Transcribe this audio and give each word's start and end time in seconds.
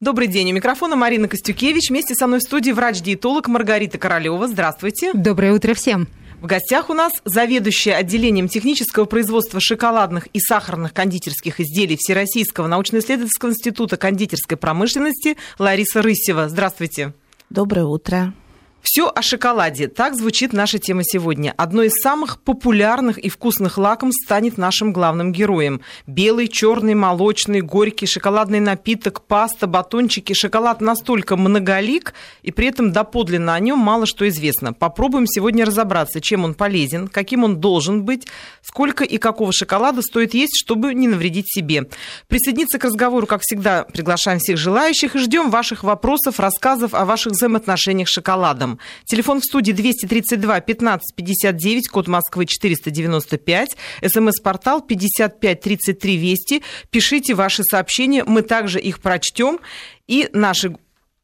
Добрый 0.00 0.28
день. 0.28 0.52
У 0.52 0.54
микрофона 0.54 0.94
Марина 0.94 1.26
Костюкевич. 1.26 1.90
Вместе 1.90 2.14
со 2.14 2.28
мной 2.28 2.38
в 2.38 2.42
студии 2.44 2.70
врач-диетолог 2.70 3.48
Маргарита 3.48 3.98
Королева. 3.98 4.46
Здравствуйте. 4.46 5.10
Доброе 5.12 5.52
утро 5.52 5.74
всем. 5.74 6.06
В 6.40 6.46
гостях 6.46 6.88
у 6.88 6.94
нас 6.94 7.12
заведующая 7.24 7.96
отделением 7.96 8.46
технического 8.46 9.06
производства 9.06 9.58
шоколадных 9.58 10.28
и 10.28 10.38
сахарных 10.38 10.94
кондитерских 10.94 11.58
изделий 11.58 11.96
Всероссийского 11.98 12.68
научно-исследовательского 12.68 13.50
института 13.50 13.96
кондитерской 13.96 14.56
промышленности 14.56 15.36
Лариса 15.58 16.00
Рысева. 16.00 16.48
Здравствуйте. 16.48 17.12
Доброе 17.50 17.86
утро. 17.86 18.32
Все 18.80 19.10
о 19.14 19.22
шоколаде. 19.22 19.88
Так 19.88 20.14
звучит 20.14 20.52
наша 20.52 20.78
тема 20.78 21.02
сегодня. 21.04 21.52
Одной 21.56 21.88
из 21.88 22.00
самых 22.00 22.40
популярных 22.40 23.18
и 23.18 23.28
вкусных 23.28 23.76
лакомств 23.76 24.24
станет 24.24 24.56
нашим 24.56 24.92
главным 24.92 25.32
героем. 25.32 25.80
Белый, 26.06 26.48
черный, 26.48 26.94
молочный, 26.94 27.60
горький 27.60 28.06
шоколадный 28.06 28.60
напиток, 28.60 29.22
паста, 29.22 29.66
батончики. 29.66 30.32
Шоколад 30.32 30.80
настолько 30.80 31.36
многолик, 31.36 32.14
и 32.42 32.52
при 32.52 32.68
этом 32.68 32.92
доподлинно 32.92 33.54
о 33.54 33.60
нем 33.60 33.78
мало 33.78 34.06
что 34.06 34.28
известно. 34.28 34.72
Попробуем 34.72 35.26
сегодня 35.26 35.64
разобраться, 35.64 36.20
чем 36.20 36.44
он 36.44 36.54
полезен, 36.54 37.08
каким 37.08 37.44
он 37.44 37.56
должен 37.56 38.04
быть, 38.04 38.26
сколько 38.62 39.04
и 39.04 39.18
какого 39.18 39.52
шоколада 39.52 40.02
стоит 40.02 40.34
есть, 40.34 40.58
чтобы 40.58 40.94
не 40.94 41.08
навредить 41.08 41.52
себе. 41.52 41.88
Присоединиться 42.28 42.78
к 42.78 42.84
разговору, 42.84 43.26
как 43.26 43.42
всегда, 43.42 43.84
приглашаем 43.84 44.38
всех 44.38 44.56
желающих 44.56 45.16
и 45.16 45.18
ждем 45.18 45.50
ваших 45.50 45.82
вопросов, 45.82 46.38
рассказов 46.38 46.94
о 46.94 47.04
ваших 47.04 47.32
взаимоотношениях 47.32 48.08
с 48.08 48.12
шоколадом. 48.12 48.67
Телефон 49.04 49.40
в 49.40 49.44
студии 49.44 49.72
232 49.72 50.60
15 50.60 51.14
59, 51.14 51.88
код 51.88 52.08
Москвы 52.08 52.46
495, 52.46 53.76
смс-портал 54.06 54.82
55 54.82 55.60
33 55.60 56.16
Вести. 56.16 56.62
Пишите 56.90 57.34
ваши 57.34 57.62
сообщения, 57.62 58.24
мы 58.24 58.42
также 58.42 58.80
их 58.80 59.00
прочтем, 59.00 59.60
и 60.06 60.28
наши 60.32 60.76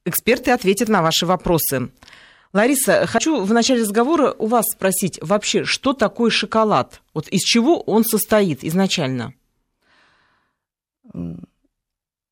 эксперты 0.05 0.51
ответят 0.51 0.89
на 0.89 1.03
ваши 1.03 1.27
вопросы. 1.27 1.91
Лариса, 2.53 3.07
хочу 3.07 3.43
в 3.43 3.53
начале 3.53 3.83
разговора 3.83 4.33
у 4.39 4.47
вас 4.47 4.65
спросить 4.73 5.19
вообще, 5.21 5.65
что 5.65 5.93
такое 5.93 6.31
шоколад? 6.31 7.03
Вот 7.13 7.27
из 7.29 7.41
чего 7.41 7.81
он 7.81 8.05
состоит 8.05 8.63
изначально? 8.63 9.35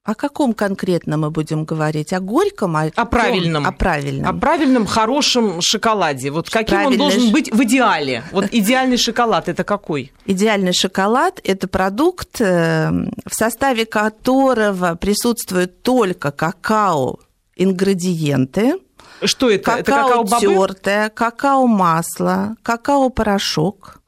О 0.04 0.16
каком 0.16 0.52
конкретно 0.52 1.16
мы 1.16 1.30
будем 1.30 1.64
говорить? 1.64 2.12
О 2.12 2.18
горьком? 2.18 2.76
О, 2.76 2.90
о 2.92 3.04
правильном. 3.04 3.64
О 3.64 3.70
правильном. 3.70 4.36
О 4.36 4.40
правильном, 4.40 4.84
хорошем 4.84 5.60
шоколаде. 5.60 6.32
Вот 6.32 6.50
каким 6.50 6.76
Правильный 6.76 7.04
он 7.04 7.10
должен 7.10 7.32
быть 7.32 7.52
в 7.52 7.62
идеале? 7.62 8.24
Вот 8.32 8.46
идеальный 8.52 8.96
шоколад 8.96 9.48
это 9.48 9.62
какой? 9.62 10.12
Идеальный 10.26 10.72
шоколад– 10.72 11.40
это 11.44 11.68
продукт, 11.68 12.40
э, 12.40 12.90
в 12.90 13.32
составе 13.32 13.86
которого 13.86 14.96
присутствуют 14.96 15.82
только 15.82 16.32
какао, 16.32 17.20
ингредиенты. 17.54 18.80
Что 19.22 19.50
это? 19.50 19.76
Какао 19.76 20.24
это 20.24 20.30
какао 20.30 20.40
тертое, 20.40 21.10
какао-масло, 21.10 22.56
какао-порошок, 22.64 24.00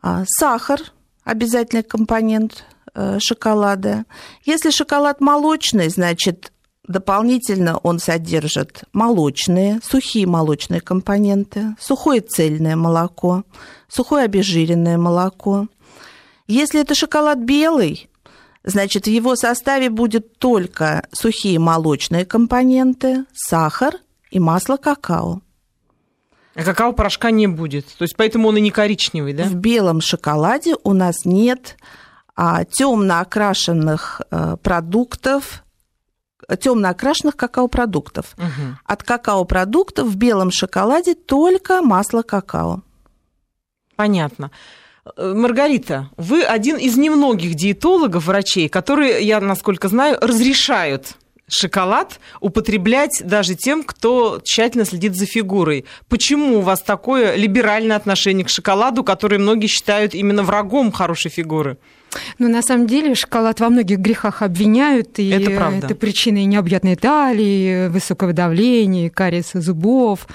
а, 0.00 0.22
сахар– 0.28 0.80
обязательный 1.24 1.82
компонент– 1.82 2.64
шоколада. 3.20 4.04
Если 4.44 4.70
шоколад 4.70 5.20
молочный, 5.20 5.88
значит, 5.88 6.52
дополнительно 6.86 7.78
он 7.78 7.98
содержит 7.98 8.84
молочные, 8.92 9.80
сухие 9.82 10.26
молочные 10.26 10.80
компоненты, 10.80 11.76
сухое 11.78 12.20
цельное 12.20 12.76
молоко, 12.76 13.44
сухое 13.88 14.24
обезжиренное 14.24 14.98
молоко. 14.98 15.68
Если 16.46 16.80
это 16.80 16.94
шоколад 16.94 17.38
белый, 17.38 18.08
значит, 18.64 19.04
в 19.04 19.10
его 19.10 19.36
составе 19.36 19.90
будет 19.90 20.38
только 20.38 21.06
сухие 21.12 21.58
молочные 21.58 22.24
компоненты, 22.24 23.26
сахар 23.34 23.94
и 24.30 24.40
масло 24.40 24.76
какао. 24.76 25.42
А 26.54 26.64
какао-порошка 26.64 27.30
не 27.30 27.46
будет. 27.46 27.86
То 27.98 28.02
есть 28.02 28.16
поэтому 28.16 28.48
он 28.48 28.56
и 28.56 28.60
не 28.60 28.72
коричневый, 28.72 29.32
да? 29.32 29.44
В 29.44 29.54
белом 29.54 30.00
шоколаде 30.00 30.74
у 30.82 30.92
нас 30.92 31.24
нет 31.24 31.76
темно 32.70 33.18
окрашенных 33.18 34.22
э, 34.30 34.56
продуктов, 34.62 35.64
темно 36.60 36.90
окрашенных 36.90 37.36
какао-продуктов. 37.36 38.36
Угу. 38.36 38.76
От 38.84 39.02
какао-продуктов 39.02 40.06
в 40.06 40.16
белом 40.16 40.52
шоколаде 40.52 41.14
только 41.14 41.82
масло 41.82 42.22
какао. 42.22 42.82
Понятно. 43.96 44.52
Э, 45.16 45.34
Маргарита, 45.34 46.10
вы 46.16 46.44
один 46.44 46.76
из 46.76 46.96
немногих 46.96 47.56
диетологов, 47.56 48.26
врачей, 48.26 48.68
которые, 48.68 49.20
я 49.22 49.40
насколько 49.40 49.88
знаю, 49.88 50.16
разрешают 50.20 51.16
шоколад 51.48 52.20
употреблять 52.40 53.20
даже 53.24 53.56
тем, 53.56 53.82
кто 53.82 54.40
тщательно 54.44 54.84
следит 54.84 55.16
за 55.16 55.26
фигурой. 55.26 55.86
Почему 56.08 56.58
у 56.58 56.60
вас 56.60 56.82
такое 56.82 57.34
либеральное 57.34 57.96
отношение 57.96 58.44
к 58.44 58.48
шоколаду, 58.48 59.02
который 59.02 59.38
многие 59.38 59.66
считают 59.66 60.14
именно 60.14 60.44
врагом 60.44 60.92
хорошей 60.92 61.30
фигуры? 61.32 61.78
Ну, 62.38 62.48
на 62.48 62.62
самом 62.62 62.86
деле, 62.86 63.14
шоколад 63.14 63.60
во 63.60 63.68
многих 63.68 63.98
грехах 63.98 64.42
обвиняют, 64.42 65.18
и 65.18 65.28
это, 65.28 65.50
правда. 65.50 65.86
это 65.86 65.94
причина 65.94 66.44
необъятной 66.44 66.96
талии, 66.96 67.88
высокого 67.88 68.32
давления, 68.32 69.10
кариеса 69.10 69.60
зубов. 69.60 70.26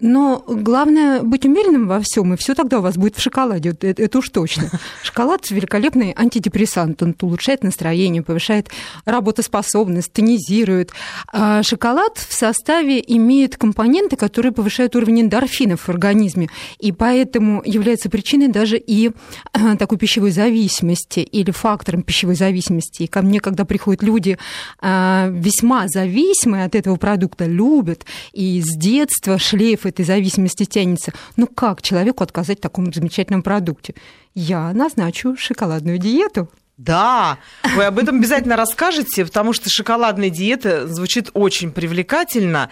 Но 0.00 0.42
главное 0.46 1.22
быть 1.22 1.44
умеренным 1.44 1.86
во 1.86 2.00
всем, 2.00 2.32
и 2.32 2.36
все 2.36 2.54
тогда 2.54 2.78
у 2.78 2.82
вас 2.82 2.96
будет 2.96 3.16
в 3.16 3.20
шоколаде, 3.20 3.70
это, 3.70 3.88
это 3.88 4.18
уж 4.18 4.30
точно. 4.30 4.70
Шоколад 5.02 5.48
великолепный 5.50 6.14
антидепрессант, 6.16 7.02
он 7.02 7.14
улучшает 7.20 7.62
настроение, 7.62 8.22
повышает 8.22 8.70
работоспособность, 9.04 10.12
тонизирует. 10.12 10.92
А 11.32 11.62
шоколад 11.62 12.16
в 12.16 12.32
составе 12.32 13.02
имеет 13.06 13.58
компоненты, 13.58 14.16
которые 14.16 14.52
повышают 14.52 14.96
уровень 14.96 15.22
эндорфинов 15.22 15.82
в 15.82 15.88
организме, 15.90 16.48
и 16.78 16.92
поэтому 16.92 17.62
является 17.64 18.08
причиной 18.08 18.48
даже 18.48 18.78
и 18.78 19.10
э, 19.52 19.76
такой 19.76 19.98
пищевой 19.98 20.30
зависимости 20.30 21.19
или 21.22 21.50
фактором 21.50 22.02
пищевой 22.02 22.34
зависимости. 22.34 23.04
И 23.04 23.06
ко 23.06 23.22
мне, 23.22 23.40
когда 23.40 23.64
приходят 23.64 24.02
люди 24.02 24.38
э, 24.80 25.28
весьма 25.32 25.88
зависимые 25.88 26.64
от 26.64 26.74
этого 26.74 26.96
продукта, 26.96 27.46
любят, 27.46 28.04
и 28.32 28.60
с 28.60 28.76
детства 28.76 29.38
шлейф 29.38 29.86
этой 29.86 30.04
зависимости 30.04 30.64
тянется. 30.64 31.12
Ну 31.36 31.46
как 31.46 31.82
человеку 31.82 32.22
отказать 32.22 32.58
в 32.58 32.62
таком 32.62 32.92
замечательном 32.92 33.42
продукте? 33.42 33.94
Я 34.34 34.72
назначу 34.72 35.36
шоколадную 35.36 35.98
диету. 35.98 36.48
Да, 36.76 37.36
вы 37.76 37.84
об 37.84 37.98
этом 37.98 38.16
обязательно 38.16 38.56
расскажете, 38.56 39.26
потому 39.26 39.52
что 39.52 39.68
шоколадная 39.68 40.30
диета 40.30 40.88
звучит 40.88 41.28
очень 41.34 41.72
привлекательно. 41.72 42.70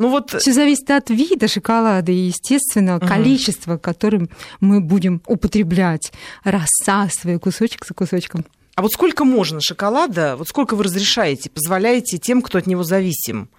Ну 0.00 0.08
вот... 0.08 0.30
Все 0.30 0.54
зависит 0.54 0.90
от 0.90 1.10
вида 1.10 1.46
шоколада 1.46 2.10
и, 2.10 2.28
естественно, 2.28 2.96
угу. 2.96 3.06
количества, 3.06 3.76
которым 3.76 4.30
мы 4.58 4.80
будем 4.80 5.20
употреблять, 5.26 6.10
рассасывая 6.42 7.38
кусочек 7.38 7.84
за 7.86 7.92
кусочком. 7.92 8.46
А 8.76 8.82
вот 8.82 8.92
сколько 8.92 9.26
можно 9.26 9.60
шоколада, 9.60 10.36
вот 10.38 10.48
сколько 10.48 10.74
вы 10.74 10.84
разрешаете, 10.84 11.50
позволяете 11.50 12.16
тем, 12.16 12.40
кто 12.40 12.56
от 12.56 12.66
него 12.66 12.82
зависим? 12.82 13.50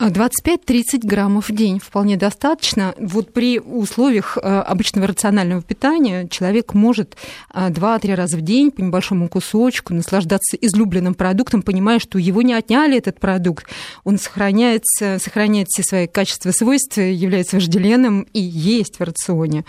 25-30 0.00 1.00
граммов 1.04 1.48
в 1.48 1.54
день 1.54 1.78
вполне 1.78 2.16
достаточно. 2.16 2.94
Вот 2.98 3.32
при 3.32 3.60
условиях 3.60 4.36
э, 4.36 4.40
обычного 4.40 5.06
рационального 5.06 5.62
питания 5.62 6.28
человек 6.28 6.74
может 6.74 7.16
2-3 7.52 8.10
э, 8.10 8.14
раза 8.14 8.36
в 8.36 8.42
день 8.42 8.70
по 8.70 8.80
небольшому 8.80 9.28
кусочку 9.28 9.94
наслаждаться 9.94 10.56
излюбленным 10.56 11.14
продуктом, 11.14 11.62
понимая, 11.62 11.98
что 11.98 12.18
его 12.18 12.42
не 12.42 12.54
отняли 12.54 12.98
этот 12.98 13.20
продукт. 13.20 13.66
Он 14.04 14.18
сохраняется, 14.18 15.18
сохраняет 15.20 15.68
все 15.68 15.82
свои 15.82 16.06
качества, 16.06 16.50
свойства, 16.50 17.00
является 17.00 17.56
вожделенным 17.56 18.26
и 18.32 18.40
есть 18.40 18.98
в 18.98 19.02
рационе. 19.02 19.64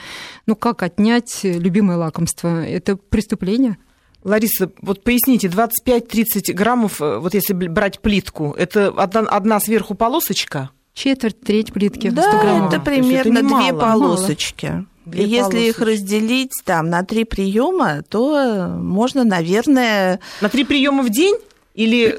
Ну 0.47 0.55
как 0.55 0.83
отнять 0.83 1.41
любимое 1.43 1.97
лакомство? 1.97 2.65
Это 2.65 2.95
преступление? 2.95 3.77
Лариса, 4.25 4.71
вот 4.81 5.03
поясните, 5.03 5.47
25-30 5.47 6.51
граммов, 6.53 6.99
э, 6.99 7.19
вот 7.19 7.35
если 7.35 7.53
брать 7.53 7.99
плитку, 7.99 8.55
это 8.57 8.87
одна, 8.87 9.21
одна 9.21 9.59
сверху 9.59 9.93
полосочка? 9.93 10.71
Четверть, 10.95 11.39
треть 11.41 11.71
плитки. 11.71 12.09
Да, 12.09 12.67
это 12.67 12.79
примерно 12.79 13.39
это 13.39 13.47
две 13.47 13.73
полосочки. 13.73 14.85
Две 15.05 15.25
Если 15.25 15.37
полосочки. 15.37 15.69
их 15.69 15.79
разделить 15.79 16.51
там 16.63 16.89
на 16.89 17.03
три 17.03 17.23
приема, 17.23 18.01
то 18.09 18.75
можно, 18.79 19.23
наверное... 19.23 20.19
На 20.41 20.49
три 20.49 20.63
приема 20.63 21.03
в 21.03 21.11
день 21.11 21.35
или 21.75 22.17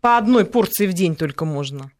по 0.00 0.18
одной 0.18 0.44
порции 0.44 0.86
в 0.86 0.92
день 0.92 1.16
только 1.16 1.44
можно? 1.44 1.90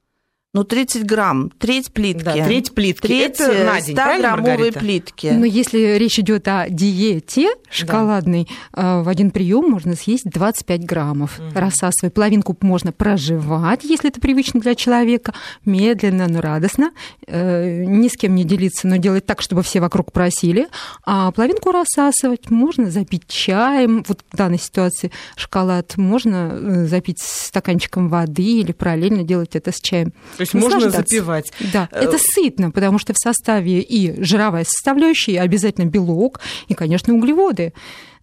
Ну, 0.56 0.64
30 0.64 1.05
грамм, 1.05 1.50
треть 1.58 1.93
плитки. 1.93 2.25
Да, 2.25 2.32
треть 2.32 2.73
плитки. 2.73 3.06
Треть 3.06 3.41
Это 3.41 3.64
на 3.64 3.79
день, 3.79 3.94
100-граммовые 3.94 4.73
плитки. 4.73 5.26
Но 5.26 5.44
если 5.44 5.99
речь 5.99 6.19
идет 6.19 6.49
о 6.49 6.67
диете 6.70 7.50
шоколадной, 7.69 8.49
да. 8.73 9.03
в 9.03 9.08
один 9.11 9.31
прием 9.32 9.69
можно 9.69 9.94
съесть 9.97 10.25
25 10.25 10.87
граммов. 10.87 11.38
Угу. 11.38 11.58
Рассасывая 11.61 12.11
половинку 12.11 12.56
можно 12.62 12.91
проживать, 12.91 13.85
если 13.85 14.08
это 14.08 14.19
привычно 14.19 14.61
для 14.61 14.75
человека, 14.75 15.35
медленно, 15.67 16.26
но 16.26 16.41
радостно. 16.41 16.93
Э, 17.26 17.85
ни 17.85 18.09
с 18.09 18.17
кем 18.17 18.35
не 18.35 18.44
делиться, 18.44 18.88
но 18.88 18.97
делать 18.97 19.26
так, 19.26 19.43
чтобы 19.43 19.62
все 19.62 19.81
вокруг 19.81 20.11
просили. 20.11 20.69
А 21.05 21.32
половинку 21.32 21.70
рассасывать 21.70 22.49
можно 22.49 22.91
запить 22.91 23.26
чаем. 23.29 24.02
Вот 24.09 24.25
в 24.32 24.35
данной 24.35 24.59
ситуации 24.59 25.12
шоколад 25.37 25.99
можно 25.99 26.50
э, 26.50 26.87
запить 26.87 27.19
стаканчиком 27.20 28.09
воды 28.09 28.61
или 28.61 28.73
параллельно 28.73 29.23
делать 29.23 29.55
это 29.55 29.70
с 29.70 29.82
чаем. 29.82 30.14
То 30.38 30.46
есть 30.55 30.55
можно 30.55 30.91
запивать. 30.91 31.53
Да, 31.73 31.89
э, 31.93 32.05
это 32.05 32.19
сытно, 32.19 32.71
потому 32.71 32.99
что 32.99 33.13
в 33.13 33.19
составе 33.19 33.81
и 33.81 34.23
жировая 34.23 34.65
составляющая, 34.65 35.33
и 35.33 35.37
обязательно 35.37 35.87
белок, 35.87 36.41
и, 36.69 36.75
конечно, 36.75 37.15
углеводы. 37.15 37.73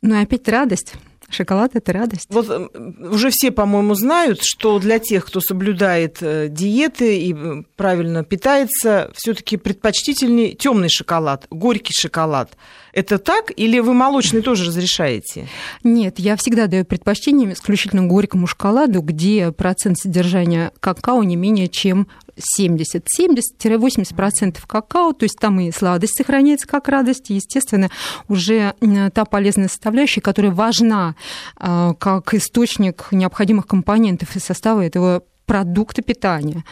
Но 0.02 0.20
опять 0.20 0.48
радость. 0.48 0.94
Шоколад– 1.30 1.72
это 1.76 1.94
радость. 1.94 2.28
Вот 2.30 2.72
уже 3.00 3.30
все, 3.32 3.52
по-моему, 3.52 3.96
знают, 3.96 4.42
что 4.44 4.80
для 4.80 5.00
тех, 5.00 5.26
кто 5.26 5.42
соблюдает 5.42 6.18
э, 6.22 6.48
диеты 6.50 7.18
и 7.20 7.36
правильно 7.76 8.24
питается, 8.24 9.12
все 9.16 9.34
таки 9.34 9.58
предпочтительнее 9.58 10.54
темный 10.54 10.90
шоколад, 10.90 11.48
горький 11.50 11.94
шоколад. 11.94 12.56
Это 12.94 13.18
так? 13.18 13.52
Или 13.56 13.80
вы 13.80 13.94
молочный 13.94 14.42
тоже 14.42 14.66
разрешаете? 14.66 15.48
Нет, 15.84 16.20
я 16.20 16.36
всегда 16.36 16.68
даю 16.68 16.86
предпочтение 16.86 17.52
исключительно 17.54 18.06
горькому 18.06 18.46
шоколаду, 18.46 19.02
где 19.02 19.52
процент 19.52 19.98
содержания 19.98 20.72
какао 20.80 21.24
не 21.24 21.36
менее 21.36 21.68
чем 21.68 22.08
70, 22.38 23.06
70-80% 23.20 24.58
какао, 24.68 25.14
то 25.14 25.24
есть 25.24 25.38
там 25.40 25.60
и 25.60 25.72
сладость 25.72 26.18
сохраняется 26.18 26.68
как 26.68 26.88
радость, 26.88 27.30
и, 27.30 27.36
естественно, 27.36 27.90
уже 28.28 28.74
та 29.14 29.26
полезная 29.26 29.68
составляющая, 29.68 30.22
которая 30.22 30.52
важна 30.52 31.16
а, 31.58 31.94
как 31.94 32.34
источник 32.34 33.08
необходимых 33.12 33.68
компонентов 33.68 34.36
и 34.36 34.40
состава 34.40 34.86
этого 34.86 35.24
продукта 35.46 36.02
питания. 36.02 36.64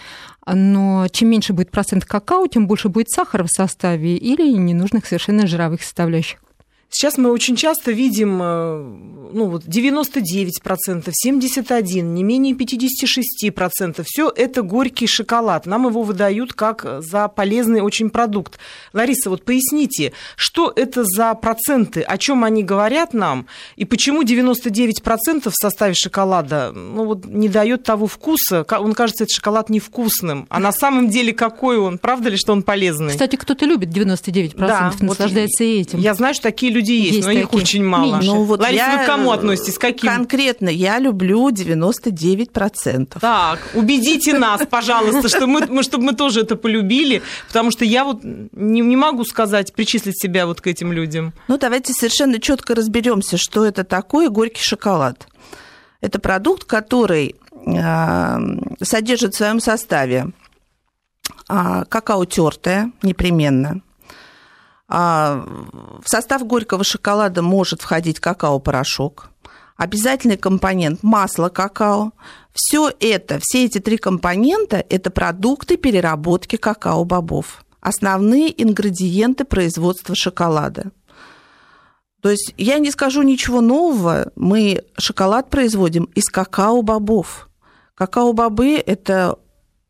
Но 0.46 1.08
чем 1.12 1.30
меньше 1.30 1.54
будет 1.54 1.72
процент 1.72 2.06
какао, 2.06 2.48
тем 2.48 2.68
больше 2.68 2.90
будет 2.90 3.10
сахара 3.10 3.44
в 3.44 3.50
составе 3.50 4.16
или 4.18 4.52
ненужных 4.58 5.06
совершенно 5.06 5.46
жировых 5.46 5.84
составляющих. 5.84 6.40
Сейчас 6.94 7.18
мы 7.18 7.32
очень 7.32 7.56
часто 7.56 7.94
видим 7.94 8.42
э, 8.44 8.84
ну, 9.34 9.46
вот 9.46 9.64
99%, 9.64 10.52
71%, 11.26 12.02
не 12.02 12.24
менее 12.24 12.54
56%. 12.54 14.04
Все 14.06 14.30
это 14.36 14.62
горький 14.62 15.08
шоколад. 15.08 15.66
Нам 15.66 15.88
его 15.88 16.04
выдают 16.04 16.52
как 16.52 16.86
за 17.02 17.30
полезный 17.30 17.80
очень 17.80 18.10
продукт. 18.10 18.60
Лариса, 18.92 19.30
вот 19.30 19.46
поясните, 19.46 20.12
что 20.36 20.72
это 20.76 21.06
за 21.06 21.34
проценты, 21.36 22.02
о 22.02 22.18
чем 22.18 22.44
они 22.44 22.62
говорят 22.62 23.14
нам, 23.14 23.48
и 23.78 23.86
почему 23.86 24.24
99% 24.24 25.50
в 25.50 25.56
составе 25.56 25.94
шоколада 25.94 26.74
ну, 26.76 27.06
вот, 27.06 27.26
не 27.26 27.48
дает 27.48 27.84
того 27.84 28.08
вкуса, 28.08 28.66
он 28.70 28.94
кажется, 28.94 29.24
этот 29.24 29.34
шоколад 29.34 29.70
невкусным. 29.70 30.46
А 30.50 30.60
на 30.60 30.74
самом 30.74 31.08
деле 31.08 31.32
какой 31.32 31.78
он? 31.78 32.00
Правда 32.00 32.28
ли, 32.28 32.36
что 32.36 32.52
он 32.52 32.64
полезный? 32.64 33.12
Кстати, 33.12 33.38
кто-то 33.38 33.66
любит 33.66 33.90
99%, 33.90 34.56
да, 34.58 34.94
наслаждается 35.00 35.64
вот 35.64 35.70
этим. 35.70 36.00
Я 36.00 36.14
знаю, 36.16 36.34
что 36.34 36.44
такие 36.44 36.72
люди 36.72 36.81
люди 36.82 36.92
есть, 36.92 37.16
есть 37.16 37.28
но 37.28 37.34
такие. 37.34 37.44
их 37.44 37.54
очень 37.54 37.84
мало. 37.84 38.20
Ну, 38.22 38.44
вот 38.44 38.60
Лариса, 38.60 38.84
я... 38.84 38.98
вы 38.98 39.04
к 39.04 39.06
кому 39.06 39.32
относитесь? 39.32 39.78
Каким? 39.78 40.10
Конкретно 40.10 40.70
я 40.70 41.00
люблю 41.00 41.50
99%. 41.50 43.20
Так, 43.20 43.60
убедите 43.74 44.34
нас, 44.34 44.62
пожалуйста, 44.70 45.30
что 45.30 45.48
мы, 45.48 45.84
чтобы 45.84 46.06
мы 46.06 46.14
тоже 46.14 46.42
это 46.42 46.56
полюбили, 46.56 47.22
потому 47.48 47.72
что 47.72 47.86
я 47.86 48.04
вот 48.04 48.24
не, 48.24 48.82
не 48.82 48.96
могу 48.96 49.24
сказать, 49.26 49.74
причислить 49.74 50.20
себя 50.20 50.46
вот 50.46 50.62
к 50.62 50.68
этим 50.68 50.92
людям. 50.92 51.34
Ну, 51.48 51.58
давайте 51.58 51.94
совершенно 51.94 52.40
четко 52.40 52.76
разберемся, 52.76 53.38
что 53.38 53.66
это 53.66 53.84
такое 53.84 54.30
горький 54.30 54.64
шоколад. 54.64 55.28
Это 56.02 56.20
продукт, 56.20 56.64
который 56.64 57.36
э, 57.66 58.38
содержит 58.82 59.34
в 59.34 59.38
своем 59.38 59.60
составе 59.60 60.32
э, 61.48 61.84
какао 61.88 62.26
тертое 62.26 62.92
непременно, 63.04 63.70
а, 63.70 63.91
в 64.92 66.04
состав 66.06 66.46
горького 66.46 66.84
шоколада 66.84 67.42
может 67.42 67.82
входить 67.82 68.20
какао-порошок, 68.20 69.30
обязательный 69.78 70.36
компонент 70.38 71.02
масло 71.02 71.48
какао. 71.48 72.12
Все 72.54 72.92
это, 73.00 73.40
все 73.42 73.64
эти 73.66 73.80
три 73.80 73.98
компонента– 73.98 74.84
это 74.90 75.10
продукты 75.10 75.78
переработки 75.78 76.58
какао-бобов, 76.58 77.64
основные 77.80 78.62
ингредиенты 78.62 79.46
производства 79.46 80.14
шоколада. 80.14 80.92
То 82.22 82.30
есть 82.30 82.54
я 82.58 82.78
не 82.78 82.92
скажу 82.92 83.22
ничего 83.22 83.62
нового, 83.62 84.32
мы 84.36 84.84
шоколад 84.98 85.50
производим 85.50 86.04
из 86.16 86.30
какао-бобов. 86.30 87.50
Какао-бобы– 87.96 88.76
это 88.86 89.40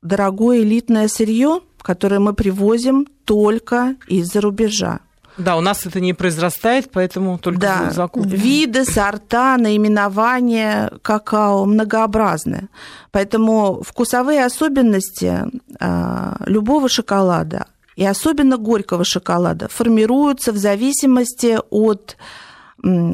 дорогое 0.04 0.60
элитное 0.60 1.08
сырье, 1.08 1.62
которое 1.84 2.20
мы 2.20 2.34
привозим 2.34 3.08
только 3.26 3.96
из-за 4.08 4.42
рубежа. 4.42 5.00
Да, 5.38 5.56
у 5.56 5.62
нас 5.62 5.86
это 5.86 6.00
не 6.00 6.14
произрастает, 6.14 6.92
поэтому 6.92 7.38
только 7.38 7.60
да. 7.60 7.92
закупка. 7.92 8.30
Виды, 8.30 8.86
сорта, 8.86 9.58
наименования 9.58 10.92
какао 11.02 11.66
многообразны. 11.66 12.68
Поэтому 13.12 13.82
вкусовые 13.82 14.46
особенности 14.46 15.44
а, 15.80 16.38
любого 16.46 16.90
шоколада 16.90 17.66
и 17.96 18.06
особенно 18.06 18.58
горького 18.58 19.04
шоколада 19.04 19.68
формируются 19.68 20.52
в 20.52 20.58
зависимости 20.58 21.58
от 21.70 22.18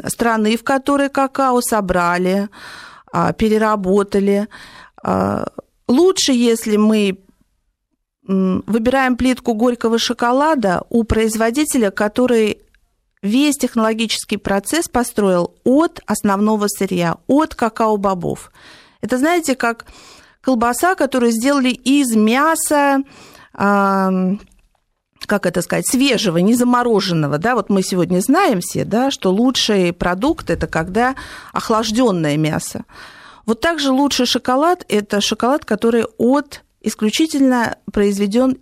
страны, 0.07 0.57
в 0.57 0.63
которой 0.63 1.09
какао 1.09 1.61
собрали, 1.61 2.49
а, 3.11 3.33
переработали. 3.33 4.47
А, 5.03 5.47
лучше, 5.87 6.31
если 6.31 6.77
мы 6.77 7.19
выбираем 8.27 9.15
плитку 9.15 9.53
горького 9.53 9.97
шоколада 9.97 10.83
у 10.89 11.03
производителя, 11.03 11.91
который 11.91 12.61
весь 13.21 13.57
технологический 13.57 14.37
процесс 14.37 14.87
построил 14.87 15.55
от 15.63 16.01
основного 16.05 16.67
сырья, 16.67 17.17
от 17.27 17.55
какао-бобов. 17.55 18.51
Это, 19.01 19.17
знаете, 19.17 19.55
как 19.55 19.85
колбаса, 20.41 20.95
которую 20.95 21.31
сделали 21.31 21.69
из 21.69 22.15
мяса, 22.15 23.01
как 23.53 25.45
это 25.45 25.61
сказать, 25.61 25.87
свежего, 25.87 26.37
не 26.37 26.53
замороженного, 26.53 27.37
да, 27.37 27.55
вот 27.55 27.69
мы 27.69 27.81
сегодня 27.81 28.19
знаем 28.19 28.59
все, 28.61 28.85
да, 28.85 29.09
что 29.11 29.31
лучший 29.31 29.91
продукт 29.93 30.49
это 30.49 30.67
когда 30.67 31.15
охлажденное 31.53 32.37
мясо. 32.37 32.85
Вот 33.45 33.61
также 33.61 33.91
лучший 33.91 34.25
шоколад– 34.25 34.85
это 34.89 35.21
шоколад, 35.21 35.65
который 35.65 36.05
от 36.17 36.63
исключительно 36.87 37.77
произведен 37.91 38.57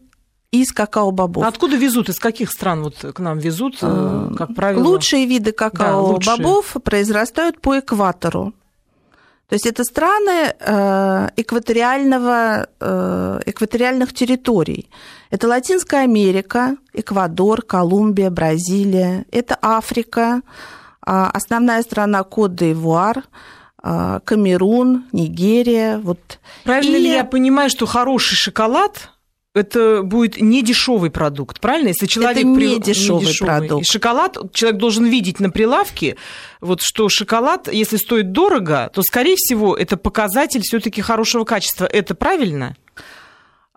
из 0.51 0.71
какао-бобов. 0.71 1.43
А 1.43 1.47
откуда 1.47 1.75
везут? 1.75 2.09
Из 2.09 2.19
каких 2.19 2.51
стран 2.51 2.83
вот 2.83 2.95
к 2.95 3.19
нам 3.19 3.39
везут, 3.39 3.77
э, 3.81 4.29
как 4.37 4.55
правило? 4.55 4.83
Лучшие 4.83 5.25
виды 5.25 5.51
какао-бобов 5.51 6.71
да, 6.73 6.79
произрастают 6.79 7.61
по 7.61 7.79
экватору. 7.79 8.53
То 9.47 9.53
есть 9.53 9.67
это 9.67 9.83
страны 9.83 10.55
э, 10.59 11.29
экваториального, 11.37 12.67
э, 12.79 13.41
экваториальных 13.45 14.13
территорий. 14.13 14.89
Это 15.29 15.47
Латинская 15.47 16.03
Америка, 16.03 16.77
Эквадор, 16.93 17.61
Колумбия, 17.61 18.31
Бразилия. 18.31 19.25
Это 19.31 19.57
Африка, 19.61 20.41
а 21.05 21.29
основная 21.29 21.83
страна 21.83 22.23
Кот-де-Ивуар– 22.23 23.23
Камерун, 23.85 25.05
Нигерия. 25.11 25.99
Вот. 25.99 26.39
Правильно 26.63 26.95
И... 26.95 26.99
ли 27.01 27.09
я 27.09 27.23
понимаю, 27.23 27.69
что 27.69 27.85
хороший 27.85 28.35
шоколад 28.35 29.11
это 29.53 30.01
будет 30.03 30.41
не 30.41 30.61
дешевый 30.63 31.09
продукт, 31.11 31.61
правильно? 31.61 31.89
Если 31.89 32.07
человек 32.07 32.37
это 32.37 32.45
не, 32.45 32.55
при... 32.55 32.79
дешевый, 32.79 33.21
не 33.21 33.27
дешевый 33.27 33.59
продукт. 33.59 33.87
И 33.87 33.91
шоколад 33.91 34.37
человек 34.53 34.79
должен 34.79 35.05
видеть 35.05 35.39
на 35.39 35.49
прилавке, 35.49 36.17
вот 36.61 36.81
что 36.81 37.07
шоколад, 37.09 37.71
если 37.71 37.97
стоит 37.97 38.31
дорого, 38.31 38.91
то 38.93 39.01
скорее 39.01 39.35
всего 39.37 39.77
это 39.77 39.97
показатель 39.97 40.61
все-таки 40.61 41.01
хорошего 41.01 41.45
качества. 41.45 41.85
Это 41.85 42.15
правильно? 42.15 42.75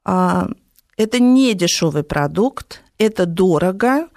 А, 0.05 0.49
это 0.97 1.21
не 1.21 1.55
дешевый 1.55 2.03
продукт, 2.03 2.83
это 2.99 3.25
дорого. 3.27 4.09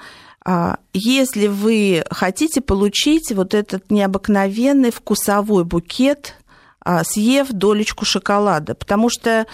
А, 0.44 0.78
если 0.94 1.48
вы 1.48 2.04
хотите 2.10 2.62
получить 2.62 3.32
вот 3.32 3.54
этот 3.54 3.92
необыкновенный 3.92 4.92
вкусовой 4.92 5.64
букет, 5.66 6.36
а, 6.84 7.04
съев 7.04 7.50
долечку 7.52 8.06
шоколада, 8.06 8.74
потому 8.74 9.10
что 9.10 9.46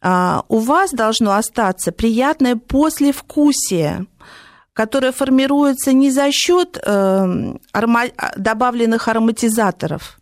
а, 0.00 0.44
у 0.48 0.58
вас 0.58 0.90
должно 0.90 1.34
остаться 1.34 1.92
приятное 1.92 2.56
послевкусие, 2.56 4.06
которое 4.72 5.12
формируется 5.12 5.92
не 5.92 6.10
за 6.10 6.30
счет 6.30 6.78
эм, 6.84 7.60
добавленных 8.36 9.08
ароматизаторов, 9.08 10.20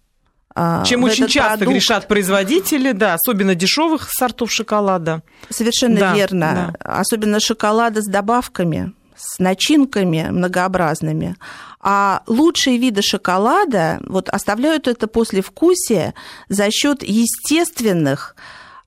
Чем 0.87 1.05
очень 1.05 1.29
часто 1.29 1.59
продукт. 1.59 1.73
грешат 1.73 2.09
производители, 2.09 2.93
да, 2.93 3.15
особенно 3.15 3.55
дешевых 3.55 4.09
сортов 4.11 4.51
шоколада. 4.51 5.23
Совершенно 5.51 6.01
да, 6.01 6.15
верно. 6.15 6.75
Да. 6.81 7.01
Особенно 7.01 7.39
шоколада 7.39 8.01
с 8.01 8.07
добавками, 8.07 8.95
с 9.17 9.39
начинками 9.39 10.29
многообразными. 10.31 11.37
А 11.81 12.23
лучшие 12.27 12.79
виды 12.79 13.03
шоколада 13.03 14.01
вот, 14.05 14.29
оставляют 14.29 14.89
это 14.89 15.07
послевкусие 15.07 16.15
за 16.49 16.71
счет 16.71 17.03
естественных 17.03 18.37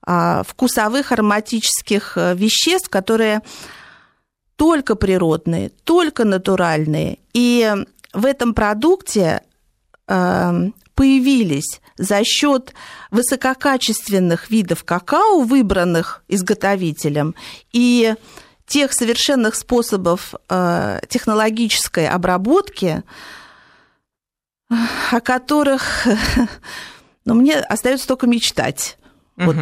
а, 0.02 0.42
вкусовых 0.44 1.12
ароматических 1.12 2.12
э, 2.16 2.34
веществ, 2.34 2.88
которые 2.88 3.42
только 4.56 4.94
природные, 4.94 5.70
только 5.84 6.24
натуральные. 6.24 7.18
И 7.32 7.74
в 8.12 8.26
этом 8.26 8.54
продукте 8.54 9.42
э, 10.08 10.70
появились 10.94 11.80
за 11.96 12.24
счет 12.24 12.74
высококачественных 13.10 14.50
видов 14.50 14.84
какао, 14.84 15.40
выбранных 15.40 16.22
изготовителем, 16.28 17.34
и 17.72 18.14
тех 18.70 18.92
совершенных 18.92 19.56
способов 19.56 20.34
э, 20.48 21.00
технологической 21.08 22.08
обработки, 22.08 23.02
о 25.10 25.20
которых 25.20 26.06
ну, 27.24 27.34
мне 27.34 27.56
остается 27.56 28.06
только 28.06 28.28
мечтать. 28.28 28.96
Угу. 29.36 29.46
Вот, 29.46 29.56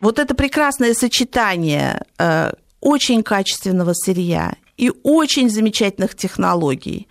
вот 0.00 0.18
это 0.18 0.34
прекрасное 0.34 0.92
сочетание 0.92 2.02
э, 2.18 2.52
очень 2.80 3.22
качественного 3.22 3.94
сырья 3.94 4.54
и 4.76 4.92
очень 5.02 5.48
замечательных 5.48 6.14
технологий 6.14 7.08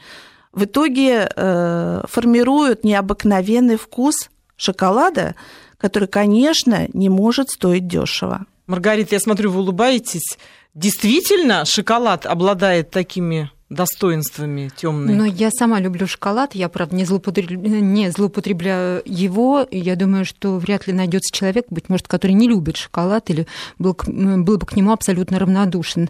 в 0.52 0.66
итоге 0.66 1.32
э, 1.36 2.04
формируют 2.08 2.84
необыкновенный 2.84 3.78
вкус 3.78 4.30
шоколада, 4.56 5.34
который, 5.80 6.08
конечно, 6.08 6.88
не 6.94 7.10
может 7.10 7.50
стоить 7.50 7.88
дешево. 7.88 8.46
Маргарита, 8.68 9.16
я 9.16 9.20
смотрю, 9.20 9.50
вы 9.50 9.62
улыбаетесь. 9.62 10.38
Действительно, 10.74 11.66
шоколад 11.66 12.26
обладает 12.26 12.90
такими 12.90 13.52
достоинствами 13.74 14.72
темные. 14.76 15.16
Но 15.16 15.26
я 15.26 15.52
сама 15.52 15.80
люблю 15.80 16.08
шоколад, 16.08 16.56
я, 16.56 16.70
правда, 16.70 16.96
не, 16.96 17.06
злоупотреб... 17.06 17.50
не 17.52 18.12
злоупотребляю 18.12 19.02
его. 19.06 19.68
Я 19.72 19.96
думаю, 19.96 20.26
что 20.26 20.58
вряд 20.58 20.88
ли 20.88 20.94
найдется 20.94 21.36
человек, 21.36 21.66
быть 21.70 21.90
может, 21.90 22.08
который 22.08 22.34
не 22.34 22.48
любит 22.48 22.78
шоколад 22.78 23.30
или 23.30 23.48
был, 23.80 23.98
был 24.06 24.58
бы 24.58 24.66
к 24.66 24.76
нему 24.76 24.92
абсолютно 24.92 25.40
равнодушен. 25.40 26.10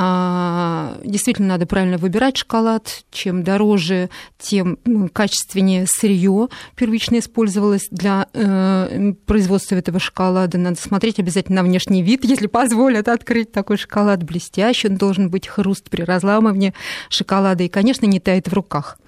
А, 0.00 0.96
действительно, 1.02 1.48
надо 1.48 1.66
правильно 1.66 1.98
выбирать 1.98 2.36
шоколад. 2.36 3.02
Чем 3.10 3.42
дороже, 3.42 4.10
тем 4.38 4.78
ну, 4.84 5.08
качественнее 5.08 5.86
сырье 5.88 6.48
первично 6.76 7.18
использовалось 7.18 7.88
для 7.90 8.28
э, 8.32 9.14
производства 9.26 9.74
этого 9.74 9.98
шоколада. 9.98 10.56
Надо 10.56 10.76
смотреть 10.76 11.18
обязательно 11.18 11.62
на 11.62 11.68
внешний 11.68 12.04
вид, 12.04 12.24
если 12.24 12.46
позволят 12.46 13.08
открыть 13.08 13.50
такой 13.50 13.76
шоколад 13.76 14.22
блестящий. 14.22 14.88
Он 14.88 14.96
должен 14.96 15.30
быть 15.30 15.48
хруст 15.48 15.90
при 15.90 16.02
разламывании 16.02 16.74
шоколада 17.08 17.64
и, 17.64 17.68
конечно, 17.68 18.06
не 18.06 18.20
тает 18.20 18.46
в 18.46 18.52
руках, 18.52 18.98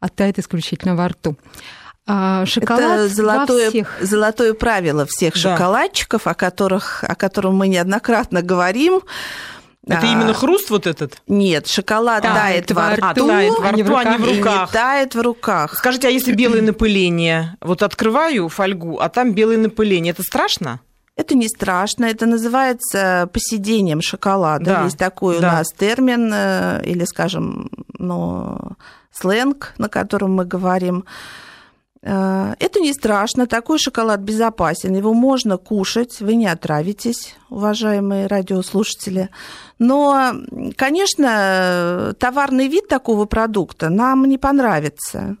а 0.00 0.10
тает 0.10 0.38
исключительно 0.38 0.96
во 0.96 1.08
рту. 1.08 1.36
А, 2.06 2.44
шоколад 2.44 3.00
Это 3.00 3.08
золотое, 3.08 3.70
всех... 3.70 3.96
золотое 4.02 4.52
правило 4.52 5.06
всех 5.06 5.32
да. 5.34 5.40
шоколадчиков, 5.40 6.26
о, 6.26 6.34
которых, 6.34 7.02
о 7.04 7.14
котором 7.14 7.56
мы 7.56 7.68
неоднократно 7.68 8.42
говорим. 8.42 9.00
Это 9.86 10.02
а, 10.02 10.12
именно 10.12 10.34
хруст 10.34 10.70
вот 10.70 10.86
этот? 10.86 11.22
Нет, 11.28 11.68
шоколад 11.68 12.24
а, 12.24 12.34
тает 12.34 12.70
во 12.72 12.96
рту, 12.96 13.04
а, 13.04 13.14
тает 13.14 13.52
во 13.52 13.60
рту, 13.60 13.68
а 13.68 13.72
не 13.72 13.82
в 13.82 13.88
руках. 13.88 14.18
И 14.18 14.32
не 14.32 14.72
тает 14.72 15.14
в 15.14 15.20
руках. 15.20 15.74
Скажите, 15.76 16.08
а 16.08 16.10
если 16.10 16.32
белое 16.32 16.60
напыление? 16.60 17.56
Вот 17.60 17.82
открываю 17.82 18.48
фольгу, 18.48 18.98
а 18.98 19.08
там 19.08 19.32
белое 19.32 19.58
напыление. 19.58 20.12
Это 20.12 20.22
страшно? 20.22 20.80
Это 21.14 21.34
не 21.34 21.48
страшно, 21.48 22.04
это 22.04 22.26
называется 22.26 23.30
посидением 23.32 24.02
шоколада. 24.02 24.64
Да, 24.64 24.84
Есть 24.84 24.98
такой 24.98 25.40
да. 25.40 25.48
у 25.48 25.52
нас 25.52 25.68
термин, 25.68 26.30
э, 26.34 26.82
или, 26.84 27.04
скажем, 27.04 27.70
ну, 27.98 28.58
сленг, 29.12 29.72
на 29.78 29.88
котором 29.88 30.34
мы 30.34 30.44
говорим. 30.44 31.04
Э, 32.06 32.54
это 32.60 32.80
не 32.80 32.92
страшно, 32.92 33.46
такой 33.46 33.78
шоколад 33.78 34.20
безопасен, 34.20 34.94
его 34.94 35.12
можно 35.12 35.56
кушать, 35.58 36.20
вы 36.20 36.36
не 36.36 36.46
отравитесь, 36.46 37.34
уважаемые 37.50 38.28
радиослушатели. 38.28 39.30
Но, 39.78 40.32
конечно, 40.76 42.14
товарный 42.18 42.68
вид 42.68 42.88
такого 42.88 43.24
продукта 43.26 43.88
нам 43.88 44.24
не 44.24 44.38
понравится. 44.38 45.36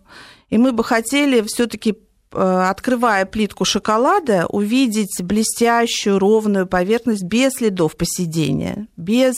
И 0.50 0.58
мы 0.58 0.72
бы 0.72 0.84
хотели 0.84 1.40
все-таки 1.42 1.96
Э, 2.32 2.68
открывая 2.68 3.24
плитку 3.24 3.64
шоколада, 3.64 4.46
увидеть 4.48 5.22
блестящую 5.22 6.18
ровную 6.18 6.66
поверхность 6.66 7.24
без 7.24 7.54
следов 7.54 7.96
посидения, 7.96 8.88
без 8.96 9.36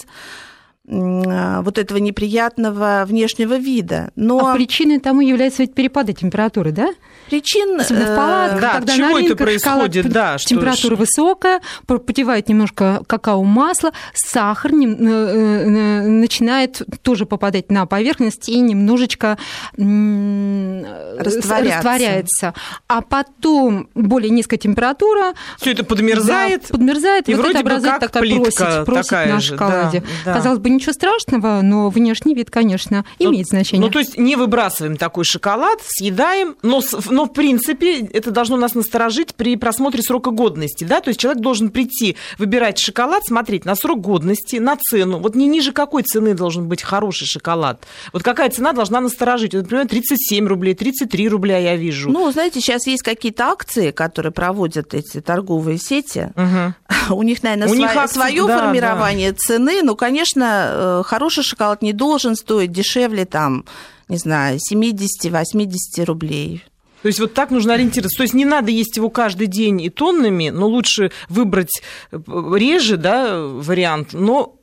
вот 0.88 1.78
этого 1.78 1.98
неприятного 1.98 3.04
внешнего 3.06 3.58
вида. 3.58 4.10
Но... 4.16 4.48
А 4.48 4.54
причиной 4.54 5.00
тому 5.00 5.20
является 5.20 5.62
ведь 5.62 5.74
перепады 5.74 6.14
температуры, 6.14 6.72
да? 6.72 6.88
Причин... 7.28 7.78
Особенно 7.78 8.06
в 8.06 8.16
палатках, 8.16 8.60
да, 8.60 8.72
когда 8.72 8.96
на 8.96 9.14
рынках 9.14 9.36
происходит, 9.36 10.06
шоколад, 10.06 10.12
да, 10.12 10.38
температура 10.38 10.94
что... 10.94 10.96
высокая, 10.96 11.60
потевает 11.86 12.48
немножко 12.48 13.02
какао-масло, 13.06 13.92
сахар 14.14 14.72
не, 14.72 14.86
э, 14.86 16.08
начинает 16.08 16.80
тоже 17.02 17.26
попадать 17.26 17.70
на 17.70 17.84
поверхность 17.84 18.48
и 18.48 18.58
немножечко 18.58 19.36
растворяться. 19.76 21.76
растворяется. 21.76 22.54
А 22.86 23.02
потом 23.02 23.90
более 23.94 24.30
низкая 24.30 24.58
температура... 24.58 25.34
Все 25.58 25.72
это 25.72 25.84
подмерзает. 25.84 26.62
Да, 26.62 26.78
подмерзает, 26.78 27.28
и 27.28 27.34
вот 27.34 27.50
это 27.50 27.60
образует 27.60 28.00
такая 28.00 28.22
просить, 28.22 28.86
просить 28.86 29.12
на 29.12 29.40
шоколаде. 29.40 30.00
Да, 30.00 30.06
да. 30.24 30.34
Казалось 30.34 30.60
бы, 30.60 30.77
ничего 30.78 30.92
страшного, 30.92 31.60
но 31.62 31.90
внешний 31.90 32.34
вид, 32.34 32.50
конечно, 32.50 33.04
ну, 33.18 33.30
имеет 33.30 33.46
значение. 33.46 33.84
Ну, 33.84 33.92
то 33.92 33.98
есть 33.98 34.16
не 34.18 34.36
выбрасываем 34.36 34.96
такой 34.96 35.24
шоколад, 35.24 35.80
съедаем, 35.86 36.56
но, 36.62 36.82
но 37.10 37.26
в 37.26 37.32
принципе 37.32 38.00
это 38.00 38.30
должно 38.30 38.56
нас 38.56 38.74
насторожить 38.74 39.34
при 39.34 39.56
просмотре 39.56 40.02
срока 40.02 40.30
годности, 40.30 40.84
да, 40.84 41.00
то 41.00 41.08
есть 41.08 41.20
человек 41.20 41.42
должен 41.42 41.70
прийти, 41.70 42.16
выбирать 42.38 42.78
шоколад, 42.78 43.24
смотреть 43.24 43.64
на 43.64 43.74
срок 43.74 44.00
годности, 44.00 44.56
на 44.56 44.76
цену. 44.76 45.18
Вот 45.18 45.34
не 45.34 45.46
ниже 45.46 45.72
какой 45.72 46.02
цены 46.02 46.34
должен 46.34 46.68
быть 46.68 46.82
хороший 46.82 47.26
шоколад? 47.26 47.86
Вот 48.12 48.22
какая 48.22 48.50
цена 48.50 48.72
должна 48.72 49.00
насторожить? 49.00 49.52
Например, 49.52 49.86
37 49.86 50.46
рублей, 50.46 50.74
33 50.74 51.28
рубля 51.28 51.58
я 51.58 51.76
вижу. 51.76 52.10
Ну, 52.10 52.30
знаете, 52.32 52.60
сейчас 52.60 52.86
есть 52.86 53.02
какие-то 53.02 53.46
акции, 53.46 53.90
которые 53.90 54.32
проводят 54.32 54.94
эти 54.94 55.20
торговые 55.20 55.78
сети. 55.78 56.32
Угу. 56.36 57.14
У 57.16 57.22
них, 57.22 57.42
наверное, 57.42 57.68
У 57.68 57.70
сво... 57.70 57.78
них 57.78 57.96
акции, 57.96 58.14
свое 58.14 58.46
да, 58.46 58.58
формирование 58.58 59.32
да. 59.32 59.38
цены. 59.38 59.82
Ну, 59.82 59.96
конечно, 59.96 60.67
э, 60.68 61.02
хороший 61.04 61.44
шоколад 61.44 61.82
не 61.82 61.92
должен 61.92 62.36
стоить 62.36 62.72
дешевле 62.72 63.24
там, 63.24 63.64
не 64.08 64.16
знаю, 64.16 64.58
70-80 64.72 66.04
рублей. 66.04 66.64
То 67.02 67.08
есть 67.08 67.20
вот 67.20 67.34
так 67.34 67.50
нужно 67.50 67.74
ориентироваться. 67.74 68.16
То 68.16 68.22
есть 68.24 68.34
не 68.34 68.44
надо 68.44 68.70
есть 68.70 68.96
его 68.96 69.08
каждый 69.08 69.46
день 69.46 69.80
и 69.80 69.88
тоннами, 69.90 70.50
но 70.50 70.66
лучше 70.66 71.10
выбрать 71.28 71.82
э, 72.10 72.18
реже 72.54 72.96
да, 72.96 73.40
вариант, 73.40 74.12
но 74.12 74.57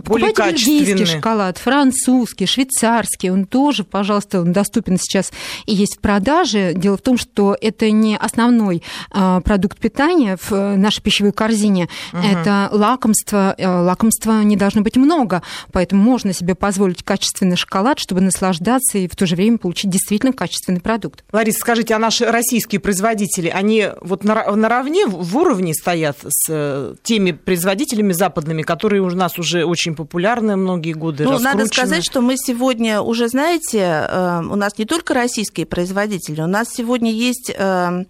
более 0.00 0.32
бельгийский 0.32 1.06
шоколад, 1.06 1.58
французский, 1.58 2.46
швейцарский, 2.46 3.30
он 3.30 3.46
тоже, 3.46 3.84
пожалуйста, 3.84 4.40
он 4.40 4.52
доступен 4.52 4.98
сейчас 4.98 5.32
и 5.66 5.74
есть 5.74 5.96
в 5.96 6.00
продаже. 6.00 6.72
Дело 6.74 6.96
в 6.96 7.02
том, 7.02 7.18
что 7.18 7.56
это 7.60 7.90
не 7.90 8.16
основной 8.16 8.82
а, 9.10 9.40
продукт 9.40 9.78
питания 9.78 10.36
в 10.36 10.52
э, 10.52 10.76
нашей 10.76 11.02
пищевой 11.02 11.32
корзине, 11.32 11.88
угу. 12.12 12.22
это 12.22 12.68
лакомство. 12.72 13.54
Э, 13.58 13.82
лакомства 13.82 14.42
не 14.42 14.56
должно 14.56 14.82
быть 14.82 14.96
много, 14.96 15.42
поэтому 15.72 16.02
можно 16.02 16.32
себе 16.32 16.54
позволить 16.54 17.02
качественный 17.02 17.56
шоколад, 17.56 17.98
чтобы 17.98 18.20
наслаждаться 18.20 18.98
и 18.98 19.08
в 19.08 19.16
то 19.16 19.26
же 19.26 19.36
время 19.36 19.58
получить 19.58 19.90
действительно 19.90 20.32
качественный 20.32 20.80
продукт. 20.80 21.24
Лариса, 21.32 21.58
скажите, 21.60 21.94
а 21.94 21.98
наши 21.98 22.24
российские 22.24 22.80
производители, 22.80 23.48
они 23.48 23.88
вот 24.00 24.24
наравне 24.24 25.06
в 25.06 25.36
уровне 25.36 25.74
стоят 25.74 26.18
с 26.26 26.46
э, 26.48 26.94
теми 27.02 27.32
производителями 27.32 28.12
западными, 28.12 28.62
которые 28.62 29.02
у 29.02 29.10
нас 29.10 29.38
уже 29.38 29.64
очень 29.64 29.85
очень 29.86 29.96
популярная 29.96 30.56
многие 30.56 30.92
годы. 30.92 31.24
Ну, 31.24 31.38
надо 31.38 31.66
сказать, 31.66 32.04
что 32.04 32.20
мы 32.20 32.36
сегодня 32.36 33.00
уже, 33.00 33.28
знаете, 33.28 33.78
э, 33.78 34.42
у 34.50 34.56
нас 34.56 34.78
не 34.78 34.84
только 34.84 35.14
российские 35.14 35.66
производители, 35.66 36.40
у 36.40 36.46
нас 36.46 36.68
сегодня 36.68 37.12
есть 37.12 37.52
э, 37.56 38.04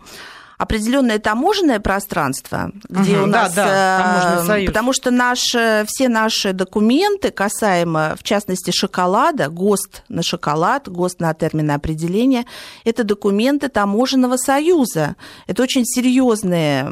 определенное 0.57 1.19
таможенное 1.19 1.81
пространство, 1.81 2.71
где 2.89 3.19
угу, 3.19 3.25
у 3.25 3.27
нас, 3.27 3.53
да, 3.53 4.43
да, 4.47 4.59
э, 4.59 4.67
потому 4.67 4.95
что 4.95 5.11
наши, 5.11 5.85
все 5.87 6.09
наши 6.09 6.55
документы 6.55 7.31
касаемо, 7.31 8.17
в 8.19 8.23
частности, 8.23 8.71
шоколада, 8.71 9.49
ГОСТ 9.49 10.05
на 10.09 10.23
шоколад, 10.23 10.89
ГОСТ 10.89 11.21
на 11.21 11.35
термины 11.35 11.73
определения, 11.73 12.47
это 12.85 13.05
документы 13.05 13.69
таможенного 13.69 14.39
союза. 14.39 15.17
Это 15.47 15.63
очень 15.63 15.85
серьезные 15.85 16.85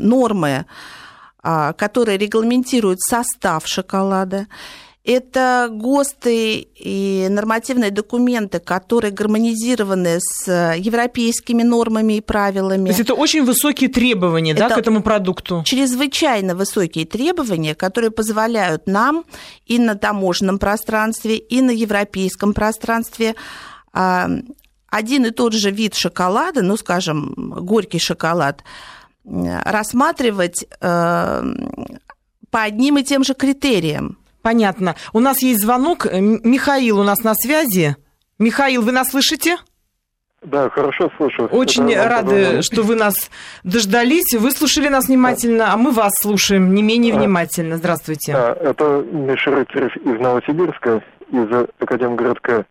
нормы 0.00 0.66
которые 1.76 2.18
регламентируют 2.18 3.00
состав 3.00 3.66
шоколада. 3.66 4.46
это 5.06 5.68
ГОСТы 5.70 6.66
и 6.74 7.28
нормативные 7.30 7.92
документы, 7.92 8.58
которые 8.58 9.12
гармонизированы 9.12 10.18
с 10.18 10.74
европейскими 10.76 11.62
нормами 11.62 12.14
и 12.14 12.20
правилами. 12.20 12.86
То 12.86 12.90
есть 12.90 13.00
это 13.00 13.14
очень 13.14 13.44
высокие 13.44 13.88
требования 13.88 14.52
это 14.52 14.68
да, 14.68 14.74
к 14.74 14.78
этому 14.78 15.02
продукту? 15.02 15.62
Чрезвычайно 15.64 16.56
высокие 16.56 17.06
требования, 17.06 17.76
которые 17.76 18.10
позволяют 18.10 18.88
нам 18.88 19.24
и 19.64 19.78
на 19.78 19.94
таможенном 19.94 20.58
пространстве, 20.58 21.36
и 21.36 21.62
на 21.62 21.70
европейском 21.70 22.52
пространстве 22.52 23.36
а, 23.92 24.28
один 24.88 25.26
и 25.26 25.30
тот 25.30 25.52
же 25.52 25.70
вид 25.70 25.94
шоколада, 25.94 26.62
ну, 26.62 26.76
скажем, 26.76 27.32
горький 27.36 28.00
шоколад, 28.00 28.64
рассматривать 29.26 30.66
э, 30.80 31.42
по 32.50 32.62
одним 32.62 32.98
и 32.98 33.02
тем 33.02 33.24
же 33.24 33.34
критериям. 33.34 34.18
Понятно. 34.42 34.94
У 35.12 35.20
нас 35.20 35.42
есть 35.42 35.60
звонок. 35.60 36.06
Михаил 36.12 37.00
у 37.00 37.02
нас 37.02 37.24
на 37.24 37.34
связи. 37.34 37.96
Михаил, 38.38 38.82
вы 38.82 38.92
нас 38.92 39.10
слышите? 39.10 39.56
Да, 40.42 40.70
хорошо 40.70 41.10
слышу. 41.16 41.46
Очень 41.46 41.90
Это 41.92 42.08
рады, 42.08 42.62
что 42.62 42.82
вы 42.82 42.94
нас 42.94 43.14
дождались. 43.64 44.32
Вы 44.34 44.52
слушали 44.52 44.88
нас 44.88 45.08
внимательно, 45.08 45.72
а 45.72 45.76
мы 45.76 45.90
вас 45.90 46.12
слушаем 46.22 46.74
не 46.74 46.82
менее 46.82 47.14
а, 47.14 47.18
внимательно. 47.18 47.76
Здравствуйте. 47.78 48.32
Да, 48.32 48.52
это 48.52 49.04
Миша 49.10 49.50
Рыцарев 49.50 49.96
из 49.96 50.20
Новосибирска, 50.20 51.02
из 51.32 51.68
Академгородка. 51.80 52.66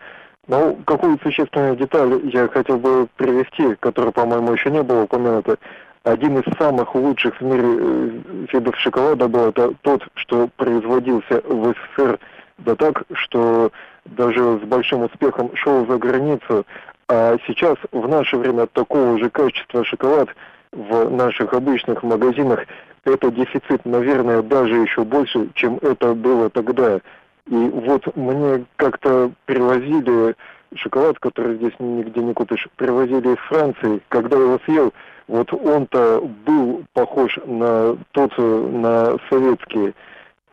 Ну, 0.48 0.80
какую 0.86 1.20
существенную 1.22 1.76
деталь 1.76 2.22
я 2.32 2.48
хотел 2.48 2.78
бы 2.78 3.08
привести, 3.18 3.76
которая, 3.80 4.12
по-моему, 4.12 4.54
еще 4.54 4.70
не 4.70 4.84
была 4.84 5.04
упомянута 5.04 5.58
один 6.06 6.38
из 6.38 6.58
самых 6.58 6.94
лучших 6.94 7.42
в 7.42 7.44
мире 7.44 7.64
э, 7.64 8.10
видов 8.54 8.78
шоколада 8.78 9.28
был 9.28 9.50
это 9.50 9.74
тот, 9.82 10.08
что 10.14 10.48
производился 10.56 11.42
в 11.44 11.74
СССР, 11.74 12.20
да 12.60 12.76
так, 12.76 13.04
что 13.14 13.72
даже 14.06 14.60
с 14.60 14.68
большим 14.68 15.02
успехом 15.02 15.50
шел 15.56 15.86
за 15.88 15.98
границу. 15.98 16.66
А 17.08 17.38
сейчас, 17.48 17.76
в 17.92 18.08
наше 18.08 18.38
время, 18.38 18.68
такого 18.68 19.18
же 19.18 19.32
качества 19.32 19.84
шоколад 19.84 20.30
в 20.72 21.10
наших 21.10 21.54
обычных 21.54 22.04
магазинах, 22.04 22.66
это 23.04 23.32
дефицит, 23.32 23.84
наверное, 23.86 24.44
даже 24.44 24.76
еще 24.76 25.04
больше, 25.04 25.50
чем 25.56 25.80
это 25.82 26.14
было 26.14 26.52
тогда. 26.52 27.00
И 27.48 27.56
вот 27.56 28.16
мне 28.16 28.66
как-то 28.76 29.32
привозили 29.46 30.36
шоколад, 30.76 31.20
который 31.20 31.56
здесь 31.56 31.74
нигде 31.80 32.22
не 32.22 32.34
купишь, 32.34 32.68
привозили 32.76 33.34
из 33.34 33.40
Франции. 33.48 34.02
Когда 34.10 34.38
я 34.38 34.44
его 34.44 34.60
съел, 34.66 34.94
вот 35.28 35.52
он-то 35.54 36.22
был 36.46 36.84
похож 36.94 37.38
на 37.46 37.98
тот, 38.12 38.38
на 38.38 39.18
советский. 39.30 39.94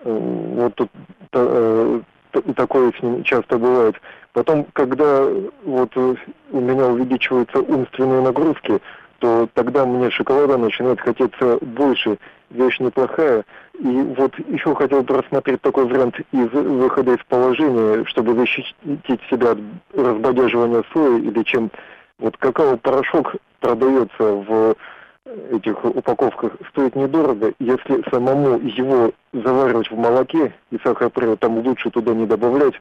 Э, 0.05 0.19
вот 0.57 0.75
тут 0.75 0.91
э, 1.33 2.01
такое 2.57 2.93
с 2.93 3.03
ним 3.03 3.23
часто 3.25 3.59
бывает. 3.59 3.97
Потом, 4.33 4.67
когда 4.73 5.27
вот 5.65 5.95
у 5.97 6.17
меня 6.53 6.87
увеличиваются 6.87 7.61
умственные 7.61 8.23
нагрузки, 8.23 8.81
то 9.23 9.49
тогда 9.55 9.87
мне 9.87 10.11
шоколада 10.11 10.59
начинает 10.59 11.01
хотеться 11.01 11.57
больше. 11.61 12.19
Вещь 12.51 12.81
неплохая. 12.81 13.45
И 13.79 14.15
вот 14.19 14.37
еще 14.49 14.75
хотел 14.75 15.03
бы 15.05 15.17
рассмотреть 15.17 15.63
такой 15.63 15.87
вариант 15.87 16.19
из 16.33 16.51
выхода 16.51 17.13
из 17.13 17.25
положения, 17.29 18.05
чтобы 18.07 18.35
защитить 18.35 19.21
себя 19.31 19.53
от 19.53 19.59
разбодяживания 19.95 20.83
сои 20.93 21.21
или 21.21 21.43
чем. 21.45 21.71
Вот 22.19 22.37
какао-порошок 22.37 23.37
продается 23.61 24.25
в 24.25 24.75
этих 25.53 25.85
упаковках 25.85 26.55
стоит 26.71 26.97
недорого. 26.97 27.53
Если 27.61 28.03
самому 28.11 28.59
его 28.59 29.13
заваривать 29.33 29.89
в 29.89 29.97
молоке 29.97 30.53
и 30.73 30.79
сахар 30.83 31.11
там 31.39 31.59
лучше 31.59 31.91
туда 31.91 32.13
не 32.13 32.27
добавлять, 32.27 32.75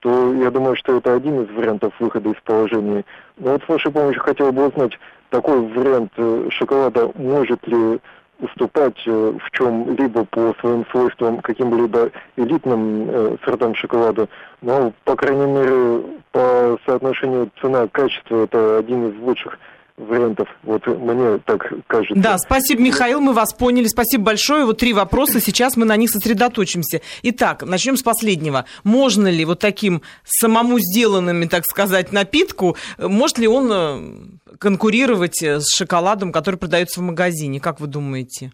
то 0.00 0.32
я 0.34 0.50
думаю, 0.50 0.76
что 0.76 0.96
это 0.96 1.14
один 1.14 1.42
из 1.42 1.50
вариантов 1.50 1.92
выхода 1.98 2.30
из 2.30 2.40
положения. 2.44 3.04
Но 3.38 3.52
вот 3.52 3.62
с 3.62 3.68
вашей 3.68 3.92
помощью 3.92 4.22
хотел 4.22 4.52
бы 4.52 4.68
узнать, 4.68 4.92
такой 5.30 5.60
вариант 5.68 6.12
э, 6.16 6.48
шоколада 6.50 7.10
может 7.16 7.66
ли 7.66 8.00
уступать 8.40 8.98
э, 9.06 9.32
в 9.38 9.50
чем-либо 9.52 10.24
по 10.26 10.54
своим 10.60 10.84
свойствам 10.90 11.38
каким-либо 11.38 12.10
элитным 12.36 13.08
э, 13.08 13.36
сортам 13.44 13.74
шоколада. 13.74 14.28
Но, 14.60 14.92
по 15.04 15.16
крайней 15.16 15.46
мере, 15.46 16.02
по 16.32 16.78
соотношению 16.84 17.50
цена-качество 17.60 18.44
это 18.44 18.78
один 18.78 19.10
из 19.10 19.18
лучших 19.20 19.58
вариантов. 19.96 20.48
Вот 20.62 20.86
мне 20.86 21.38
так 21.46 21.72
кажется. 21.86 22.14
Да, 22.14 22.36
спасибо, 22.36 22.82
Михаил, 22.82 23.20
мы 23.20 23.32
вас 23.32 23.54
поняли. 23.54 23.86
Спасибо 23.86 24.24
большое. 24.24 24.66
Вот 24.66 24.78
три 24.78 24.92
вопроса, 24.92 25.40
сейчас 25.40 25.76
мы 25.76 25.86
на 25.86 25.96
них 25.96 26.10
сосредоточимся. 26.10 27.00
Итак, 27.22 27.62
начнем 27.62 27.96
с 27.96 28.02
последнего. 28.02 28.66
Можно 28.84 29.28
ли 29.28 29.44
вот 29.46 29.60
таким 29.60 30.02
самому 30.24 30.78
сделанным, 30.78 31.48
так 31.48 31.64
сказать, 31.64 32.12
напитку, 32.12 32.76
может 32.98 33.38
ли 33.38 33.48
он 33.48 34.38
конкурировать 34.58 35.42
с 35.42 35.68
шоколадом, 35.74 36.32
который 36.32 36.56
продается 36.56 37.00
в 37.00 37.02
магазине? 37.02 37.60
Как 37.60 37.80
вы 37.80 37.86
думаете? 37.86 38.52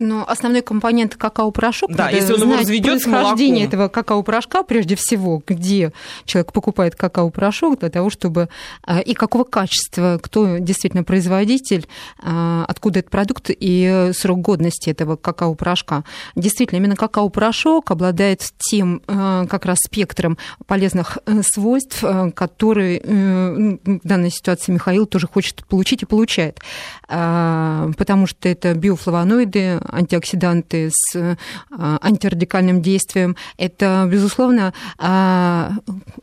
Но 0.00 0.24
основной 0.28 0.62
компонент 0.62 1.16
какао-порошок, 1.16 1.90
да, 1.92 2.08
если 2.10 2.32
он 2.32 2.42
его 2.42 2.56
разведет 2.56 3.02
происхождение 3.02 3.66
этого 3.66 3.88
какао-порошка, 3.88 4.62
прежде 4.62 4.94
всего, 4.94 5.42
где 5.44 5.92
человек 6.24 6.52
покупает 6.52 6.94
какао-порошок 6.94 7.80
для 7.80 7.90
того, 7.90 8.08
чтобы 8.08 8.48
а, 8.84 9.00
и 9.00 9.12
какого 9.14 9.42
качества, 9.42 10.20
кто 10.22 10.58
действительно 10.58 11.02
производитель, 11.02 11.88
а, 12.22 12.64
откуда 12.68 13.00
этот 13.00 13.10
продукт 13.10 13.50
и 13.50 14.12
срок 14.14 14.40
годности 14.40 14.88
этого 14.88 15.16
какао-порошка. 15.16 16.04
Действительно, 16.36 16.78
именно 16.78 16.94
какао-порошок 16.94 17.90
обладает 17.90 18.48
тем 18.58 19.02
а, 19.08 19.46
как 19.46 19.64
раз 19.64 19.78
спектром 19.84 20.38
полезных 20.68 21.18
э, 21.26 21.42
свойств, 21.42 22.04
которые 22.36 23.00
э, 23.02 23.78
в 23.84 24.00
данной 24.06 24.30
ситуации 24.30 24.70
Михаил 24.70 25.06
тоже 25.06 25.26
хочет 25.26 25.66
получить 25.66 26.02
и 26.02 26.06
получает, 26.06 26.60
потому 27.08 28.26
что 28.26 28.48
это 28.48 28.74
биофлавоноиды, 28.74 29.80
антиоксиданты 29.88 30.90
с 30.92 31.16
э, 31.16 31.36
антирадикальным 31.70 32.82
действием. 32.82 33.36
Это, 33.56 34.08
безусловно, 34.10 34.72
а, 34.98 35.72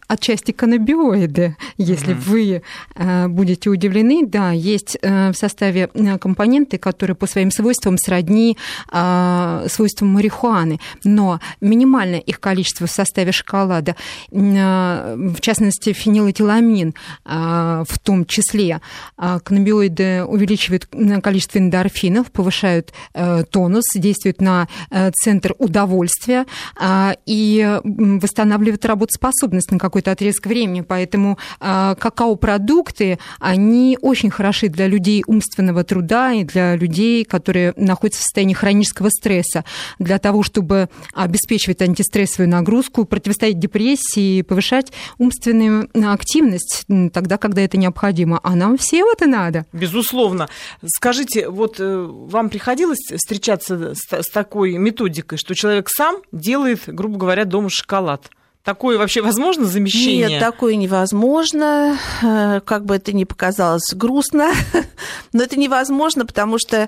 отчасти 0.08 0.52
каннабиоиды. 0.52 1.56
Если 1.78 2.14
mm-hmm. 2.14 2.20
вы 2.26 2.62
э, 2.96 3.28
будете 3.28 3.70
удивлены, 3.70 4.26
да, 4.26 4.52
есть 4.52 4.98
э, 5.02 5.32
в 5.32 5.36
составе 5.36 5.88
компоненты, 6.20 6.78
которые 6.78 7.16
по 7.16 7.28
своим 7.28 7.52
свойствам 7.52 7.98
сродни 7.98 8.58
а, 8.92 9.66
свойствам 9.68 10.10
марихуаны, 10.10 10.80
но 11.04 11.40
минимальное 11.62 12.20
их 12.20 12.40
количество 12.40 12.88
в 12.88 12.92
составе 12.92 13.32
шоколада, 13.32 13.96
в 14.32 15.42
частности, 15.42 15.94
фенилэтиламин 15.94 16.94
в 17.26 18.00
том 18.04 18.26
числе, 18.26 18.82
каннабиоиды 19.18 20.24
увеличивают 20.24 20.88
количество 21.24 21.60
эндорфинов, 21.60 22.32
повышают 22.32 22.94
тонус, 23.56 23.86
действует 23.96 24.42
на 24.42 24.68
э, 24.92 25.12
центр 25.12 25.56
удовольствия 25.60 26.46
а, 26.76 27.16
и 27.26 27.80
восстанавливает 27.86 28.84
работоспособность 28.84 29.72
на 29.72 29.80
какой-то 29.80 30.12
отрезок 30.12 30.48
времени. 30.48 30.82
Поэтому 30.82 31.38
а, 31.62 31.96
какао-продукты, 31.96 33.18
они 33.40 33.98
очень 34.02 34.30
хороши 34.30 34.68
для 34.68 34.88
людей 34.88 35.24
умственного 35.26 35.86
труда 35.86 36.34
и 36.34 36.44
для 36.44 36.76
людей, 36.76 37.24
которые 37.24 37.74
находятся 37.78 38.20
в 38.20 38.24
состоянии 38.24 38.54
хронического 38.54 39.08
стресса, 39.10 39.64
для 40.00 40.20
того, 40.20 40.44
чтобы 40.44 40.90
обеспечивать 41.14 41.82
антистрессовую 41.82 42.50
нагрузку, 42.50 43.06
противостоять 43.06 43.58
депрессии, 43.58 44.42
повышать 44.42 44.92
умственную 45.18 45.88
активность 46.12 46.86
тогда, 47.14 47.38
когда 47.38 47.62
это 47.62 47.78
необходимо. 47.78 48.42
А 48.44 48.54
нам 48.56 48.78
все 48.78 49.10
это 49.10 49.28
надо. 49.28 49.66
Безусловно. 49.72 50.50
Скажите, 50.86 51.48
вот 51.48 51.80
э, 51.80 52.06
вам 52.10 52.50
приходилось 52.50 53.00
встречаться 53.16 53.45
встречаться 53.46 53.94
с, 53.94 54.12
с 54.12 54.30
такой 54.30 54.78
методикой, 54.78 55.38
что 55.38 55.54
человек 55.54 55.90
сам 55.90 56.18
делает, 56.32 56.82
грубо 56.88 57.18
говоря, 57.18 57.46
дома 57.46 57.70
шоколад? 57.70 58.30
Такое 58.64 58.98
вообще 58.98 59.22
возможно 59.22 59.66
замещение? 59.66 60.28
Нет, 60.28 60.40
такое 60.40 60.76
невозможно. 60.76 62.00
Э, 62.24 62.62
как 62.62 62.86
бы 62.86 62.96
это 62.96 63.14
ни 63.14 63.24
показалось 63.24 63.94
грустно, 63.94 64.52
но 65.34 65.44
это 65.44 65.60
невозможно, 65.60 66.26
потому 66.26 66.58
что 66.58 66.88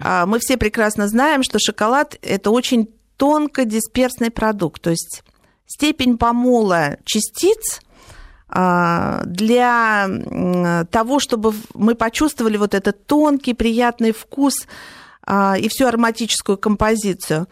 а, 0.00 0.24
мы 0.24 0.38
все 0.38 0.56
прекрасно 0.56 1.06
знаем, 1.08 1.42
что 1.42 1.58
шоколад– 1.58 2.16
это 2.22 2.50
очень 2.50 2.88
тонко 3.18 3.66
дисперсный 3.66 4.30
продукт. 4.30 4.80
То 4.80 4.90
есть 4.90 5.22
степень 5.66 6.16
помола 6.16 6.96
частиц 7.04 7.82
а, 8.48 9.22
для 9.26 10.08
того, 10.90 11.18
чтобы 11.18 11.52
мы 11.74 11.94
почувствовали 11.94 12.56
вот 12.56 12.72
этот 12.72 13.04
тонкий, 13.06 13.52
приятный 13.52 14.12
вкус– 14.12 14.54
и 15.58 15.68
всю 15.68 15.86
ароматическую 15.86 16.56
композицию. 16.58 17.46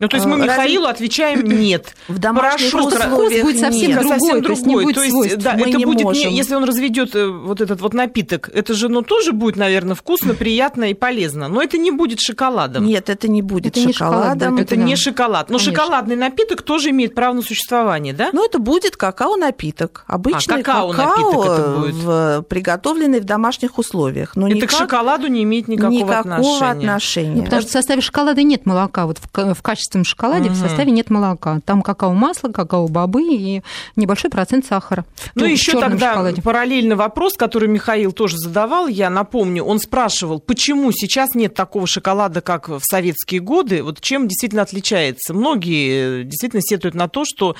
Ну, 0.00 0.08
то 0.08 0.16
есть 0.16 0.26
мы 0.26 0.38
Михаилу 0.38 0.86
отвечаем 0.86 1.40
нет. 1.42 1.94
В 2.08 2.18
домашних 2.18 2.72
Порошок 2.72 2.92
условиях 2.92 3.44
будет 3.44 3.60
совсем 3.60 3.90
нет. 3.90 4.00
другой, 4.00 4.18
совсем 4.18 4.42
другой. 4.42 4.44
То 4.44 4.50
есть, 4.50 4.66
не 4.66 4.74
будет 4.74 4.94
то 4.94 5.02
есть 5.04 5.38
да, 5.38 5.54
мы 5.54 5.68
это 5.68 5.78
не 5.78 5.84
будет, 5.84 6.04
можем. 6.04 6.32
если 6.32 6.54
он 6.54 6.64
разведет 6.64 7.14
э, 7.14 7.28
вот 7.28 7.60
этот 7.60 7.80
вот 7.80 7.94
напиток, 7.94 8.50
это 8.52 8.74
же, 8.74 8.88
ну, 8.88 9.02
тоже 9.02 9.32
будет, 9.32 9.56
наверное, 9.56 9.94
вкусно, 9.94 10.34
приятно 10.34 10.90
и 10.90 10.94
полезно. 10.94 11.48
Но 11.48 11.62
это 11.62 11.78
не 11.78 11.90
будет 11.90 12.20
шоколадом. 12.20 12.84
Нет, 12.84 13.08
это 13.08 13.28
не 13.28 13.42
будет 13.42 13.76
это 13.76 13.92
шоколадом. 13.92 14.56
Не 14.56 14.62
это 14.62 14.76
да. 14.76 14.82
не 14.82 14.96
шоколад. 14.96 15.48
Но 15.50 15.58
Конечно. 15.58 15.72
шоколадный 15.72 16.16
напиток 16.16 16.62
тоже 16.62 16.90
имеет 16.90 17.14
право 17.14 17.34
на 17.34 17.42
существование, 17.42 18.12
да? 18.12 18.30
Ну, 18.32 18.44
это 18.44 18.58
будет 18.58 18.96
какао-напиток. 18.96 20.04
Обычный 20.06 20.56
а, 20.56 20.62
какао, 20.62 20.90
какао 20.90 21.44
это 21.44 21.78
будет. 21.78 21.94
В, 21.94 22.42
приготовленный 22.48 23.20
в 23.20 23.24
домашних 23.24 23.78
условиях. 23.78 24.34
Но 24.36 24.46
это 24.48 24.56
никак, 24.56 24.70
к 24.70 24.72
шоколаду 24.72 25.28
не 25.28 25.42
имеет 25.44 25.68
никакого, 25.68 25.92
никакого 25.92 26.18
отношения. 26.18 26.86
отношения. 26.86 27.36
Ну, 27.36 27.44
потому 27.44 27.62
что 27.62 27.70
в 27.70 27.72
составе 27.72 28.00
шоколада 28.00 28.42
нет 28.42 28.66
молока. 28.66 29.06
Вот 29.06 29.18
в, 29.18 29.54
в 29.54 29.62
качественном 29.84 30.04
шоколаде 30.04 30.46
угу. 30.46 30.54
в 30.54 30.56
составе 30.56 30.90
нет 30.90 31.10
молока. 31.10 31.60
Там 31.64 31.82
какао-масло, 31.82 32.48
какао-бобы 32.48 33.22
и 33.22 33.62
небольшой 33.96 34.30
процент 34.30 34.66
сахара. 34.66 35.04
Ну, 35.34 35.44
еще 35.44 35.78
тогда 35.78 36.12
шоколаде. 36.12 36.42
параллельно 36.42 36.96
вопрос, 36.96 37.34
который 37.34 37.68
Михаил 37.68 38.12
тоже 38.12 38.38
задавал, 38.38 38.88
я 38.88 39.10
напомню, 39.10 39.64
он 39.64 39.78
спрашивал, 39.78 40.40
почему 40.40 40.90
сейчас 40.92 41.34
нет 41.34 41.54
такого 41.54 41.86
шоколада, 41.86 42.40
как 42.40 42.68
в 42.68 42.80
советские 42.82 43.40
годы, 43.40 43.82
вот 43.82 44.00
чем 44.00 44.28
действительно 44.28 44.62
отличается. 44.62 45.34
Многие 45.34 46.22
э, 46.22 46.24
действительно 46.24 46.62
сетуют 46.62 46.94
на 46.94 47.08
то, 47.08 47.24
что 47.24 47.56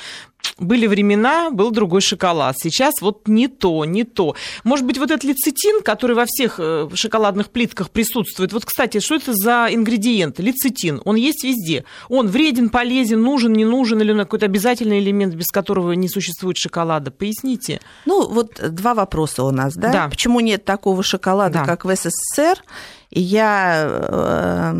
были 0.59 0.87
времена, 0.87 1.51
был 1.51 1.71
другой 1.71 2.01
шоколад. 2.01 2.57
Сейчас 2.59 2.95
вот 3.01 3.27
не 3.27 3.49
то, 3.49 3.85
не 3.85 4.05
то. 4.05 4.37
Может 4.63 4.87
быть, 4.87 4.99
вот 4.99 5.11
этот 5.11 5.25
лецитин, 5.25 5.83
который 5.83 6.15
во 6.15 6.27
всех 6.27 6.57
э, 6.59 6.89
шоколадных 6.95 7.51
плитках 7.51 7.91
присутствует. 7.91 8.53
Вот, 8.53 8.65
кстати, 8.65 9.01
что 9.01 9.17
это 9.17 9.33
за 9.35 9.69
ингредиент? 9.71 10.39
Лецитин. 10.39 11.03
Он 11.05 11.17
есть 11.17 11.43
везде. 11.45 11.85
Он 12.09 12.29
вреден, 12.29 12.69
полезен, 12.69 13.21
нужен, 13.23 13.53
не 13.53 13.65
нужен, 13.65 14.01
или 14.01 14.13
он 14.13 14.19
какой-то 14.19 14.47
обязательный 14.47 15.01
элемент, 15.01 15.35
без 15.35 15.49
которого 15.49 15.93
не 15.93 16.09
существует 16.09 16.57
шоколада? 16.57 17.11
Поясните. 17.11 17.81
Ну, 18.07 18.29
вот 18.29 18.61
два 18.71 18.95
вопроса 18.95 19.43
у 19.43 19.51
нас, 19.51 19.75
да? 19.75 19.93
да. 19.93 20.09
Почему 20.09 20.41
нет 20.41 20.65
такого 20.65 21.03
шоколада, 21.03 21.61
да. 21.61 21.65
как 21.65 21.85
в 21.85 21.95
СССР? 21.95 22.63
И 23.11 23.21
я 23.21 23.87
э, 23.89 24.75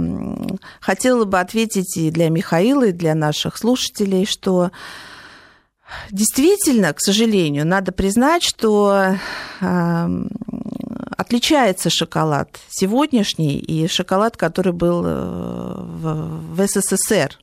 хотела 0.81 1.25
бы 1.25 1.39
ответить 1.39 1.97
и 1.97 2.11
для 2.11 2.31
Михаила, 2.31 2.87
и 2.87 2.93
для 2.93 3.15
наших 3.15 3.57
слушателей, 3.57 4.27
что 4.27 4.71
Действительно, 6.11 6.93
к 6.93 7.01
сожалению, 7.01 7.67
надо 7.67 7.93
признать, 7.93 8.43
что 8.43 9.17
э, 9.61 10.09
отличается 11.17 11.91
шоколад 11.91 12.59
сегодняшний 12.69 13.59
и 13.59 13.87
шоколад, 13.89 14.37
который 14.37 14.73
был 14.73 15.03
э, 15.05 15.75
в, 15.77 16.67
СССР. 16.67 17.39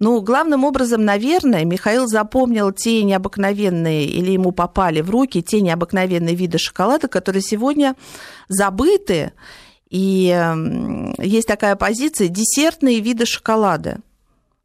Ну, 0.00 0.20
главным 0.20 0.64
образом, 0.64 1.04
наверное, 1.04 1.64
Михаил 1.64 2.06
запомнил 2.06 2.70
те 2.72 3.02
необыкновенные, 3.02 4.06
или 4.06 4.30
ему 4.30 4.52
попали 4.52 5.00
в 5.00 5.10
руки 5.10 5.42
те 5.42 5.60
необыкновенные 5.60 6.36
виды 6.36 6.58
шоколада, 6.58 7.08
которые 7.08 7.42
сегодня 7.42 7.96
забыты. 8.48 9.32
И 9.90 10.26
есть 11.18 11.48
такая 11.48 11.74
позиция 11.74 12.28
десертные 12.28 13.00
виды 13.00 13.26
шоколада 13.26 13.98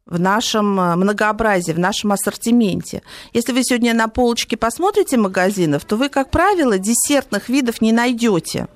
в 0.06 0.20
нашем 0.20 0.78
э, 0.78 0.96
многообразии, 0.96 1.72
в 1.72 1.78
нашем 1.78 2.12
ассортименте. 2.12 3.02
Если 3.32 3.52
вы 3.52 3.64
сегодня 3.64 3.94
на 3.94 4.08
полочке 4.08 4.56
посмотрите 4.56 5.16
магазинов, 5.16 5.84
то 5.84 5.96
вы, 5.96 6.08
как 6.08 6.30
правило, 6.30 6.78
десертных 6.78 7.48
видов 7.48 7.80
не 7.80 7.92
найдете 7.92 8.68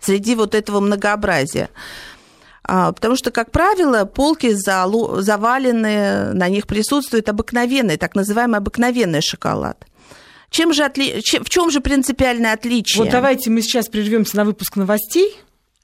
среди 0.00 0.34
вот 0.34 0.54
этого 0.54 0.80
многообразия. 0.80 1.70
А, 2.68 2.92
потому 2.92 3.16
что, 3.16 3.30
как 3.30 3.52
правило, 3.52 4.04
полки 4.04 4.52
завалены, 4.52 6.32
на 6.34 6.48
них 6.48 6.66
присутствует 6.66 7.28
обыкновенный, 7.28 7.96
так 7.96 8.14
называемый 8.14 8.58
обыкновенный 8.58 9.22
шоколад. 9.22 9.86
Чем 10.50 10.72
же 10.72 10.84
отли... 10.84 11.20
В 11.20 11.48
чем 11.48 11.70
же 11.70 11.80
принципиальное 11.80 12.52
отличие? 12.52 13.02
Вот 13.02 13.10
давайте 13.10 13.50
мы 13.50 13.62
сейчас 13.62 13.88
прервемся 13.88 14.36
на 14.36 14.44
выпуск 14.44 14.76
новостей. 14.76 15.36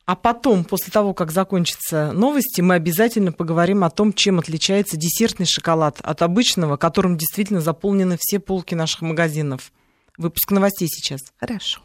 А 0.04 0.16
потом, 0.16 0.64
после 0.64 0.90
того, 0.92 1.14
как 1.14 1.30
закончатся 1.30 2.10
новости, 2.12 2.60
мы 2.60 2.74
обязательно 2.74 3.30
поговорим 3.30 3.84
о 3.84 3.90
том, 3.90 4.12
чем 4.12 4.40
отличается 4.40 4.96
десертный 4.96 5.46
шоколад 5.46 6.00
от 6.02 6.22
обычного, 6.22 6.76
которым 6.76 7.16
действительно 7.16 7.60
заполнены 7.60 8.16
все 8.18 8.40
полки 8.40 8.74
наших 8.74 9.02
магазинов. 9.02 9.72
Выпуск 10.18 10.50
новостей 10.50 10.88
сейчас. 10.88 11.20
Хорошо. 11.38 11.80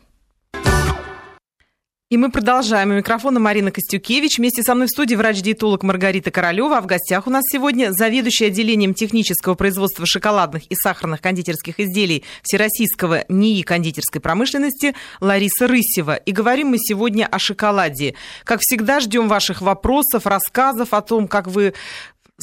И 2.10 2.16
мы 2.16 2.32
продолжаем. 2.32 2.92
У 2.92 2.94
микрофона 2.94 3.38
Марина 3.38 3.70
Костюкевич. 3.70 4.38
Вместе 4.38 4.64
со 4.64 4.76
мной 4.76 4.88
в 4.88 4.92
студии 4.92 5.16
врач-диетолог 5.16 5.84
Маргарита 5.84 6.32
Королева. 6.32 6.78
А 6.78 6.82
в 6.82 6.86
гостях 6.86 7.28
у 7.28 7.30
нас 7.30 7.44
сегодня 7.52 7.92
заведующий 7.92 8.46
отделением 8.46 8.94
технического 8.94 9.56
производства 9.56 10.06
шоколадных 10.06 10.72
и 10.72 10.76
сахарных 10.76 11.20
кондитерских 11.20 11.82
изделий 11.82 12.24
Всероссийского 12.44 13.26
НИИ 13.28 13.62
кондитерской 13.64 14.22
промышленности 14.22 14.96
Лариса 15.20 15.68
Рысева. 15.68 16.16
И 16.16 16.32
говорим 16.32 16.70
мы 16.70 16.78
сегодня 16.78 17.26
о 17.26 17.40
шоколаде. 17.40 18.16
Как 18.46 18.62
всегда, 18.62 19.02
ждем 19.02 19.28
ваших 19.28 19.62
вопросов, 19.62 20.26
рассказов 20.26 20.94
о 20.94 21.02
том, 21.02 21.28
как 21.28 21.48
вы 21.48 21.74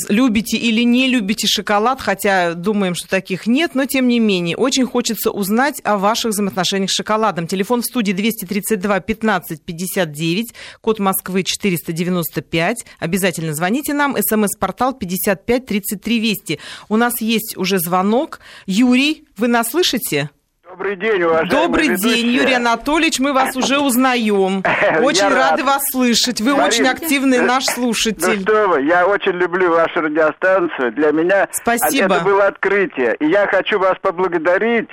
любите 0.08 0.56
или 0.56 0.82
не 0.82 1.06
любите 1.08 1.46
шоколад, 1.46 2.00
хотя 2.00 2.54
думаем, 2.54 2.94
что 2.94 3.08
таких 3.08 3.46
нет, 3.46 3.74
но 3.74 3.86
тем 3.86 4.08
не 4.08 4.18
менее, 4.18 4.56
очень 4.56 4.86
хочется 4.86 5.30
узнать 5.30 5.80
о 5.84 5.98
ваших 5.98 6.32
взаимоотношениях 6.32 6.90
с 6.90 6.94
шоколадом. 6.94 7.46
Телефон 7.46 7.82
в 7.82 7.84
студии 7.84 8.12
232 8.12 9.00
15 9.00 9.62
59, 9.62 10.54
код 10.80 10.98
Москвы 10.98 11.44
495. 11.44 12.84
Обязательно 12.98 13.54
звоните 13.54 13.94
нам. 13.94 14.16
СМС-портал 14.20 14.94
55 14.94 15.66
33 15.66 16.18
Вести. 16.18 16.60
У 16.88 16.96
нас 16.96 17.20
есть 17.20 17.56
уже 17.56 17.78
звонок. 17.78 18.40
Юрий, 18.66 19.24
вы 19.36 19.48
нас 19.48 19.70
слышите? 19.70 20.30
Добрый 20.74 20.96
день, 20.96 21.22
уважаемый 21.22 21.50
Добрый 21.50 21.88
ведущие. 21.90 22.14
день, 22.14 22.26
Юрий 22.32 22.54
Анатольевич, 22.54 23.20
мы 23.20 23.32
вас 23.32 23.54
уже 23.54 23.78
узнаем. 23.78 24.64
Очень 25.02 25.28
рады 25.28 25.62
вас 25.62 25.84
слышать. 25.92 26.40
Вы 26.40 26.52
очень 26.54 26.88
активный 26.88 27.38
наш 27.38 27.66
слушатель. 27.66 28.38
Ну 28.38 28.42
что 28.42 28.68
вы, 28.70 28.82
я 28.82 29.06
очень 29.06 29.34
люблю 29.34 29.70
вашу 29.70 30.00
радиостанцию. 30.00 30.90
Для 30.94 31.12
меня 31.12 31.46
Спасибо. 31.52 32.16
это 32.16 32.24
было 32.24 32.46
открытие. 32.48 33.14
И 33.20 33.26
я 33.26 33.46
хочу 33.46 33.78
вас 33.78 33.94
поблагодарить 34.02 34.88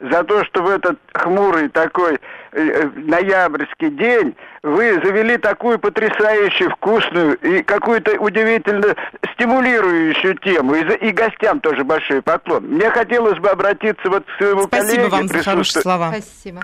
за 0.00 0.24
то, 0.24 0.44
что 0.46 0.64
в 0.64 0.68
этот 0.68 0.98
хмурый 1.14 1.68
такой 1.68 2.18
ноябрьский 2.52 3.90
день 3.90 4.34
вы 4.62 5.00
завели 5.02 5.38
такую 5.38 5.78
потрясающую, 5.78 6.70
вкусную 6.70 7.36
и 7.36 7.62
какую-то 7.62 8.18
удивительно 8.20 8.94
стимулирующую 9.34 10.36
тему. 10.38 10.74
И, 10.74 10.82
и 11.08 11.10
гостям 11.12 11.60
тоже 11.60 11.84
большой 11.84 12.22
поклон. 12.22 12.64
Мне 12.64 12.90
хотелось 12.90 13.38
бы 13.38 13.48
обратиться 13.48 14.08
вот 14.10 14.24
к 14.24 14.36
своему 14.36 14.62
Спасибо 14.62 14.86
коллеге, 14.86 15.08
вам 15.08 15.28
за 15.28 15.34
присутству... 15.34 15.80
слова. 15.80 16.12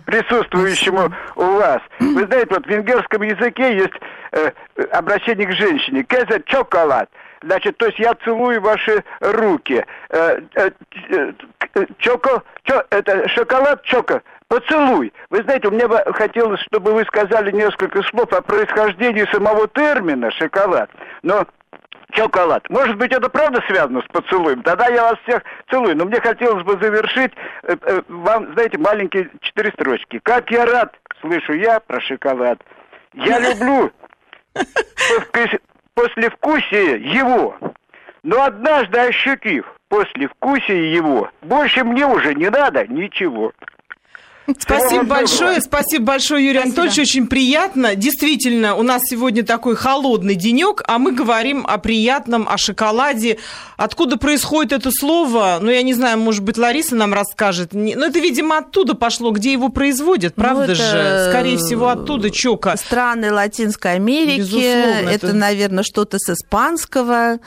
присутствующему 0.05 0.99
Спасибо. 0.99 1.17
у 1.37 1.57
вас. 1.57 1.83
Вы 2.01 2.27
знаете, 2.27 2.49
вот 2.51 2.67
в 2.67 2.69
венгерском 2.69 3.23
языке 3.23 3.77
есть 3.77 3.95
э, 4.33 4.51
обращение 4.93 5.47
к 5.47 5.53
женщине. 5.53 6.05
Кеза 6.05 6.41
чоколад. 6.45 7.09
Значит, 7.43 7.77
то 7.77 7.87
есть 7.87 7.99
я 7.99 8.15
целую 8.25 8.61
ваши 8.61 9.05
руки. 9.21 9.85
Э, 10.11 10.41
э, 10.55 10.71
э, 11.11 11.33
чоко, 11.99 12.43
чо, 12.65 12.85
это 12.91 13.29
шоколад 13.29 13.83
чоко. 13.85 14.23
Поцелуй. 14.49 15.13
Вы 15.31 15.43
знаете, 15.43 15.71
мне 15.71 15.89
бы 15.89 16.01
хотелось, 16.15 16.61
чтобы 16.61 16.93
вы 16.93 17.05
сказали 17.05 17.51
несколько 17.51 18.03
слов 18.05 18.33
о 18.33 18.43
происхождении 18.43 19.25
самого 19.33 19.67
термина 19.69 20.31
шоколад. 20.31 20.91
Но 21.23 21.47
Шоколад. 22.13 22.69
Может 22.71 22.97
быть, 22.97 23.13
это 23.13 23.29
правда 23.29 23.61
связано 23.67 24.01
с 24.01 24.07
поцелуем? 24.07 24.63
Тогда 24.63 24.87
я 24.87 25.03
вас 25.03 25.19
всех 25.25 25.43
целую. 25.69 25.97
Но 25.97 26.05
мне 26.05 26.21
хотелось 26.21 26.63
бы 26.63 26.79
завершить 26.81 27.33
э, 27.65 27.77
э, 27.83 28.03
вам, 28.09 28.53
знаете, 28.55 28.79
маленькие 28.79 29.29
четыре 29.41 29.73
строчки. 29.73 30.21
Как 30.23 30.51
я 30.51 30.65
рад, 30.67 30.95
слышу 31.21 31.53
я 31.53 31.81
про 31.81 32.01
шоколад. 32.01 32.63
Я 33.13 33.39
люблю 33.51 33.91
послевкусие 35.95 37.01
его. 37.13 37.57
Но 38.23 38.43
однажды 38.43 38.99
ощутив 38.99 39.67
послевкусие 39.89 40.93
его, 40.93 41.31
больше 41.43 41.85
мне 41.85 42.07
уже 42.07 42.35
не 42.35 42.51
надо 42.51 42.87
ничего. 42.87 43.53
Спасибо 44.59 45.05
большое, 45.05 45.61
спасибо 45.61 46.05
большое, 46.05 46.47
Юрий 46.47 46.59
спасибо. 46.61 46.83
Анатольевич, 46.83 47.11
очень 47.11 47.27
приятно. 47.27 47.97
Действительно, 47.97 48.77
у 48.77 48.83
нас 48.83 49.03
сегодня 49.05 49.45
такой 49.45 49.75
холодный 49.75 50.37
денек, 50.37 50.83
а 50.87 50.99
мы 50.99 51.13
говорим 51.13 51.67
о 51.67 51.79
приятном, 51.79 52.49
о 52.49 52.57
шоколаде. 52.57 53.39
Откуда 53.77 54.17
происходит 54.17 54.73
это 54.73 54.91
слово? 54.93 55.59
Ну, 55.61 55.71
я 55.71 55.83
не 55.83 55.95
знаю, 55.95 56.19
может 56.19 56.43
быть, 56.43 56.59
Лариса 56.59 56.95
нам 56.95 57.13
расскажет. 57.13 57.73
Но 57.73 57.81
ну, 57.81 58.07
это, 58.07 58.19
видимо, 58.21 58.59
оттуда 58.59 58.95
пошло, 58.95 59.33
где 59.33 59.53
его 59.53 59.69
производят, 59.69 60.35
ну, 60.37 60.43
правда 60.43 60.67
ну, 60.69 60.75
же? 60.75 61.27
Скорее 61.31 61.57
всего, 61.57 61.89
оттуда 61.89 62.31
чока. 62.31 62.77
Страны 62.77 63.33
Латинской 63.33 63.95
Америки, 63.95 64.39
Безусловно, 64.39 65.11
это, 65.11 65.27
это, 65.27 65.33
наверное, 65.33 65.83
что-то 65.83 66.19
с 66.19 66.31
испанского. 66.31 67.39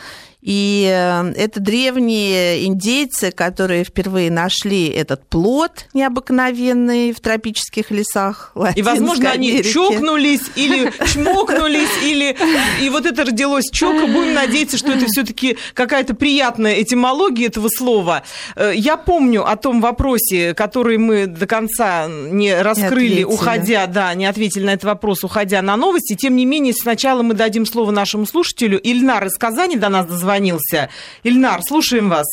И 0.41 0.89
э, 0.89 1.33
это 1.33 1.59
древние 1.59 2.65
индейцы, 2.65 3.31
которые 3.31 3.83
впервые 3.83 4.31
нашли 4.31 4.87
этот 4.87 5.27
плод 5.27 5.87
необыкновенный 5.93 7.11
в 7.11 7.19
тропических 7.19 7.91
лесах 7.91 8.51
Латинской 8.55 8.79
И, 8.79 8.85
возможно, 8.85 9.31
Америки. 9.31 9.55
они 9.57 9.73
чокнулись 9.73 10.43
или 10.55 10.93
чмокнулись, 11.07 11.89
или... 12.03 12.37
И 12.81 12.89
вот 12.89 13.05
это 13.05 13.25
родилось 13.25 13.69
чока. 13.69 14.07
Будем 14.07 14.33
надеяться, 14.33 14.77
что 14.77 14.93
это 14.93 15.07
все 15.07 15.25
таки 15.25 15.57
какая-то 15.73 16.15
приятная 16.15 16.81
этимология 16.81 17.47
этого 17.47 17.67
слова. 17.67 18.23
Э, 18.55 18.71
я 18.73 18.95
помню 18.95 19.45
о 19.45 19.57
том 19.57 19.81
вопросе, 19.81 20.53
который 20.53 20.97
мы 20.97 21.27
до 21.27 21.47
конца 21.47 22.07
не 22.07 22.61
раскрыли, 22.61 23.19
не 23.19 23.25
уходя, 23.25 23.87
да, 23.87 24.13
не 24.13 24.25
ответили 24.25 24.63
на 24.63 24.71
этот 24.71 24.85
вопрос, 24.85 25.25
уходя 25.25 25.61
на 25.61 25.75
новости. 25.75 26.15
Тем 26.15 26.37
не 26.37 26.45
менее, 26.45 26.73
сначала 26.73 27.23
мы 27.23 27.33
дадим 27.33 27.65
слово 27.65 27.91
нашему 27.91 28.25
слушателю. 28.25 28.79
Ильнар 28.79 29.25
из 29.25 29.37
Казани 29.37 29.75
до 29.75 29.89
нас 29.89 30.05
дозвонился 30.05 30.28
дозвонился. 30.29 30.89
Ильнар, 31.23 31.61
слушаем 31.63 32.09
вас. 32.09 32.27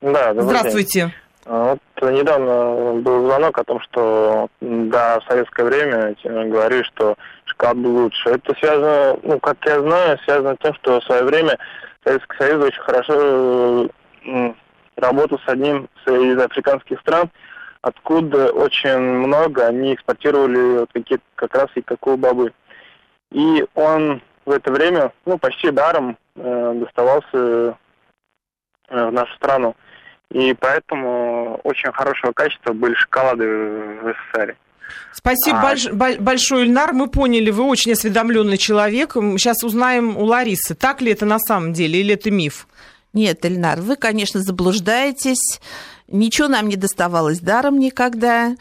Да, 0.00 0.32
Здравствуйте. 0.34 1.00
День. 1.00 1.12
А, 1.44 1.76
вот 1.98 2.12
недавно 2.12 3.00
был 3.00 3.26
звонок 3.26 3.58
о 3.58 3.64
том, 3.64 3.80
что 3.80 4.48
да, 4.60 5.20
в 5.20 5.24
советское 5.24 5.64
время 5.64 6.14
говорили, 6.24 6.82
что 6.84 7.16
шоколад 7.44 7.76
был 7.78 8.02
лучше. 8.02 8.30
Это 8.30 8.54
связано, 8.58 9.18
ну, 9.22 9.38
как 9.40 9.56
я 9.66 9.80
знаю, 9.80 10.18
связано 10.24 10.54
с 10.54 10.62
тем, 10.62 10.74
что 10.74 11.00
в 11.00 11.04
свое 11.04 11.24
время 11.24 11.58
Советский 12.04 12.36
Союз 12.38 12.64
очень 12.64 12.82
хорошо 12.82 13.88
работал 14.96 15.38
с 15.38 15.48
одним 15.48 15.88
из 16.06 16.38
африканских 16.38 17.00
стран, 17.00 17.30
откуда 17.82 18.50
очень 18.52 18.98
много 18.98 19.66
они 19.66 19.94
экспортировали 19.94 20.80
вот 20.80 20.90
какие 20.92 21.18
как 21.34 21.54
раз 21.54 21.68
и 21.74 21.82
какао-бобы. 21.82 22.52
И 23.32 23.64
он 23.74 24.22
в 24.48 24.50
это 24.50 24.72
время, 24.72 25.12
ну, 25.26 25.38
почти 25.38 25.70
даром 25.70 26.10
э, 26.10 26.16
доставался 26.38 27.76
э, 28.88 29.06
в 29.06 29.12
нашу 29.12 29.34
страну. 29.34 29.76
И 30.30 30.54
поэтому 30.54 31.60
очень 31.64 31.90
хорошего 31.92 32.32
качества 32.32 32.72
были 32.72 32.94
шоколады 32.94 33.46
в 33.46 34.14
СССР. 34.34 34.56
Спасибо 35.12 35.60
а... 35.60 35.62
больш, 35.62 36.18
большое, 36.18 36.66
Ильнар. 36.66 36.92
Мы 36.92 37.08
поняли, 37.08 37.50
вы 37.50 37.64
очень 37.64 37.92
осведомленный 37.92 38.58
человек. 38.58 39.14
Сейчас 39.14 39.62
узнаем 39.62 40.16
у 40.16 40.24
Ларисы, 40.24 40.74
так 40.74 41.00
ли 41.00 41.12
это 41.12 41.26
на 41.26 41.38
самом 41.38 41.72
деле 41.72 42.00
или 42.00 42.14
это 42.14 42.30
миф? 42.30 42.66
Нет, 43.12 43.44
Ильнар, 43.44 43.80
вы, 43.80 43.96
конечно, 43.96 44.40
заблуждаетесь. 44.40 45.60
Ничего 46.08 46.48
нам 46.48 46.68
не 46.68 46.76
доставалось 46.76 47.40
даром 47.40 47.78
никогда. 47.78 48.54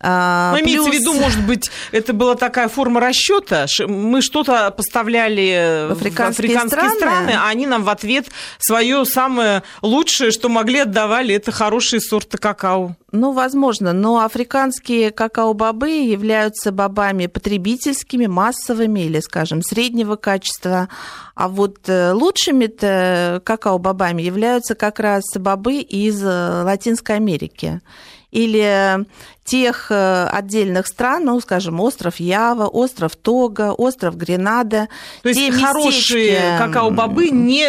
А, 0.00 0.52
Но 0.52 0.58
плюс... 0.58 0.66
имеется 0.66 0.90
в 0.90 0.94
виду, 0.94 1.14
может 1.14 1.44
быть, 1.46 1.70
это 1.92 2.12
была 2.12 2.34
такая 2.34 2.68
форма 2.68 3.00
расчета. 3.00 3.66
Мы 3.86 4.22
что-то 4.22 4.70
поставляли 4.70 5.88
в 5.88 5.92
африканские, 5.92 6.48
в 6.48 6.50
африканские 6.50 6.90
страны. 6.90 6.96
страны, 6.96 7.32
а 7.38 7.48
они 7.48 7.66
нам 7.66 7.84
в 7.84 7.88
ответ 7.88 8.28
свое 8.58 9.04
самое 9.04 9.62
лучшее, 9.82 10.30
что 10.30 10.48
могли, 10.48 10.80
отдавали. 10.80 11.34
Это 11.34 11.52
хорошие 11.52 12.00
сорты 12.00 12.38
какао. 12.38 12.96
Ну, 13.12 13.32
возможно, 13.32 13.92
но 13.92 14.24
африканские 14.24 15.10
какао-бобы 15.10 15.90
являются 15.90 16.70
бобами 16.70 17.26
потребительскими, 17.26 18.26
массовыми 18.26 19.00
или, 19.00 19.18
скажем, 19.18 19.62
среднего 19.62 20.14
качества. 20.14 20.88
А 21.34 21.48
вот 21.48 21.88
э, 21.88 22.12
лучшими-то 22.12 23.42
какао-бобами 23.44 24.22
являются 24.22 24.74
как 24.76 25.00
раз 25.00 25.24
бобы 25.34 25.78
из 25.78 26.22
э, 26.22 26.62
Латинской 26.62 27.16
Америки 27.16 27.80
или 28.30 29.06
тех 29.50 29.86
э, 29.90 30.26
отдельных 30.30 30.86
стран, 30.86 31.24
ну, 31.24 31.40
скажем, 31.40 31.80
остров 31.80 32.20
Ява, 32.20 32.66
остров 32.66 33.16
Тога, 33.16 33.72
остров 33.72 34.16
Гренада. 34.16 34.88
То 35.22 35.30
есть 35.30 35.40
местечки... 35.40 35.64
хорошие 35.64 36.58
какао-бобы 36.58 37.30
не 37.30 37.66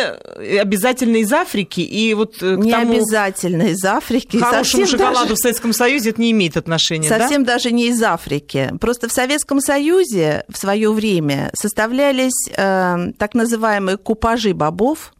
обязательно 0.59 1.17
из 1.17 1.33
Африки? 1.33 1.81
И 1.81 2.13
вот 2.13 2.35
э, 2.43 2.55
к 2.55 2.59
не 2.59 2.71
тому... 2.71 2.93
обязательно 2.93 3.63
из 3.63 3.83
Африки. 3.83 4.37
Хорошему 4.37 4.85
шоколаду 4.85 5.29
даже... 5.29 5.35
в 5.35 5.37
Советском 5.39 5.73
Союзе 5.73 6.11
это 6.11 6.21
не 6.21 6.31
имеет 6.31 6.55
отношения, 6.55 7.09
Совсем 7.09 7.43
да? 7.45 7.53
даже 7.53 7.71
не 7.71 7.87
из 7.87 8.03
Африки. 8.03 8.71
Просто 8.79 9.07
в 9.07 9.11
Советском 9.11 9.59
Союзе 9.59 10.43
в 10.49 10.57
свое 10.57 10.91
время 10.91 11.49
составлялись 11.55 12.47
э, 12.55 13.11
так 13.17 13.33
называемые 13.33 13.97
купажи 13.97 14.53
бобов, 14.53 15.13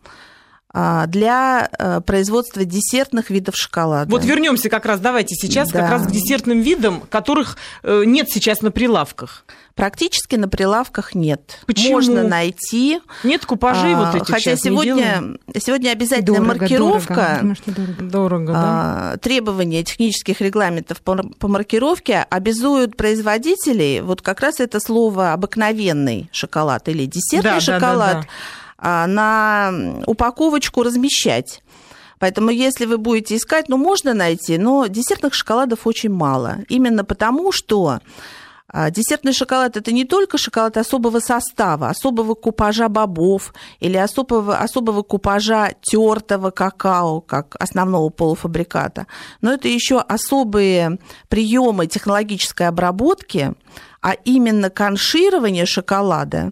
для 0.73 1.69
э, 1.77 2.01
производства 2.01 2.63
десертных 2.63 3.29
видов 3.29 3.55
шоколада. 3.57 4.09
Вот 4.09 4.23
вернемся 4.23 4.69
как 4.69 4.85
раз, 4.85 4.99
давайте 4.99 5.35
сейчас 5.35 5.69
да. 5.69 5.81
как 5.81 5.91
раз 5.91 6.07
к 6.07 6.11
десертным 6.11 6.61
видам, 6.61 7.01
которых 7.01 7.57
э, 7.83 8.03
нет 8.05 8.29
сейчас 8.29 8.61
на 8.61 8.71
прилавках. 8.71 9.45
Практически 9.75 10.35
на 10.35 10.47
прилавках 10.47 11.15
нет. 11.15 11.59
Почему? 11.65 11.93
Можно 11.93 12.23
найти. 12.23 12.99
Нет 13.23 13.45
купажей 13.45 13.93
а, 13.95 13.97
вот 13.97 14.21
эти 14.21 14.31
Хотя 14.31 14.55
сегодня, 14.55 15.37
сегодня 15.57 15.91
обязательно 15.91 16.37
дорого, 16.37 16.47
маркировка, 16.47 17.55
дорого, 17.65 18.03
дорого 18.03 18.53
да? 18.53 19.13
а, 19.13 19.17
требования 19.17 19.83
технических 19.83 20.41
регламентов 20.41 21.01
по, 21.01 21.17
по 21.17 21.47
маркировке 21.47 22.25
обязуют 22.29 22.97
производителей, 22.97 24.01
вот 24.01 24.21
как 24.21 24.41
раз 24.41 24.59
это 24.59 24.79
слово 24.79 25.33
обыкновенный 25.33 26.29
шоколад 26.31 26.87
или 26.89 27.05
десертный 27.05 27.51
да, 27.51 27.59
шоколад. 27.59 27.81
Да, 27.81 28.13
да, 28.13 28.21
да 28.21 28.27
а, 28.27 28.60
на 28.81 29.71
упаковочку 30.07 30.83
размещать. 30.83 31.61
Поэтому 32.19 32.51
если 32.51 32.85
вы 32.85 32.97
будете 32.97 33.35
искать, 33.35 33.69
ну, 33.69 33.77
можно 33.77 34.13
найти, 34.13 34.57
но 34.57 34.87
десертных 34.87 35.33
шоколадов 35.33 35.87
очень 35.87 36.11
мало. 36.11 36.59
Именно 36.69 37.03
потому, 37.03 37.51
что 37.51 37.99
а, 38.73 38.89
Десертный 38.89 39.33
шоколад– 39.33 39.75
это 39.77 39.91
не 39.91 40.05
только 40.05 40.37
шоколад 40.37 40.77
особого 40.77 41.19
состава, 41.19 41.89
особого 41.89 42.35
купажа 42.35 42.87
бобов 42.87 43.53
или 43.81 43.97
особого, 43.97 44.57
особого 44.57 45.03
купажа 45.03 45.73
тертого 45.81 46.51
какао, 46.51 47.19
как 47.21 47.55
основного 47.59 48.09
полуфабриката, 48.09 49.07
но 49.41 49.51
это 49.51 49.67
еще 49.67 49.99
особые 49.99 50.99
приемы 51.27 51.87
технологической 51.87 52.67
обработки, 52.67 53.53
а 54.01 54.13
именно 54.23 54.69
конширование 54.69 55.65
шоколада 55.65 56.51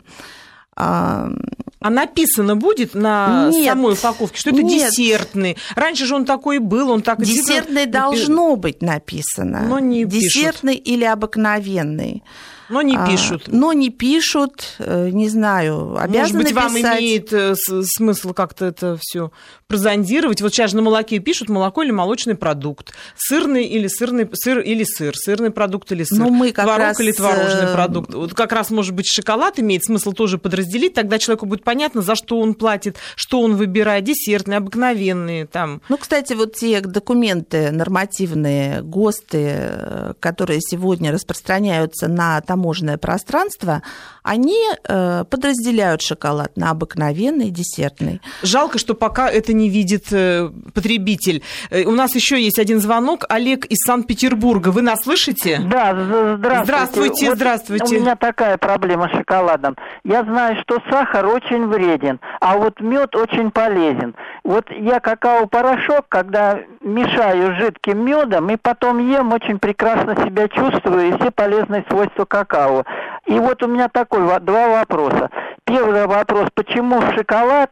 а, 1.79 1.89
написано 1.89 2.55
будет 2.55 2.93
на 2.93 3.49
нет, 3.49 3.65
самой 3.65 3.93
упаковке, 3.93 4.37
что 4.37 4.49
это 4.49 4.61
нет. 4.61 4.91
десертный. 4.91 5.57
Раньше 5.75 6.05
же 6.05 6.15
он 6.15 6.25
такой 6.25 6.59
был, 6.59 6.89
он 6.91 7.01
так 7.01 7.21
Десертный 7.21 7.85
должно 7.85 8.55
быть 8.55 8.81
написано. 8.81 9.61
Но 9.67 9.79
не 9.79 10.03
Десертный 10.05 10.75
пишут. 10.75 10.87
или 10.87 11.05
обыкновенный. 11.05 12.23
Но 12.69 12.81
не 12.81 12.97
а, 12.97 13.07
пишут. 13.07 13.45
А, 13.47 13.51
но 13.51 13.73
не 13.73 13.89
пишут, 13.89 14.75
э, 14.77 15.09
не 15.11 15.27
знаю, 15.27 15.97
обязаны 15.97 16.39
Может 16.39 16.53
быть, 16.53 16.53
вам 16.53 16.75
писать. 16.75 16.99
имеет 16.99 17.33
э, 17.33 17.55
смысл 17.55 18.33
как-то 18.33 18.65
это 18.65 18.97
все 19.01 19.31
прозондировать. 19.69 20.41
Вот 20.41 20.53
сейчас 20.53 20.71
же 20.71 20.75
на 20.75 20.81
молоке 20.81 21.19
пишут 21.19 21.49
молоко 21.49 21.81
или 21.81 21.91
молочный 21.91 22.35
продукт, 22.35 22.93
сырный 23.15 23.63
или 23.63 23.87
сырный 23.87 24.29
сыр 24.33 24.59
или 24.59 24.83
сыр, 24.83 25.15
сырный 25.15 25.51
продукт 25.51 25.91
или 25.91 26.03
сыр, 26.03 26.19
ну, 26.19 26.29
мы 26.29 26.51
как 26.51 26.65
творог 26.65 26.87
раз... 26.87 26.99
или 26.99 27.11
творожный 27.11 27.71
э, 27.71 27.73
продукт. 27.73 28.13
Вот 28.13 28.33
как 28.33 28.51
раз, 28.51 28.69
может 28.69 28.93
быть, 28.93 29.07
шоколад 29.07 29.59
имеет 29.59 29.83
смысл 29.83 30.11
тоже 30.11 30.37
подразделить, 30.37 30.93
тогда 30.93 31.17
человеку 31.17 31.45
будет 31.47 31.63
понятно, 31.63 32.01
за 32.01 32.15
что 32.15 32.39
он 32.39 32.53
платит, 32.53 32.97
что 33.15 33.41
он 33.41 33.55
выбирает, 33.55 34.03
десертные, 34.03 34.57
обыкновенные 34.57 35.47
там. 35.47 35.81
Ну, 35.89 35.97
кстати, 35.97 36.33
вот 36.33 36.55
те 36.55 36.81
документы 36.81 37.71
нормативные, 37.71 38.81
ГОСТы, 38.83 40.15
которые 40.19 40.61
сегодня 40.61 41.11
распространяются 41.11 42.07
на 42.07 42.41
там 42.41 42.59
таможенное 42.59 42.97
пространство, 42.97 43.81
они 44.21 44.59
э, 44.83 45.23
подразделяют 45.29 46.01
шоколад 46.01 46.57
на 46.57 46.71
обыкновенный, 46.71 47.51
десертный. 47.51 48.21
Жалко, 48.43 48.77
что 48.77 48.95
пока 48.95 49.29
это 49.29 49.53
не 49.53 49.58
видит 49.67 50.13
э, 50.13 50.49
потребитель. 50.73 51.43
Э, 51.69 51.83
у 51.83 51.91
нас 51.91 52.15
еще 52.15 52.41
есть 52.41 52.59
один 52.59 52.79
звонок. 52.79 53.25
Олег 53.27 53.65
из 53.65 53.79
Санкт-Петербурга. 53.85 54.69
Вы 54.69 54.81
нас 54.81 55.01
слышите? 55.03 55.59
Да, 55.69 55.91
здравствуйте. 56.37 56.63
Здравствуйте, 56.63 57.29
вот 57.29 57.35
здравствуйте. 57.35 57.97
У 57.97 58.01
меня 58.01 58.15
такая 58.15 58.57
проблема 58.57 59.09
с 59.09 59.17
шоколадом. 59.17 59.75
Я 60.05 60.23
знаю, 60.23 60.55
что 60.61 60.79
сахар 60.89 61.25
очень 61.25 61.67
вреден, 61.67 62.19
а 62.39 62.57
вот 62.57 62.79
мед 62.79 63.15
очень 63.15 63.51
полезен. 63.51 64.15
Вот 64.43 64.65
я 64.71 64.99
какао-порошок, 64.99 66.05
когда 66.07 66.59
мешаю 66.81 67.55
жидким 67.55 68.05
медом 68.05 68.49
и 68.49 68.55
потом 68.55 68.99
ем, 68.99 69.33
очень 69.33 69.59
прекрасно 69.59 70.15
себя 70.15 70.47
чувствую 70.47 71.09
и 71.09 71.19
все 71.19 71.31
полезные 71.31 71.83
свойства 71.89 72.25
какао. 72.25 72.85
И 73.25 73.37
вот 73.39 73.61
у 73.63 73.67
меня 73.67 73.89
такой 73.89 74.21
два 74.39 74.67
вопроса. 74.69 75.29
Первый 75.65 76.07
вопрос, 76.07 76.47
почему 76.53 76.99
в 76.99 77.13
шоколад 77.13 77.71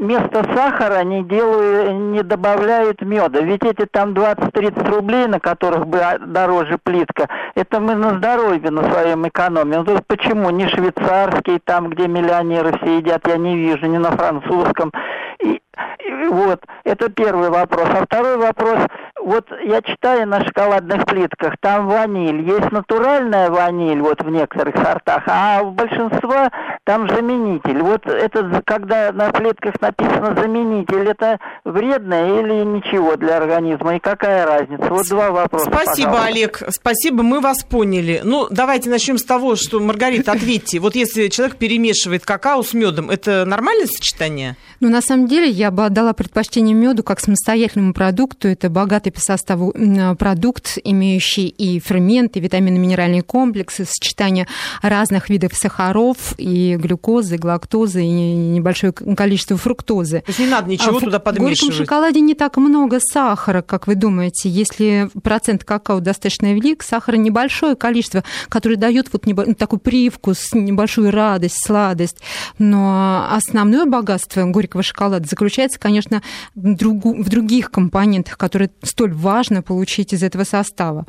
вместо 0.00 0.44
сахара 0.54 1.02
не 1.04 1.22
делают, 1.24 1.92
не 1.92 2.22
добавляют 2.22 3.02
меда? 3.02 3.40
Ведь 3.40 3.64
эти 3.64 3.86
там 3.86 4.12
20-30 4.12 4.90
рублей, 4.90 5.26
на 5.26 5.40
которых 5.40 5.86
бы 5.86 6.00
дороже 6.20 6.78
плитка, 6.82 7.28
это 7.54 7.80
мы 7.80 7.94
на 7.94 8.16
здоровье 8.18 8.70
на 8.70 8.82
своем 8.90 9.26
экономим. 9.26 9.84
Ну, 9.86 9.98
почему 10.06 10.50
не 10.50 10.68
швейцарский, 10.68 11.58
там, 11.64 11.88
где 11.90 12.08
миллионеры 12.08 12.76
все 12.78 12.98
едят, 12.98 13.26
я 13.26 13.36
не 13.36 13.56
вижу, 13.56 13.86
не 13.86 13.98
на 13.98 14.10
французском. 14.10 14.92
И, 15.40 15.60
и 16.04 16.26
вот, 16.28 16.62
это 16.84 17.08
первый 17.10 17.50
вопрос. 17.50 17.88
А 17.90 18.04
второй 18.04 18.36
вопрос, 18.36 18.78
вот 19.24 19.46
я 19.64 19.80
читаю 19.82 20.28
на 20.28 20.44
шоколадных 20.44 21.06
плитках, 21.06 21.54
там 21.60 21.88
ваниль. 21.88 22.42
Есть 22.42 22.70
натуральная 22.70 23.50
ваниль 23.50 24.00
вот 24.00 24.22
в 24.22 24.28
некоторых 24.28 24.76
сортах, 24.76 25.22
а 25.26 25.62
в 25.62 25.72
большинстве 25.72 26.50
там 26.84 27.08
заменитель. 27.08 27.80
Вот 27.82 28.06
это, 28.06 28.62
когда 28.64 29.12
на 29.12 29.30
плитках 29.30 29.80
написано 29.80 30.34
заменитель, 30.34 31.08
это 31.08 31.38
вредно 31.64 32.38
или 32.38 32.64
ничего 32.64 33.16
для 33.16 33.38
организма? 33.38 33.96
И 33.96 33.98
какая 33.98 34.46
разница? 34.46 34.86
Вот 34.90 35.06
два 35.08 35.30
вопроса. 35.30 35.70
Спасибо, 35.70 36.10
пожалуйста. 36.10 36.26
Олег. 36.26 36.62
Спасибо, 36.68 37.22
мы 37.22 37.40
вас 37.40 37.64
поняли. 37.64 38.20
Ну, 38.22 38.46
давайте 38.50 38.90
начнем 38.90 39.16
с 39.16 39.24
того, 39.24 39.56
что, 39.56 39.80
Маргарита, 39.80 40.32
ответьте. 40.32 40.78
Вот 40.78 40.94
если 40.94 41.28
человек 41.28 41.56
перемешивает 41.56 42.26
какао 42.26 42.62
с 42.62 42.74
медом, 42.74 43.10
это 43.10 43.44
нормальное 43.46 43.86
сочетание? 43.86 44.56
Ну, 44.80 44.90
на 44.90 45.00
самом 45.00 45.28
деле, 45.28 45.48
я 45.48 45.70
бы 45.70 45.86
отдала 45.86 46.12
предпочтение 46.12 46.74
меду 46.74 47.02
как 47.02 47.20
самостоятельному 47.20 47.94
продукту. 47.94 48.48
Это 48.48 48.68
богатый 48.68 49.13
по 49.14 49.20
составу 49.20 49.72
продукт, 50.18 50.78
имеющий 50.84 51.48
и 51.48 51.80
ферменты, 51.80 52.40
витаминно-минеральные 52.40 53.22
комплексы, 53.22 53.84
сочетание 53.84 54.46
разных 54.82 55.30
видов 55.30 55.54
сахаров, 55.54 56.34
и 56.36 56.76
глюкозы, 56.76 57.36
и 57.36 57.38
глактозы, 57.38 58.04
и 58.04 58.08
небольшое 58.08 58.92
количество 58.92 59.56
фруктозы. 59.56 60.20
То 60.20 60.30
есть 60.30 60.40
не 60.40 60.46
надо 60.46 60.68
ничего 60.68 60.98
а 60.98 61.00
туда 61.00 61.18
подмешивать? 61.18 61.58
В 61.58 61.62
горьком 61.62 61.76
шоколаде 61.76 62.20
не 62.20 62.34
так 62.34 62.56
много 62.56 62.98
сахара, 63.00 63.62
как 63.62 63.86
вы 63.86 63.94
думаете. 63.94 64.48
Если 64.48 65.08
процент 65.22 65.64
какао 65.64 66.00
достаточно 66.00 66.52
велик, 66.52 66.82
сахара 66.82 67.16
небольшое 67.16 67.76
количество, 67.76 68.24
которое 68.48 68.76
дает 68.76 69.12
вот 69.12 69.26
небо... 69.26 69.54
такой 69.54 69.78
привкус, 69.78 70.52
небольшую 70.52 71.10
радость, 71.10 71.64
сладость. 71.64 72.18
Но 72.58 73.28
основное 73.30 73.86
богатство 73.86 74.44
горького 74.44 74.82
шоколада 74.82 75.28
заключается, 75.28 75.78
конечно, 75.78 76.22
в 76.54 77.28
других 77.28 77.70
компонентах, 77.70 78.36
которые 78.38 78.70
столь 78.82 79.03
важно 79.12 79.62
получить 79.62 80.12
из 80.12 80.22
этого 80.22 80.44
состава. 80.44 81.06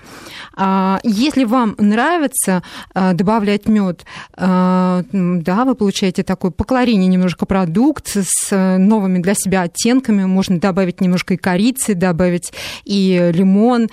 А, 0.55 0.99
если 1.03 1.43
вам 1.43 1.75
нравится 1.77 2.63
а, 2.93 3.13
добавлять 3.13 3.67
мед, 3.67 4.05
а, 4.33 5.03
да, 5.11 5.65
вы 5.65 5.75
получаете 5.75 6.23
такой 6.23 6.51
по 6.51 6.63
калорийне 6.63 7.07
немножко 7.07 7.45
продукт 7.45 8.17
с 8.17 8.77
новыми 8.77 9.19
для 9.19 9.33
себя 9.35 9.61
оттенками. 9.61 10.25
Можно 10.25 10.59
добавить 10.59 11.01
немножко 11.01 11.35
и 11.35 11.37
корицы, 11.37 11.93
добавить 11.93 12.53
и 12.83 13.31
лимон, 13.33 13.89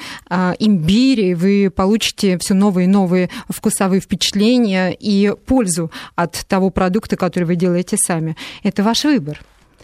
имбирь, 0.59 1.21
и 1.21 1.35
вы 1.35 1.71
получите 1.75 2.39
все 2.39 2.55
новые 2.55 2.87
и 2.87 2.89
новые 2.89 3.31
вкусовые 3.49 4.01
впечатления 4.01 4.91
и 4.99 5.33
пользу 5.47 5.91
от 6.15 6.45
того 6.49 6.71
продукта, 6.71 7.17
который 7.17 7.45
вы 7.45 7.57
делаете 7.57 7.97
сами. 7.97 8.37
Это 8.63 8.83
ваш 8.83 9.05
выбор. 9.05 9.41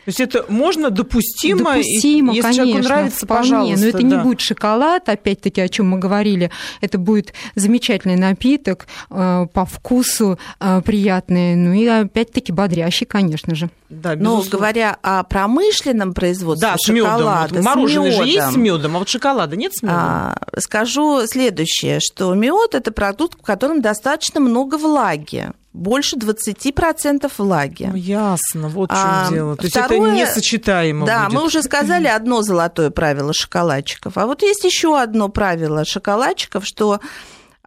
То 0.08 0.10
есть 0.10 0.20
это 0.20 0.46
можно 0.48 0.88
допустимо, 0.88 1.74
допустимо 1.74 2.32
если 2.32 2.40
конечно, 2.40 2.64
человеку 2.64 2.88
нравится, 2.88 3.26
вполне. 3.26 3.42
пожалуйста. 3.42 3.80
Но 3.80 3.88
это 3.88 3.98
да. 3.98 4.04
не 4.04 4.16
будет 4.16 4.40
шоколад, 4.40 5.06
опять-таки, 5.10 5.60
о 5.60 5.68
чем 5.68 5.90
мы 5.90 5.98
говорили. 5.98 6.50
Это 6.80 6.96
будет 6.96 7.34
замечательный 7.56 8.16
напиток, 8.16 8.86
э, 9.10 9.46
по 9.52 9.66
вкусу 9.66 10.38
э, 10.60 10.80
приятный, 10.80 11.56
ну 11.56 11.74
и 11.74 11.86
опять-таки 11.86 12.52
бодрящий, 12.52 13.04
конечно 13.04 13.54
же. 13.54 13.68
Да, 13.90 14.16
Но 14.16 14.42
говоря 14.50 14.96
о 15.02 15.24
промышленном 15.24 16.14
производстве 16.14 16.68
да, 16.68 16.76
с 16.78 16.86
шоколада, 16.86 17.56
медом. 17.56 17.64
Вот 17.64 17.76
мороженое 17.76 18.10
же 18.12 18.22
есть 18.24 18.52
с 18.52 18.56
медом, 18.56 18.96
а 18.96 19.00
вот 19.00 19.10
шоколада 19.10 19.56
нет 19.56 19.74
с 19.74 19.82
медом? 19.82 19.98
А, 19.98 20.38
скажу 20.58 21.26
следующее, 21.26 22.00
что 22.00 22.32
мед 22.32 22.74
это 22.74 22.92
продукт, 22.92 23.38
в 23.38 23.42
котором 23.42 23.82
достаточно 23.82 24.40
много 24.40 24.78
влаги 24.78 25.52
больше 25.72 26.16
20% 26.16 27.30
влаги. 27.38 27.88
Ну, 27.90 27.96
ясно, 27.96 28.68
вот 28.68 28.90
в 28.90 28.94
чем 28.94 29.04
а, 29.04 29.28
дело. 29.30 29.56
То 29.56 29.68
второе, 29.68 30.10
есть 30.10 30.22
это 30.22 30.30
несочетаемо 30.30 31.06
Да, 31.06 31.26
будет. 31.26 31.34
мы 31.34 31.44
уже 31.44 31.62
сказали 31.62 32.06
одно 32.06 32.42
золотое 32.42 32.90
правило 32.90 33.32
шоколадчиков. 33.32 34.16
А 34.16 34.26
вот 34.26 34.42
есть 34.42 34.64
еще 34.64 34.98
одно 35.00 35.28
правило 35.28 35.84
шоколадчиков, 35.84 36.66
что 36.66 37.00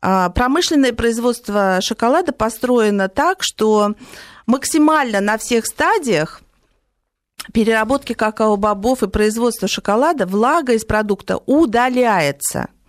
а, 0.01 0.29
промышленное 0.29 0.93
производство 0.93 1.79
шоколада 1.81 2.31
построено 2.31 3.07
так, 3.07 3.39
что 3.41 3.93
максимально 4.45 5.21
на 5.21 5.37
всех 5.37 5.65
стадиях 5.65 6.41
переработки 7.53 8.13
какао-бобов 8.13 9.03
и 9.03 9.07
производства 9.07 9.67
шоколада 9.67 10.25
влага 10.25 10.73
из 10.73 10.85
продукта 10.85 11.37
удаляется– 11.45 12.69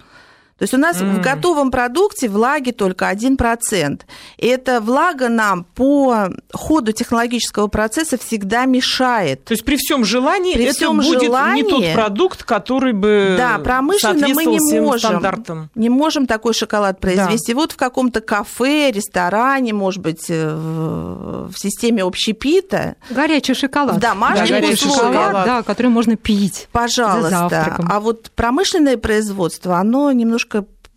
то 0.58 0.64
есть 0.64 0.74
у 0.74 0.78
нас 0.78 1.00
mm. 1.00 1.18
в 1.18 1.20
готовом 1.20 1.70
продукте 1.70 2.28
влаги 2.28 2.70
только 2.70 3.10
1%. 3.10 4.00
И 4.38 4.46
эта 4.46 4.80
влага 4.80 5.28
нам 5.28 5.64
по 5.64 6.28
ходу 6.52 6.92
технологического 6.92 7.66
процесса 7.66 8.18
всегда 8.18 8.64
мешает. 8.64 9.44
То 9.44 9.52
есть 9.52 9.64
при 9.64 9.76
всем 9.76 10.04
желании 10.04 10.54
при 10.54 10.64
это 10.64 10.74
всем 10.74 10.98
будет 10.98 11.22
желании, 11.22 11.62
не 11.62 11.68
тот 11.68 11.92
продукт, 11.94 12.44
который 12.44 12.92
бы 12.92 13.34
да, 13.36 13.58
промышленно 13.58 14.28
мы 14.28 14.44
не 14.44 14.80
можем, 14.80 15.10
стандартам. 15.10 15.70
не 15.74 15.88
можем 15.88 16.26
такой 16.26 16.54
шоколад 16.54 17.00
произвести. 17.00 17.52
Да. 17.52 17.60
Вот 17.60 17.72
в 17.72 17.76
каком-то 17.76 18.20
кафе, 18.20 18.90
ресторане, 18.90 19.72
может 19.72 20.00
быть, 20.00 20.26
э, 20.28 20.54
в 20.54 21.58
системе 21.58 22.04
общепита. 22.04 22.96
Горячий 23.10 23.54
шоколад. 23.54 23.96
В 23.96 24.00
домашних 24.00 24.48
да, 24.48 24.60
горячий 24.60 24.88
шоколад, 24.88 25.32
да, 25.32 25.62
который 25.62 25.88
можно 25.88 26.16
пить 26.16 26.68
Пожалуйста. 26.72 27.78
А 27.88 28.00
вот 28.00 28.30
промышленное 28.34 28.96
производство, 28.96 29.76
оно 29.76 30.12
немножко 30.12 30.51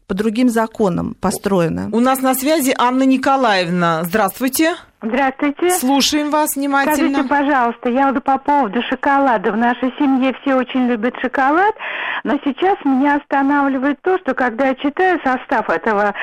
по 0.08 0.13
другим 0.13 0.50
законам 0.50 1.15
построена. 1.20 1.89
У 1.91 2.00
нас 2.00 2.22
на 2.22 2.36
связи 2.36 2.74
Анна 2.78 3.04
Николаевна. 3.04 4.04
Здравствуйте. 4.04 4.76
Здравствуйте. 5.01 5.69
Слушаем 5.71 6.29
вас 6.31 6.55
внимательно. 6.55 6.95
Скажите, 6.95 7.23
пожалуйста, 7.23 7.89
я 7.89 8.12
вот 8.12 8.23
по 8.23 8.38
поводу 8.38 8.81
шоколада. 8.84 9.51
В 9.51 9.58
нашей 9.58 9.93
семье 9.99 10.34
все 10.41 10.55
очень 10.55 10.88
любят 10.88 11.13
шоколад, 11.21 11.75
но 12.23 12.39
сейчас 12.43 12.77
меня 12.86 13.17
останавливает 13.17 14.01
то, 14.01 14.17
что 14.19 14.34
когда 14.34 14.69
я 14.69 14.75
читаю 14.75 15.19
состав 15.23 15.69
этого 15.69 16.13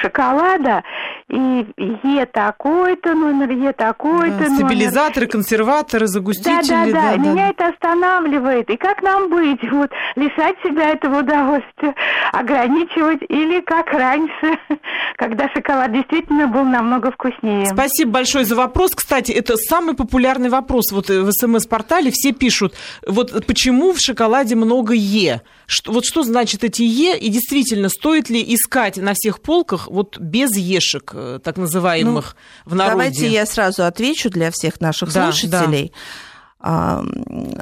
шоколада, 0.00 0.82
и 1.28 1.66
Е 2.04 2.26
такой-то 2.26 3.14
номер, 3.14 3.50
Е 3.50 3.72
такой-то 3.72 4.38
да, 4.38 4.44
номер. 4.48 4.56
Стабилизаторы, 4.56 5.26
консерваторы, 5.26 6.06
загустители. 6.06 6.68
Да, 6.68 6.86
да, 6.86 6.92
да, 6.92 7.16
да, 7.16 7.30
меня 7.30 7.48
это 7.50 7.68
останавливает. 7.68 8.70
И 8.70 8.76
как 8.76 9.02
нам 9.02 9.28
быть? 9.28 9.62
Вот 9.70 9.90
лишать 10.16 10.56
себя 10.64 10.90
этого 10.90 11.20
удовольствия, 11.20 11.94
ограничивать 12.32 13.22
или 13.28 13.60
как 13.60 13.92
раньше, 13.92 14.58
когда 15.16 15.48
шоколад 15.50 15.92
действительно 15.92 16.48
был 16.48 16.64
намного 16.64 17.12
вкуснее. 17.12 17.66
Спасибо 17.66 18.21
большое 18.22 18.44
за 18.44 18.54
вопрос. 18.54 18.92
Кстати, 18.94 19.32
это 19.32 19.56
самый 19.56 19.94
популярный 19.94 20.48
вопрос 20.48 20.92
вот 20.92 21.08
в 21.08 21.32
СМС-портале. 21.32 22.12
Все 22.12 22.32
пишут, 22.32 22.74
вот 23.04 23.46
почему 23.46 23.92
в 23.92 23.98
шоколаде 23.98 24.54
много 24.54 24.94
Е? 24.94 25.42
Что, 25.66 25.92
вот 25.92 26.04
что 26.04 26.22
значит 26.22 26.62
эти 26.62 26.82
Е? 26.82 27.18
И 27.18 27.28
действительно, 27.30 27.88
стоит 27.88 28.30
ли 28.30 28.40
искать 28.54 28.96
на 28.96 29.14
всех 29.14 29.40
полках 29.40 29.88
вот 29.88 30.18
без 30.18 30.56
Ешек, 30.56 31.10
э, 31.14 31.40
так 31.42 31.56
называемых, 31.56 32.36
ну, 32.64 32.70
в 32.70 32.74
народе? 32.76 32.92
Давайте 32.92 33.28
я 33.28 33.44
сразу 33.44 33.84
отвечу 33.84 34.30
для 34.30 34.52
всех 34.52 34.80
наших 34.80 35.12
да, 35.12 35.24
слушателей. 35.24 35.92
Да. 36.62 37.02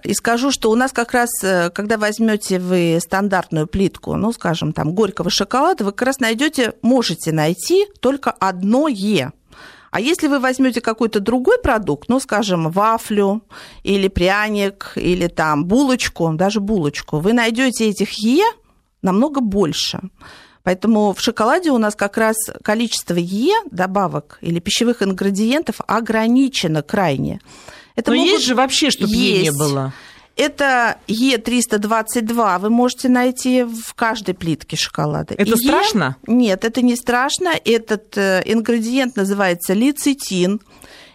И 0.04 0.12
скажу, 0.12 0.50
что 0.50 0.70
у 0.70 0.74
нас 0.74 0.92
как 0.92 1.12
раз, 1.12 1.30
э, 1.42 1.70
когда 1.70 1.96
возьмете 1.96 2.58
вы 2.58 2.98
стандартную 3.00 3.66
плитку, 3.66 4.14
ну, 4.16 4.30
скажем, 4.30 4.74
там, 4.74 4.92
горького 4.92 5.30
шоколада, 5.30 5.84
вы 5.84 5.92
как 5.92 6.06
раз 6.08 6.20
найдете, 6.20 6.74
можете 6.82 7.32
найти 7.32 7.86
только 8.00 8.30
одно 8.30 8.88
Е. 8.88 9.32
А 9.90 10.00
если 10.00 10.28
вы 10.28 10.38
возьмете 10.38 10.80
какой-то 10.80 11.20
другой 11.20 11.58
продукт, 11.58 12.08
ну, 12.08 12.20
скажем, 12.20 12.70
вафлю 12.70 13.42
или 13.82 14.08
пряник, 14.08 14.92
или 14.94 15.26
там 15.26 15.64
булочку, 15.64 16.32
даже 16.34 16.60
булочку, 16.60 17.18
вы 17.18 17.32
найдете 17.32 17.88
этих 17.88 18.12
Е 18.12 18.44
намного 19.02 19.40
больше. 19.40 20.00
Поэтому 20.62 21.12
в 21.12 21.20
шоколаде 21.20 21.70
у 21.70 21.78
нас 21.78 21.96
как 21.96 22.16
раз 22.16 22.36
количество 22.62 23.14
Е 23.14 23.54
добавок 23.70 24.38
или 24.42 24.60
пищевых 24.60 25.02
ингредиентов 25.02 25.76
ограничено 25.86 26.82
крайне. 26.82 27.40
Это 27.96 28.12
Но 28.12 28.18
могут... 28.18 28.32
есть 28.32 28.46
же 28.46 28.54
вообще, 28.54 28.90
чтобы 28.90 29.12
Е 29.12 29.42
не 29.42 29.52
было. 29.52 29.92
Это 30.40 30.96
Е322 31.06 32.58
вы 32.60 32.70
можете 32.70 33.10
найти 33.10 33.62
в 33.64 33.92
каждой 33.94 34.34
плитке 34.34 34.74
шоколада. 34.74 35.34
Это 35.34 35.50
е... 35.50 35.56
страшно? 35.56 36.16
Нет, 36.26 36.64
это 36.64 36.80
не 36.80 36.96
страшно. 36.96 37.50
Этот 37.62 38.16
э, 38.16 38.40
ингредиент 38.46 39.16
называется 39.16 39.74
лецитин. 39.74 40.60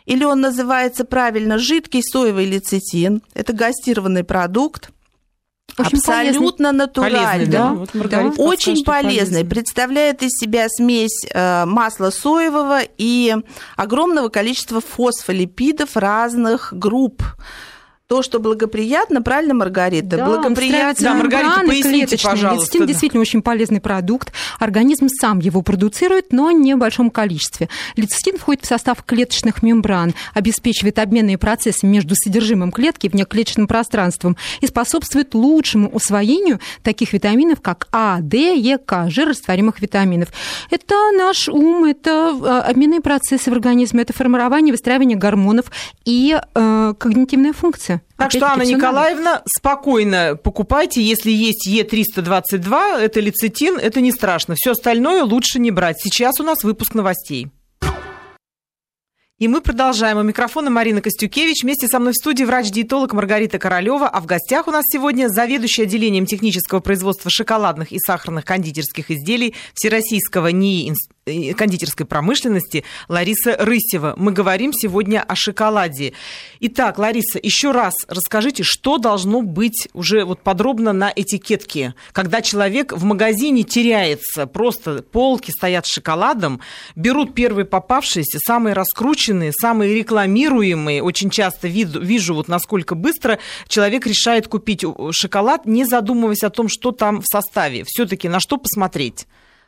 Или 0.05 0.25
он 0.25 0.41
называется 0.41 1.05
правильно 1.05 1.57
жидкий 1.57 2.03
соевый 2.03 2.45
лецитин. 2.45 3.23
Это 3.33 3.53
гастированный 3.53 4.23
продукт. 4.23 4.91
Очень 5.79 5.97
Абсолютно 5.97 6.69
полезный. 6.69 6.77
натуральный. 6.77 7.45
да? 7.47 7.73
Вот 7.73 7.89
да. 7.93 8.31
Очень 8.37 8.83
полезный. 8.83 8.83
полезный. 8.85 9.45
Представляет 9.45 10.21
из 10.21 10.37
себя 10.39 10.67
смесь 10.69 11.25
э, 11.33 11.65
масла 11.65 12.11
соевого 12.11 12.81
и 12.99 13.35
огромного 13.75 14.29
количества 14.29 14.81
фосфолипидов 14.81 15.97
разных 15.97 16.73
групп. 16.73 17.23
То, 18.07 18.21
что 18.21 18.39
благоприятно, 18.39 19.23
правильно, 19.23 19.55
Маргарита? 19.55 20.17
Да, 20.17 20.25
благоприятно. 20.27 21.03
Да, 21.03 21.13
Маргарита, 21.15 21.61
поясните, 21.65 22.17
пожалуйста. 22.23 22.65
Лецитин 22.65 22.81
да. 22.81 22.87
действительно 22.87 23.21
очень 23.21 23.41
полезный 23.41 23.81
продукт. 23.81 24.31
Организм 24.59 25.07
сам 25.09 25.39
его 25.39 25.63
продуцирует, 25.63 26.31
но 26.31 26.51
не 26.51 26.75
в 26.75 26.77
большом 26.77 27.09
количестве. 27.09 27.67
Лецитин 27.95 28.37
входит 28.37 28.63
в 28.63 28.67
состав 28.67 29.03
клеточных 29.03 29.63
мембран, 29.63 30.13
обеспечивает 30.35 30.99
обменные 30.99 31.39
процессы 31.39 31.87
между 31.87 32.13
содержимым 32.15 32.71
клетки 32.71 33.07
и 33.07 33.09
внеклеточным 33.09 33.65
пространством 33.65 34.37
и 34.61 34.67
способствует 34.67 35.33
лучшему 35.33 35.89
усвоению 35.89 36.59
таких 36.83 37.11
витаминов, 37.11 37.61
как 37.61 37.87
А, 37.91 38.19
Д, 38.21 38.55
Е, 38.55 38.77
К, 38.77 39.09
жирорастворимых 39.09 39.81
витаминов. 39.81 40.29
Это 40.69 40.93
наш 41.17 41.49
ум, 41.49 41.85
это 41.85 42.37
э, 42.39 42.69
обменные 42.69 43.01
процессы 43.01 43.49
в 43.49 43.53
организме, 43.53 44.03
это 44.03 44.13
формирование, 44.13 44.71
выстраивание 44.71 45.17
гормонов 45.17 45.71
и 46.05 46.37
э, 46.39 46.93
когнитивная 46.99 47.53
функция. 47.53 47.94
Так 48.17 48.31
что, 48.31 48.47
Анна 48.47 48.63
Николаевна, 48.63 49.33
надо. 49.33 49.43
спокойно 49.45 50.35
покупайте. 50.35 51.01
Если 51.01 51.31
есть 51.31 51.67
Е322, 51.67 52.99
это 52.99 53.19
лецитин, 53.19 53.77
это 53.77 54.01
не 54.01 54.11
страшно. 54.11 54.55
Все 54.57 54.71
остальное 54.71 55.23
лучше 55.23 55.59
не 55.59 55.71
брать. 55.71 55.97
Сейчас 55.99 56.39
у 56.39 56.43
нас 56.43 56.63
выпуск 56.63 56.93
новостей. 56.93 57.49
И 59.37 59.49
мы 59.49 59.59
продолжаем. 59.59 60.17
У 60.17 60.23
микрофона 60.23 60.69
Марина 60.69 61.01
Костюкевич. 61.01 61.63
Вместе 61.63 61.89
со 61.89 61.99
мной 61.99 62.13
в 62.13 62.15
студии 62.15 62.45
врач-диетолог 62.45 63.11
Маргарита 63.11 63.59
Королева. 63.59 64.07
А 64.07 64.21
в 64.21 64.25
гостях 64.25 64.69
у 64.69 64.71
нас 64.71 64.85
сегодня 64.89 65.27
заведующий 65.27 65.83
отделением 65.83 66.25
технического 66.25 66.79
производства 66.79 67.29
шоколадных 67.29 67.91
и 67.91 67.99
сахарных 67.99 68.45
кондитерских 68.45 69.11
изделий 69.11 69.53
Всероссийского 69.73 70.47
НИИ 70.47 70.87
кондитерской 71.25 72.05
промышленности 72.05 72.83
Лариса 73.07 73.55
Рысева. 73.57 74.13
Мы 74.15 74.31
говорим 74.31 74.71
сегодня 74.73 75.23
о 75.27 75.33
шоколаде. 75.35 76.13
Итак, 76.59 76.99
Лариса, 76.99 77.39
еще 77.41 77.71
раз 77.71 77.95
расскажите, 78.07 78.61
что 78.61 78.99
должно 78.99 79.41
быть 79.41 79.87
уже 79.93 80.23
вот 80.23 80.41
подробно 80.41 80.93
на 80.93 81.11
этикетке, 81.15 81.95
когда 82.11 82.43
человек 82.43 82.93
в 82.93 83.03
магазине 83.03 83.63
теряется, 83.63 84.45
просто 84.45 85.01
полки 85.01 85.49
стоят 85.49 85.87
с 85.87 85.93
шоколадом, 85.93 86.61
берут 86.95 87.33
первые 87.33 87.65
попавшиеся, 87.65 88.37
самые 88.37 88.73
раскрученные, 88.73 89.51
самые 89.51 89.95
рекламируемые. 89.95 91.01
Очень 91.01 91.31
часто 91.31 91.67
вижу, 91.67 92.01
вижу 92.01 92.35
вот 92.35 92.47
насколько 92.47 92.93
быстро 92.93 93.39
человек 93.67 94.05
решает 94.05 94.47
купить 94.47 94.85
шоколад, 95.09 95.65
не 95.65 95.85
задумываясь 95.85 96.43
о 96.43 96.51
том, 96.51 96.69
что 96.69 96.91
там 96.91 97.21
в 97.21 97.25
составе. 97.25 97.83
Все-таки 97.87 98.29
на 98.29 98.39
что 98.39 98.57
посмотреть? 98.57 99.25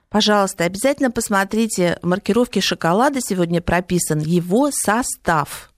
Пожалуйста, 0.09 0.63
обязательно 0.63 1.11
посмотрите 1.11 1.99
маркировки 2.01 2.59
шоколада. 2.59 3.19
Сегодня 3.21 3.61
прописан 3.61 4.19
его 4.19 4.69
состав. 4.71 5.71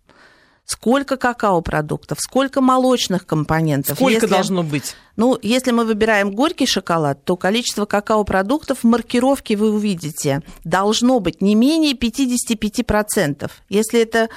Сколько 0.66 1.18
какао-продуктов, 1.18 2.20
сколько 2.22 2.62
молочных 2.62 3.26
компонентов. 3.26 3.96
Сколько 3.96 4.14
если, 4.14 4.28
должно 4.28 4.62
быть? 4.62 4.96
Ну, 5.16 5.36
если 5.42 5.72
мы 5.72 5.84
выбираем 5.84 6.32
горький 6.32 6.68
шоколад, 6.68 7.26
то 7.26 7.36
количество 7.38 7.86
какао-продуктов 7.86 8.84
в 8.84 8.84
маркировке 8.84 9.56
вы 9.56 9.72
увидите 9.72 10.44
должно 10.64 11.20
быть 11.20 11.42
не 11.42 11.56
менее 11.56 11.94
55%. 11.94 13.50
Если 13.68 14.00
это 14.00 14.30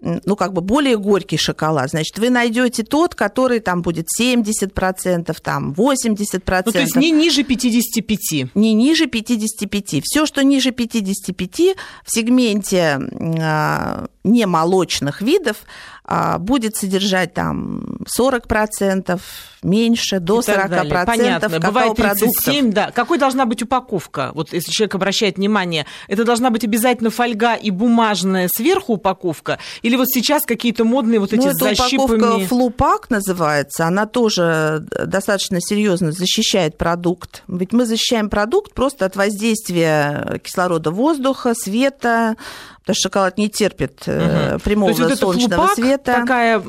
ну, 0.00 0.36
как 0.36 0.52
бы 0.52 0.60
более 0.60 0.96
горький 0.96 1.36
шоколад, 1.36 1.90
значит, 1.90 2.18
вы 2.18 2.30
найдете 2.30 2.82
тот, 2.82 3.14
который 3.14 3.60
там 3.60 3.82
будет 3.82 4.06
70%, 4.20 5.36
там 5.42 5.72
80%. 5.72 6.62
Ну, 6.66 6.72
то 6.72 6.80
есть 6.80 6.96
не 6.96 7.10
ниже 7.10 7.42
55? 7.42 8.54
Не 8.54 8.72
ниже 8.74 9.06
55. 9.06 10.02
Все, 10.04 10.26
что 10.26 10.42
ниже 10.42 10.70
55 10.70 11.76
в 12.04 12.10
сегменте 12.14 12.98
э, 13.10 14.06
немолочных 14.24 15.22
видов, 15.22 15.58
а, 15.58 15.99
будет 16.38 16.76
содержать 16.76 17.34
там 17.34 17.98
40%, 18.18 19.20
меньше, 19.62 20.20
до 20.20 20.40
40% 20.40 21.06
Понятно. 21.06 21.60
Бывает 21.60 21.96
37, 21.96 22.72
да. 22.72 22.90
Какой 22.90 23.18
должна 23.18 23.46
быть 23.46 23.62
упаковка? 23.62 24.30
Вот 24.34 24.52
если 24.52 24.70
человек 24.70 24.94
обращает 24.94 25.36
внимание, 25.36 25.86
это 26.08 26.24
должна 26.24 26.50
быть 26.50 26.64
обязательно 26.64 27.10
фольга 27.10 27.54
и 27.54 27.70
бумажная 27.70 28.48
сверху 28.48 28.94
упаковка? 28.94 29.58
Или 29.82 29.96
вот 29.96 30.08
сейчас 30.08 30.44
какие-то 30.44 30.84
модные 30.84 31.20
вот 31.20 31.32
эти 31.32 31.46
ну, 31.46 31.52
с 31.52 31.58
защипами? 31.58 32.18
упаковка 32.18 32.48
флупак 32.48 33.10
называется, 33.10 33.86
она 33.86 34.06
тоже 34.06 34.84
достаточно 35.06 35.60
серьезно 35.60 36.12
защищает 36.12 36.78
продукт. 36.78 37.42
Ведь 37.48 37.72
мы 37.72 37.84
защищаем 37.84 38.30
продукт 38.30 38.74
просто 38.74 39.06
от 39.06 39.16
воздействия 39.16 40.40
кислорода 40.42 40.90
воздуха, 40.90 41.54
света, 41.54 42.36
потому 42.80 42.94
что 42.94 43.02
шоколад 43.08 43.38
не 43.38 43.48
терпит 43.48 44.02
угу. 44.06 44.60
прямого 44.64 44.94
То 44.94 45.08
есть 45.08 45.20
солнечного 45.20 45.62
вот 45.62 45.74
света. 45.74 46.14
Такая 46.14 46.62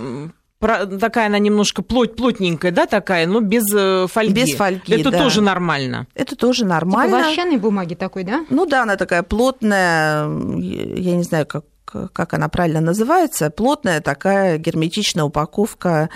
такая 0.62 1.28
она 1.28 1.39
немножко 1.39 1.82
плоть, 1.82 2.16
плотненькая, 2.16 2.72
да, 2.72 2.86
такая, 2.86 3.26
но 3.26 3.39
без 3.39 3.64
э, 3.74 4.05
фольги. 4.07 4.34
Без 4.34 4.55
фольги, 4.55 4.93
Это 4.93 5.12
да. 5.12 5.18
тоже 5.18 5.41
нормально. 5.41 6.07
Это 6.14 6.36
тоже 6.36 6.66
нормально. 6.66 7.18
Типа 7.18 7.30
вощаной 7.30 7.57
бумаги 7.57 7.95
такой, 7.95 8.24
да? 8.24 8.45
Ну 8.49 8.66
да, 8.66 8.84
она 8.84 8.95
такая 8.95 9.24
плотная, 9.24 10.26
я 10.59 11.16
не 11.16 11.24
знаю, 11.24 11.45
как 11.45 11.66
как 12.14 12.34
она 12.34 12.47
правильно 12.47 12.80
называется, 12.80 13.49
плотная 13.49 13.99
такая 13.99 14.57
герметичная 14.57 15.26
упаковка. 15.26 16.09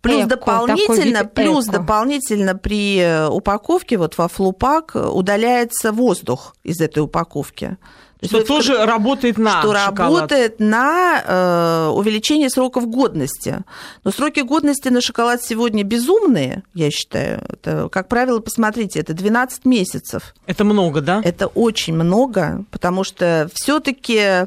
Плюс 0.00 0.24
эко, 0.24 0.26
дополнительно, 0.26 1.24
плюс 1.24 1.66
эко. 1.66 1.78
дополнительно 1.78 2.56
при 2.56 3.28
упаковке 3.28 3.96
вот 3.96 4.18
во 4.18 4.26
флупак 4.26 4.96
удаляется 4.96 5.92
воздух 5.92 6.56
из 6.64 6.80
этой 6.80 6.98
упаковки. 6.98 7.76
Что 8.24 8.38
есть, 8.38 8.48
тоже 8.48 8.74
это, 8.74 8.86
работает 8.86 9.38
на 9.38 9.60
Что 9.60 9.74
шоколад. 9.74 9.98
работает 9.98 10.60
на 10.60 11.22
э, 11.24 11.88
увеличение 11.94 12.50
сроков 12.50 12.88
годности. 12.88 13.60
Но 14.04 14.10
сроки 14.10 14.40
годности 14.40 14.88
на 14.88 15.00
шоколад 15.00 15.42
сегодня 15.42 15.84
безумные, 15.84 16.62
я 16.74 16.90
считаю. 16.90 17.42
Это, 17.48 17.88
как 17.90 18.08
правило, 18.08 18.40
посмотрите, 18.40 19.00
это 19.00 19.14
12 19.14 19.64
месяцев. 19.64 20.34
Это 20.46 20.64
много, 20.64 21.00
да? 21.00 21.20
Это 21.24 21.46
очень 21.46 21.94
много, 21.94 22.64
потому 22.70 23.04
что 23.04 23.48
все 23.54 23.80
таки 23.80 24.46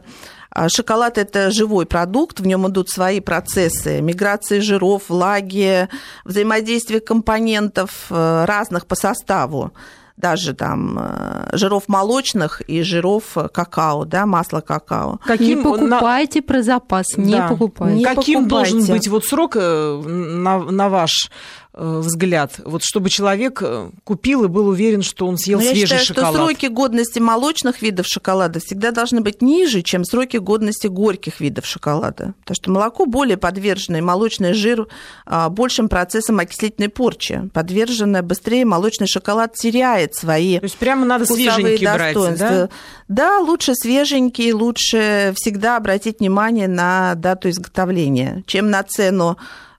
а, 0.57 0.69
Шоколад– 0.69 1.17
это 1.19 1.51
живой 1.51 1.85
продукт, 1.85 2.39
в 2.39 2.47
нем 2.47 2.67
идут 2.67 2.89
свои 2.89 3.19
процессы 3.19 4.01
миграции 4.01 4.59
жиров, 4.59 5.03
влаги, 5.07 5.87
взаимодействие 6.25 6.99
компонентов 6.99 8.07
э, 8.09 8.45
разных 8.45 8.87
по 8.87 8.95
составу 8.95 9.71
даже 10.17 10.53
там 10.53 10.97
э, 10.99 11.49
жиров 11.53 11.83
молочных 11.87 12.61
и 12.61 12.81
жиров 12.81 13.37
какао, 13.53 14.05
да, 14.05 14.25
масла 14.25 14.61
какао. 14.61 15.19
Каким, 15.23 15.59
не 15.59 15.63
покупайте 15.63 16.39
на... 16.39 16.47
про 16.47 16.63
запас, 16.63 17.17
не 17.17 17.31
да. 17.35 17.47
покупайте. 17.47 17.97
Не 17.97 18.03
Каким 18.03 18.43
покупайте. 18.43 18.71
должен 18.71 18.93
быть 18.93 19.07
вот 19.07 19.25
срок 19.25 19.55
э, 19.55 20.01
на, 20.05 20.59
на 20.59 20.89
ваш 20.89 21.29
Э, 21.66 21.66
взгляд, 21.77 22.59
вот 22.65 22.83
чтобы 22.83 23.09
человек 23.09 23.61
э, 23.61 23.91
купил 24.03 24.43
и 24.45 24.47
был 24.47 24.67
уверен, 24.67 25.03
что 25.03 25.27
он 25.27 25.37
съел 25.37 25.59
Но 25.59 25.65
свежий 25.65 25.79
я 25.81 25.85
считаю, 25.85 26.05
шоколад? 26.05 26.33
что 26.33 26.45
сроки 26.45 26.65
годности 26.65 27.19
молочных 27.19 27.81
видов 27.81 28.07
шоколада 28.07 28.59
всегда 28.59 28.91
должны 28.91 29.21
быть 29.21 29.41
ниже, 29.41 29.83
чем 29.83 30.03
сроки 30.03 30.37
годности 30.37 30.87
горьких 30.87 31.39
видов 31.39 31.65
шоколада. 31.65 32.33
Потому 32.41 32.55
что 32.55 32.71
молоко 32.71 33.05
более 33.05 33.37
подвержено, 33.37 33.99
и 33.99 34.01
молочный 34.01 34.53
жир 34.53 34.87
а, 35.25 35.49
большим 35.49 35.87
процессом 35.87 36.39
окислительной 36.39 36.89
порчи. 36.89 37.49
Подверженное 37.53 38.23
быстрее 38.23 38.65
молочный 38.65 39.07
шоколад 39.07 39.53
теряет 39.53 40.15
свои 40.15 40.57
То 40.59 40.65
есть 40.65 40.77
прямо 40.77 41.05
надо 41.05 41.25
свеженький 41.25 41.85
достоинства. 41.85 42.25
брать, 42.25 42.39
да? 42.39 42.69
Да, 43.07 43.39
лучше 43.39 43.73
свеженький, 43.75 44.51
лучше 44.51 45.33
всегда 45.35 45.77
обратить 45.77 46.19
внимание 46.19 46.67
на 46.67 47.13
дату 47.15 47.49
изготовления, 47.49 48.43
чем 48.47 48.71
на 48.71 48.81
цену 48.83 49.37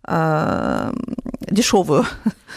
э, 0.09 0.93
дешевую. 1.51 2.07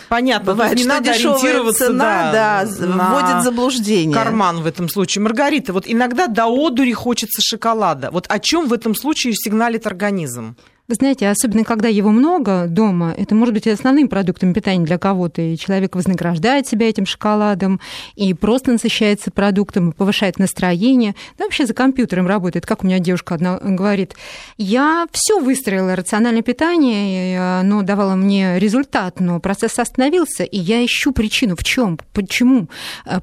Понятно, 0.10 0.54
Бывает, 0.54 0.78
не 0.78 0.86
надо 0.86 1.12
ориентироваться 1.12 1.88
цена, 1.88 2.32
да, 2.32 2.66
да, 2.66 2.86
на 2.86 3.10
вводит 3.12 3.43
заблуждение. 3.43 4.14
Карман 4.14 4.62
в 4.62 4.66
этом 4.66 4.89
случае. 4.89 5.22
Маргарита, 5.22 5.74
вот 5.74 5.86
иногда 5.88 6.28
до 6.28 6.47
одури 6.47 6.93
хочется 6.93 7.41
шоколада. 7.41 8.10
Вот 8.12 8.26
о 8.28 8.39
чем 8.39 8.68
в 8.68 8.74
этом 8.74 8.95
случае 8.95 9.34
сигналит 9.36 9.88
организм? 9.88 10.56
Вы 10.92 10.96
знаете, 10.96 11.30
особенно 11.30 11.64
когда 11.64 11.88
его 11.88 12.12
много 12.12 12.68
дома, 12.68 13.16
это 13.18 13.34
может 13.34 13.54
быть 13.54 13.66
основным 13.66 14.10
продуктом 14.10 14.54
питания 14.54 14.84
для 14.86 14.98
кого-то, 14.98 15.42
и 15.42 15.56
человек 15.56 15.96
вознаграждает 15.96 16.68
себя 16.68 16.89
этим 16.89 17.06
шоколадом, 17.06 17.80
и 18.18 18.34
просто 18.34 18.74
насыщается 18.74 19.32
продуктом, 19.32 19.92
и 19.92 19.94
повышает 19.94 20.38
настроение. 20.38 21.16
Да, 21.38 21.46
вообще 21.46 21.66
за 21.66 21.74
компьютером 21.74 22.28
работает, 22.28 22.66
как 22.66 22.84
у 22.84 22.88
меня 22.88 23.00
девушка 23.00 23.36
одна 23.36 23.58
говорит. 23.58 24.16
Я 24.58 25.08
все 25.14 25.39
выстроила 25.39 25.96
рациональное 25.96 26.42
питание, 26.42 27.39
оно 27.39 27.84
давало 27.84 28.16
мне 28.16 28.60
результат, 28.60 29.22
но 29.22 29.39
процесс 29.39 29.80
остановился, 29.80 30.44
и 30.44 30.58
я 30.60 30.84
ищу 30.84 31.14
причину, 31.14 31.56
в 31.56 31.64
чем, 31.64 32.00
почему 32.12 32.68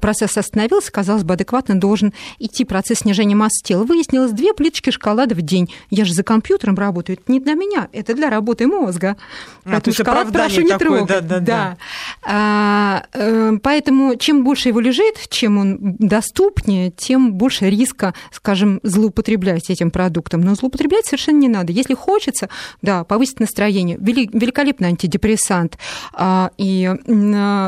процесс 0.01 0.35
остановился, 0.37 0.91
казалось 0.91 1.23
бы, 1.23 1.35
адекватно 1.35 1.79
должен 1.79 2.15
идти 2.39 2.65
процесс 2.65 3.01
снижения 3.01 3.35
массы 3.35 3.63
тела. 3.63 3.83
Выяснилось, 3.83 4.31
две 4.31 4.55
плиточки 4.55 4.89
шоколада 4.89 5.35
в 5.35 5.43
день. 5.43 5.71
Я 5.91 6.03
же 6.03 6.15
за 6.15 6.23
компьютером 6.23 6.73
работаю, 6.73 7.19
это 7.21 7.31
не 7.31 7.39
для 7.39 7.58
меня, 7.59 7.89
это 7.91 8.13
для 8.13 8.29
работы 8.29 8.67
мозга. 8.67 9.17
А, 9.65 9.71
Поэтому 9.71 9.93
шоколад 9.93 10.31
прошу 10.31 10.61
не 10.61 10.69
такое, 10.69 11.05
трогать. 11.05 11.07
Да, 11.07 11.21
да, 11.21 11.39
да. 11.39 11.77
А, 12.23 13.03
э, 13.13 13.57
поэтому 13.61 14.15
чем 14.15 14.43
больше 14.43 14.69
его 14.69 14.79
лежит, 14.79 15.29
чем 15.29 15.57
он 15.57 15.77
доступнее, 15.99 16.91
тем 16.91 17.33
больше 17.33 17.69
риска, 17.69 18.13
скажем, 18.31 18.79
злоупотреблять 18.83 19.69
этим 19.69 19.91
продуктом. 19.91 20.41
Но 20.41 20.55
злоупотреблять 20.55 21.05
совершенно 21.05 21.37
не 21.37 21.49
надо. 21.49 21.71
Если 21.71 21.93
хочется, 21.93 22.49
да, 22.81 23.03
повысить 23.03 23.39
настроение. 23.39 23.97
Великолепный 23.99 24.89
антидепрессант. 24.89 25.77
А, 26.13 26.51
и 26.57 26.89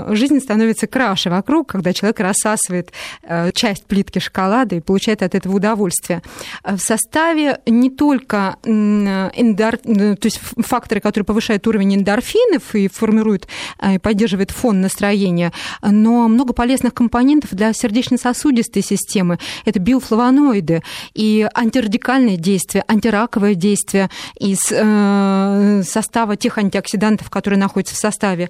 жизнь 0.09 0.39
становится 0.39 0.87
краше 0.87 1.29
вокруг, 1.29 1.69
когда 1.69 1.93
человек 1.93 2.19
рассасывает 2.19 2.91
э, 3.23 3.51
часть 3.53 3.85
плитки 3.85 4.19
шоколада 4.19 4.75
и 4.75 4.79
получает 4.79 5.23
от 5.23 5.35
этого 5.35 5.55
удовольствие. 5.55 6.21
В 6.63 6.79
составе 6.79 7.59
не 7.65 7.89
только 7.89 8.55
эндор... 8.63 9.79
то 9.83 10.25
есть 10.25 10.39
факторы, 10.57 11.01
которые 11.01 11.25
повышают 11.25 11.65
уровень 11.67 11.95
эндорфинов 11.95 12.75
и 12.75 12.87
формируют 12.87 13.47
э, 13.79 13.95
и 13.95 13.97
поддерживают 13.97 14.51
фон 14.51 14.81
настроения, 14.81 15.51
но 15.81 16.27
много 16.27 16.53
полезных 16.53 16.93
компонентов 16.93 17.51
для 17.51 17.73
сердечно-сосудистой 17.73 18.83
системы. 18.83 19.39
Это 19.65 19.79
биофлавоноиды 19.79 20.81
и 21.13 21.47
антирадикальное 21.53 22.37
действие, 22.37 22.83
антираковое 22.87 23.55
действие 23.55 24.09
из 24.39 24.71
э, 24.71 25.83
состава 25.83 26.35
тех 26.35 26.57
антиоксидантов, 26.57 27.29
которые 27.29 27.59
находятся 27.59 27.95
в 27.95 27.97
составе 27.97 28.49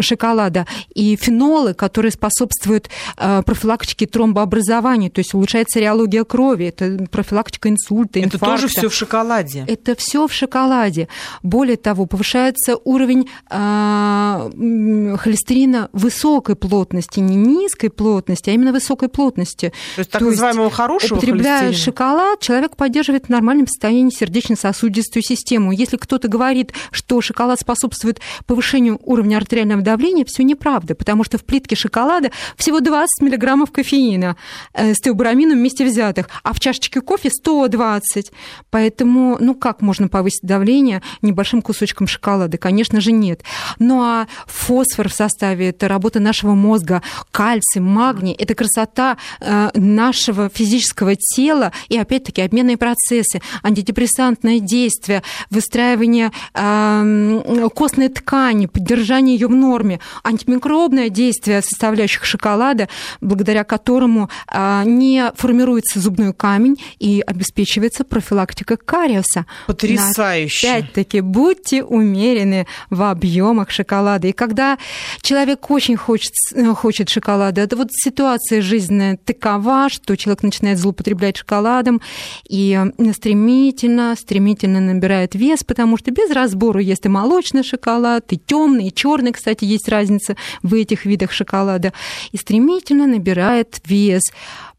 шоколада, 0.00 0.66
и 0.94 1.16
фенолы, 1.16 1.74
которые 1.74 2.12
способствуют 2.12 2.88
э, 3.16 3.42
профилактике 3.44 4.06
тромбообразования, 4.06 5.10
то 5.10 5.20
есть 5.20 5.34
улучшается 5.34 5.80
реология 5.80 6.24
крови, 6.24 6.66
это 6.66 7.06
профилактика 7.10 7.68
инсульта, 7.68 8.20
инфаркта. 8.20 8.46
Это 8.46 8.46
тоже 8.46 8.68
все 8.68 8.88
в 8.88 8.94
шоколаде. 8.94 9.63
Это 9.66 9.94
все 9.94 10.26
в 10.26 10.32
шоколаде. 10.32 11.08
Более 11.42 11.76
того, 11.76 12.06
повышается 12.06 12.76
уровень 12.84 13.28
э, 13.50 15.16
холестерина 15.18 15.88
высокой 15.92 16.56
плотности, 16.56 17.20
не 17.20 17.36
низкой 17.36 17.88
плотности, 17.88 18.50
а 18.50 18.52
именно 18.52 18.72
высокой 18.72 19.08
плотности. 19.08 19.72
То 19.94 20.00
есть 20.00 20.10
так 20.10 20.20
то 20.20 20.26
называемого 20.26 20.66
есть, 20.66 20.76
хорошего 20.76 21.14
употребляя 21.14 21.66
холестерина? 21.66 21.84
шоколад, 21.84 22.40
человек 22.40 22.76
поддерживает 22.76 23.26
в 23.26 23.28
нормальном 23.28 23.66
состоянии 23.66 24.10
сердечно-сосудистую 24.10 25.22
систему. 25.22 25.72
Если 25.72 25.96
кто-то 25.96 26.28
говорит, 26.28 26.72
что 26.90 27.20
шоколад 27.20 27.60
способствует 27.60 28.20
повышению 28.46 29.00
уровня 29.04 29.36
артериального 29.36 29.82
давления, 29.82 30.24
все 30.24 30.42
неправда, 30.44 30.94
потому 30.94 31.24
что 31.24 31.38
в 31.38 31.44
плитке 31.44 31.76
шоколада 31.76 32.30
всего 32.56 32.80
20 32.80 33.22
миллиграммов 33.22 33.70
кофеина 33.70 34.36
э, 34.72 34.94
с 34.94 35.00
теобрамином 35.00 35.58
вместе 35.58 35.84
взятых, 35.84 36.28
а 36.42 36.52
в 36.52 36.60
чашечке 36.60 37.00
кофе 37.00 37.30
120. 37.30 38.32
Поэтому, 38.70 39.36
ну 39.40 39.53
как 39.54 39.80
можно 39.80 40.08
повысить 40.08 40.42
давление 40.42 41.02
небольшим 41.22 41.62
кусочком 41.62 42.06
шоколада? 42.06 42.58
Конечно 42.58 43.00
же, 43.00 43.12
нет. 43.12 43.42
Ну 43.78 44.02
а 44.02 44.26
фосфор 44.46 45.08
в 45.08 45.12
составе– 45.12 45.68
это 45.70 45.88
работа 45.88 46.20
нашего 46.20 46.54
мозга, 46.54 47.02
кальций, 47.30 47.80
магний– 47.80 48.32
это 48.38 48.54
красота 48.54 49.16
э, 49.40 49.70
нашего 49.74 50.48
физического 50.48 51.16
тела 51.16 51.72
и, 51.88 51.98
опять-таки, 51.98 52.42
обменные 52.42 52.76
процессы, 52.76 53.40
антидепрессантное 53.62 54.60
действие, 54.60 55.22
выстраивание 55.50 56.30
э, 56.54 57.70
костной 57.74 58.08
ткани, 58.08 58.66
поддержание 58.66 59.36
ее 59.36 59.48
в 59.48 59.54
норме, 59.54 60.00
антимикробное 60.22 61.08
действие 61.08 61.62
составляющих 61.62 62.24
шоколада, 62.24 62.88
благодаря 63.20 63.64
которому 63.64 64.30
э, 64.50 64.82
не 64.84 65.32
формируется 65.36 66.00
зубной 66.00 66.32
камень 66.32 66.80
и 66.98 67.22
обеспечивается 67.26 68.04
профилактика 68.04 68.76
кариеса. 68.76 69.43
Потрясающе. 69.66 70.68
Опять-таки, 70.68 71.20
будьте 71.20 71.82
умерены 71.82 72.66
в 72.90 73.02
объемах 73.02 73.70
шоколада. 73.70 74.28
И 74.28 74.32
когда 74.32 74.78
человек 75.20 75.70
очень 75.70 75.96
хочет, 75.96 76.32
хочет 76.76 77.08
шоколада, 77.08 77.60
это 77.60 77.76
вот 77.76 77.88
ситуация 77.90 78.62
жизненная 78.62 79.18
такова, 79.24 79.88
что 79.88 80.16
человек 80.16 80.42
начинает 80.42 80.78
злоупотреблять 80.78 81.36
шоколадом 81.36 82.00
и 82.48 82.78
стремительно, 83.12 84.14
стремительно 84.18 84.80
набирает 84.80 85.34
вес, 85.34 85.64
потому 85.64 85.96
что 85.96 86.10
без 86.10 86.30
разбора 86.30 86.80
ест 86.80 87.06
и 87.06 87.08
молочный 87.08 87.62
шоколад, 87.62 88.32
и 88.32 88.38
темный, 88.38 88.88
и 88.88 88.94
черный, 88.94 89.32
кстати, 89.32 89.64
есть 89.64 89.88
разница 89.88 90.36
в 90.62 90.74
этих 90.74 91.04
видах 91.04 91.32
шоколада, 91.32 91.92
и 92.32 92.36
стремительно 92.36 93.06
набирает 93.06 93.80
вес. 93.86 94.22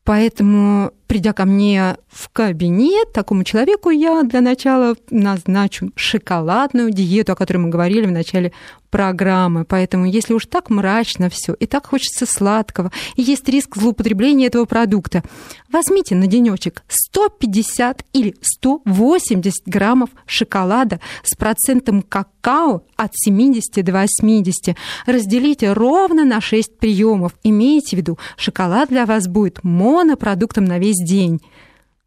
Поэтому, 0.03 0.91
придя 1.07 1.33
ко 1.33 1.45
мне 1.45 1.97
в 2.07 2.29
кабинет, 2.29 3.13
такому 3.13 3.43
человеку 3.43 3.89
я 3.89 4.23
для 4.23 4.41
начала 4.41 4.95
назначу 5.09 5.91
шоколадную 5.95 6.91
диету, 6.91 7.33
о 7.33 7.35
которой 7.35 7.57
мы 7.57 7.69
говорили 7.69 8.05
в 8.05 8.11
начале 8.11 8.51
программы. 8.95 9.65
Поэтому, 9.65 10.05
если 10.05 10.33
уж 10.33 10.45
так 10.45 10.69
мрачно 10.69 11.29
все 11.29 11.53
и 11.53 11.65
так 11.65 11.85
хочется 11.85 12.25
сладкого, 12.25 12.93
и 13.17 13.21
есть 13.21 13.49
риск 13.49 13.75
злоупотребления 13.75 14.47
этого 14.47 14.63
продукта, 14.63 15.21
возьмите 15.69 16.15
на 16.15 16.27
денечек 16.27 16.83
150 16.87 18.05
или 18.13 18.35
180 18.39 19.53
граммов 19.65 20.11
шоколада 20.25 21.01
с 21.23 21.35
процентом 21.35 22.03
какао 22.03 22.83
от 22.95 23.11
70 23.13 23.83
до 23.83 23.91
80. 23.91 24.77
Разделите 25.05 25.73
ровно 25.73 26.23
на 26.23 26.39
6 26.39 26.77
приемов. 26.77 27.33
Имейте 27.43 27.97
в 27.97 27.99
виду, 27.99 28.17
шоколад 28.37 28.87
для 28.87 29.05
вас 29.05 29.27
будет 29.27 29.61
монопродуктом 29.61 30.63
на 30.63 30.79
весь 30.79 30.94
день. 31.03 31.41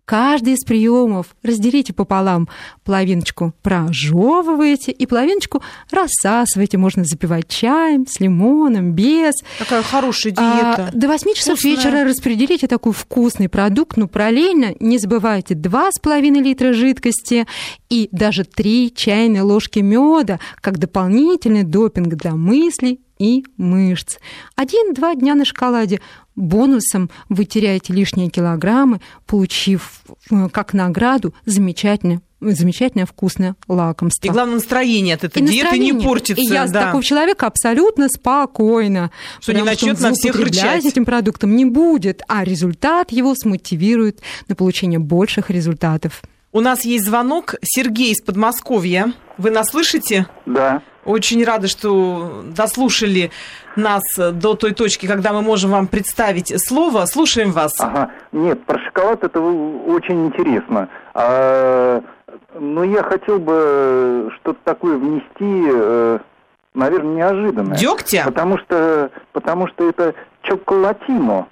Каждый 0.08 0.54
из 0.54 0.64
приемов 0.64 1.36
разделите 1.42 1.92
пополам. 1.92 2.48
Половиночку 2.82 3.52
прожевываете 3.60 4.90
и 4.90 5.04
половиночку 5.04 5.62
рассасываете. 5.90 6.78
Можно 6.78 7.04
запивать 7.04 7.46
чаем, 7.48 8.06
с 8.06 8.18
лимоном, 8.18 8.92
без. 8.92 9.34
Такая 9.58 9.82
хорошая 9.82 10.32
диета. 10.32 10.88
А, 10.88 10.90
до 10.94 11.08
8 11.08 11.34
часов 11.34 11.58
Вкусная. 11.58 11.76
вечера 11.76 12.04
распределите 12.04 12.66
такой 12.66 12.94
вкусный 12.94 13.50
продукт, 13.50 13.98
но 13.98 14.08
параллельно 14.08 14.74
не 14.80 14.96
забывайте 14.96 15.52
2,5 15.52 16.42
литра 16.42 16.72
жидкости 16.72 17.46
и 17.90 18.08
даже 18.10 18.44
3 18.44 18.94
чайные 18.96 19.42
ложки 19.42 19.80
меда 19.80 20.40
как 20.62 20.78
дополнительный 20.78 21.64
допинг 21.64 22.14
для 22.14 22.34
мыслей 22.34 22.98
и 23.18 23.44
мышц. 23.56 24.18
Один-два 24.56 25.14
дня 25.14 25.34
на 25.34 25.44
шоколаде 25.44 26.00
бонусом 26.36 27.10
вы 27.28 27.44
теряете 27.44 27.92
лишние 27.92 28.30
килограммы, 28.30 29.00
получив 29.26 30.00
э, 30.30 30.48
как 30.50 30.72
награду 30.72 31.34
замечательное 31.44 32.22
замечательное 32.40 33.06
вкусное 33.06 33.56
лакомство. 33.66 34.28
И 34.28 34.30
главное, 34.30 34.56
настроение 34.56 35.16
от 35.16 35.24
этой 35.24 35.42
и 35.42 35.46
диеты 35.46 35.78
не 35.78 35.92
портится. 35.92 36.40
И 36.40 36.46
я 36.46 36.66
да. 36.66 36.68
с 36.68 36.84
такого 36.84 37.02
человека 37.02 37.46
абсолютно 37.46 38.08
спокойна. 38.08 39.10
Что 39.40 39.54
не 39.54 39.62
начнет 39.62 40.00
на 40.00 40.12
всех 40.12 40.36
рычать. 40.36 40.84
этим 40.84 41.04
продуктом 41.04 41.56
не 41.56 41.64
будет, 41.64 42.22
а 42.28 42.44
результат 42.44 43.10
его 43.10 43.34
смотивирует 43.34 44.20
на 44.46 44.54
получение 44.54 45.00
больших 45.00 45.50
результатов. 45.50 46.22
У 46.50 46.60
нас 46.60 46.84
есть 46.84 47.04
звонок. 47.04 47.56
Сергей 47.62 48.12
из 48.12 48.22
Подмосковья. 48.22 49.12
Вы 49.36 49.50
нас 49.50 49.68
слышите? 49.68 50.26
Да. 50.46 50.80
Очень 51.04 51.44
рада, 51.44 51.68
что 51.68 52.42
дослушали 52.44 53.30
нас 53.76 54.02
до 54.16 54.54
той 54.54 54.72
точки, 54.72 55.06
когда 55.06 55.32
мы 55.32 55.42
можем 55.42 55.70
вам 55.70 55.86
представить 55.86 56.52
слово. 56.66 57.04
Слушаем 57.04 57.52
вас. 57.52 57.72
Ага. 57.78 58.10
Нет, 58.32 58.64
про 58.64 58.78
шоколад 58.80 59.22
это 59.24 59.40
очень 59.40 60.26
интересно. 60.26 60.88
А, 61.12 62.02
но 62.58 62.82
я 62.82 63.02
хотел 63.02 63.38
бы 63.38 64.32
что-то 64.36 64.58
такое 64.64 64.96
внести, 64.96 65.70
э, 65.70 66.18
наверное, 66.74 67.14
неожиданное. 67.14 67.76
Дегтя? 67.76 68.22
Потому 68.24 68.58
что, 68.58 69.10
потому 69.32 69.68
что 69.68 69.88
это 69.88 70.14
чоколатино. 70.42 71.46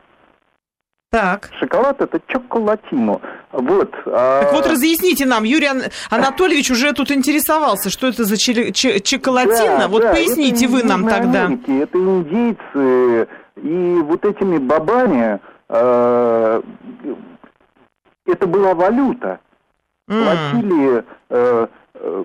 Так. 1.11 1.51
Шоколад 1.61 2.01
это 2.01 2.21
чоколатино. 2.27 3.21
Вот. 3.53 3.95
А... 4.07 4.43
Так 4.43 4.53
вот 4.53 4.67
разъясните 4.67 5.25
нам, 5.25 5.45
Юрий 5.45 5.69
Анатольевич 6.11 6.71
уже 6.71 6.93
тут 6.93 7.11
интересовался, 7.11 7.91
что 7.91 8.09
это 8.09 8.25
за 8.25 8.37
чоколатино. 8.37 9.79
Да, 9.79 9.89
вот 9.89 10.03
да, 10.03 10.13
поясните 10.13 10.67
вы 10.67 10.83
нам 10.83 11.09
тогда. 11.09 11.45
Америке, 11.45 11.81
это 11.83 11.99
индейцы 11.99 13.29
и 13.57 14.03
вот 14.03 14.25
этими 14.25 14.59
бабами 14.59 15.41
э, 15.69 16.63
это 18.27 18.47
была 18.47 18.75
валюта. 18.75 19.41
Mm. 20.09 20.23
Платили 20.23 21.05
э, 21.31 21.67
э, 21.95 22.25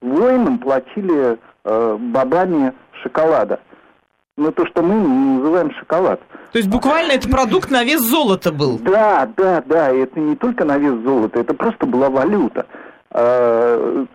воинам, 0.00 0.58
платили 0.58 1.38
э, 1.64 1.96
бабами 1.98 2.72
шоколада. 3.02 3.60
Ну, 4.38 4.52
то, 4.52 4.64
что 4.66 4.82
мы 4.82 4.94
называем 4.94 5.72
шоколад. 5.72 6.20
То 6.52 6.58
есть 6.58 6.70
буквально 6.70 7.10
это 7.10 7.28
продукт 7.28 7.72
на 7.72 7.82
вес 7.82 8.00
золота 8.00 8.52
был? 8.52 8.78
Да, 8.78 9.28
да, 9.36 9.64
да. 9.66 9.90
Это 9.90 10.20
не 10.20 10.36
только 10.36 10.64
на 10.64 10.78
вес 10.78 10.94
золота, 11.02 11.40
это 11.40 11.54
просто 11.54 11.86
была 11.86 12.08
валюта. 12.08 12.64
А, 13.10 14.06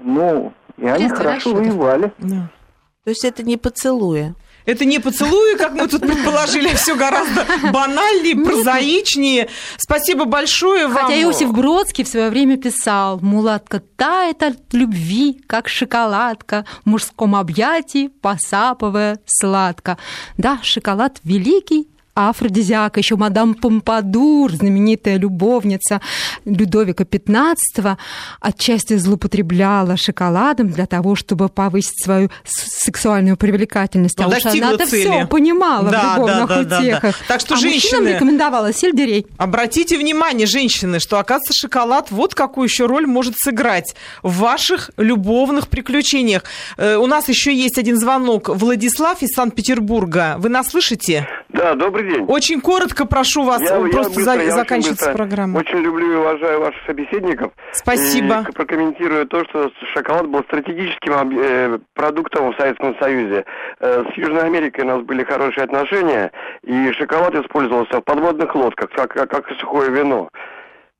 ну, 0.00 0.52
и 0.76 0.86
они 0.86 1.08
хорошо 1.08 1.52
воевали. 1.52 2.12
Да. 2.18 2.48
То 3.02 3.10
есть 3.10 3.24
это 3.24 3.42
не 3.42 3.56
поцелуя? 3.56 4.36
Это 4.66 4.84
не 4.84 4.98
поцелуи, 4.98 5.56
как 5.56 5.74
мы 5.74 5.86
тут 5.88 6.00
предположили, 6.00 6.68
а 6.68 6.76
все 6.76 6.96
гораздо 6.96 7.46
банальнее, 7.70 8.36
прозаичнее. 8.36 9.48
Спасибо 9.76 10.24
большое 10.24 10.86
вам. 10.86 11.06
Хотя 11.06 11.22
Иосиф 11.22 11.52
Бродский 11.52 12.04
в 12.04 12.08
свое 12.08 12.30
время 12.30 12.56
писал, 12.56 13.20
мулатка 13.20 13.80
тает 13.96 14.42
от 14.42 14.72
любви, 14.72 15.42
как 15.46 15.68
шоколадка, 15.68 16.64
в 16.84 16.88
мужском 16.88 17.36
объятии 17.36 18.08
посапывая 18.08 19.20
сладко. 19.26 19.98
Да, 20.38 20.58
шоколад 20.62 21.18
великий 21.24 21.88
афродизиак, 22.14 22.96
еще 22.96 23.16
мадам 23.16 23.54
Помпадур, 23.54 24.52
знаменитая 24.52 25.18
любовница 25.18 26.00
Людовика 26.44 27.04
XV, 27.04 27.96
отчасти 28.40 28.96
злоупотребляла 28.96 29.96
шоколадом 29.96 30.70
для 30.70 30.86
того, 30.86 31.16
чтобы 31.16 31.48
повысить 31.48 32.02
свою 32.02 32.30
сексуальную 32.44 33.36
привлекательность. 33.36 34.20
А 34.20 34.28
уж 34.28 34.44
она 34.46 34.72
это 34.72 34.86
все 34.86 35.26
понимала 35.26 35.90
да, 35.90 36.14
в 36.14 36.16
любовных 36.16 36.48
да, 36.48 36.64
да, 36.64 36.78
утехах. 36.78 37.02
Да, 37.02 37.10
да. 37.10 37.24
Так 37.28 37.40
что 37.40 37.54
а 37.54 37.58
женщины... 37.58 38.08
рекомендовала 38.08 38.72
сельдерей. 38.72 39.26
Обратите 39.36 39.98
внимание, 39.98 40.46
женщины, 40.46 41.00
что, 41.00 41.18
оказывается, 41.18 41.52
шоколад 41.54 42.10
вот 42.10 42.34
какую 42.34 42.68
еще 42.68 42.86
роль 42.86 43.06
может 43.06 43.34
сыграть 43.36 43.94
в 44.22 44.38
ваших 44.38 44.90
любовных 44.96 45.68
приключениях. 45.68 46.44
Э, 46.76 46.96
у 46.96 47.06
нас 47.06 47.28
еще 47.28 47.54
есть 47.54 47.78
один 47.78 47.98
звонок. 47.98 48.48
Владислав 48.48 49.22
из 49.22 49.30
Санкт-Петербурга. 49.30 50.36
Вы 50.38 50.48
нас 50.48 50.68
слышите? 50.68 51.26
Да, 51.54 51.76
добрый 51.76 52.10
день. 52.10 52.24
Очень 52.26 52.60
коротко 52.60 53.06
прошу 53.06 53.44
вас, 53.44 53.62
я, 53.62 53.78
просто 53.78 54.20
я 54.20 54.26
быстро, 54.26 54.44
за, 54.44 54.50
заканчивается 54.50 55.12
программа. 55.12 55.58
Очень 55.58 55.78
люблю 55.78 56.12
и 56.12 56.16
уважаю 56.16 56.58
ваших 56.58 56.84
собеседников. 56.84 57.52
Спасибо. 57.70 58.44
И 58.48 58.52
прокомментирую 58.52 59.24
то, 59.28 59.44
что 59.44 59.70
шоколад 59.94 60.26
был 60.26 60.42
стратегическим 60.48 61.38
э, 61.38 61.78
продуктом 61.94 62.52
в 62.52 62.56
Советском 62.56 62.96
Союзе. 62.98 63.44
Э, 63.78 64.02
с 64.02 64.18
Южной 64.18 64.42
Америкой 64.46 64.82
у 64.82 64.88
нас 64.88 65.02
были 65.02 65.22
хорошие 65.22 65.62
отношения, 65.62 66.32
и 66.64 66.90
шоколад 66.92 67.36
использовался 67.36 68.00
в 68.00 68.04
подводных 68.04 68.52
лодках, 68.52 68.90
как, 68.90 69.12
как, 69.12 69.30
как 69.30 69.46
сухое 69.60 69.92
вино. 69.92 70.28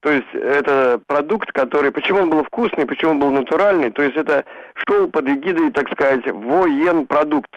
То 0.02 0.12
есть 0.12 0.34
это 0.34 1.00
продукт, 1.08 1.50
который... 1.50 1.90
Почему 1.90 2.20
он 2.20 2.30
был 2.30 2.44
вкусный, 2.44 2.86
почему 2.86 3.10
он 3.12 3.18
был 3.18 3.32
натуральный? 3.32 3.90
То 3.90 4.02
есть 4.02 4.16
это 4.16 4.44
шел 4.86 5.08
под 5.08 5.26
эгидой, 5.28 5.72
так 5.72 5.90
сказать, 5.90 6.30
воен 6.30 7.06
продукт. 7.06 7.50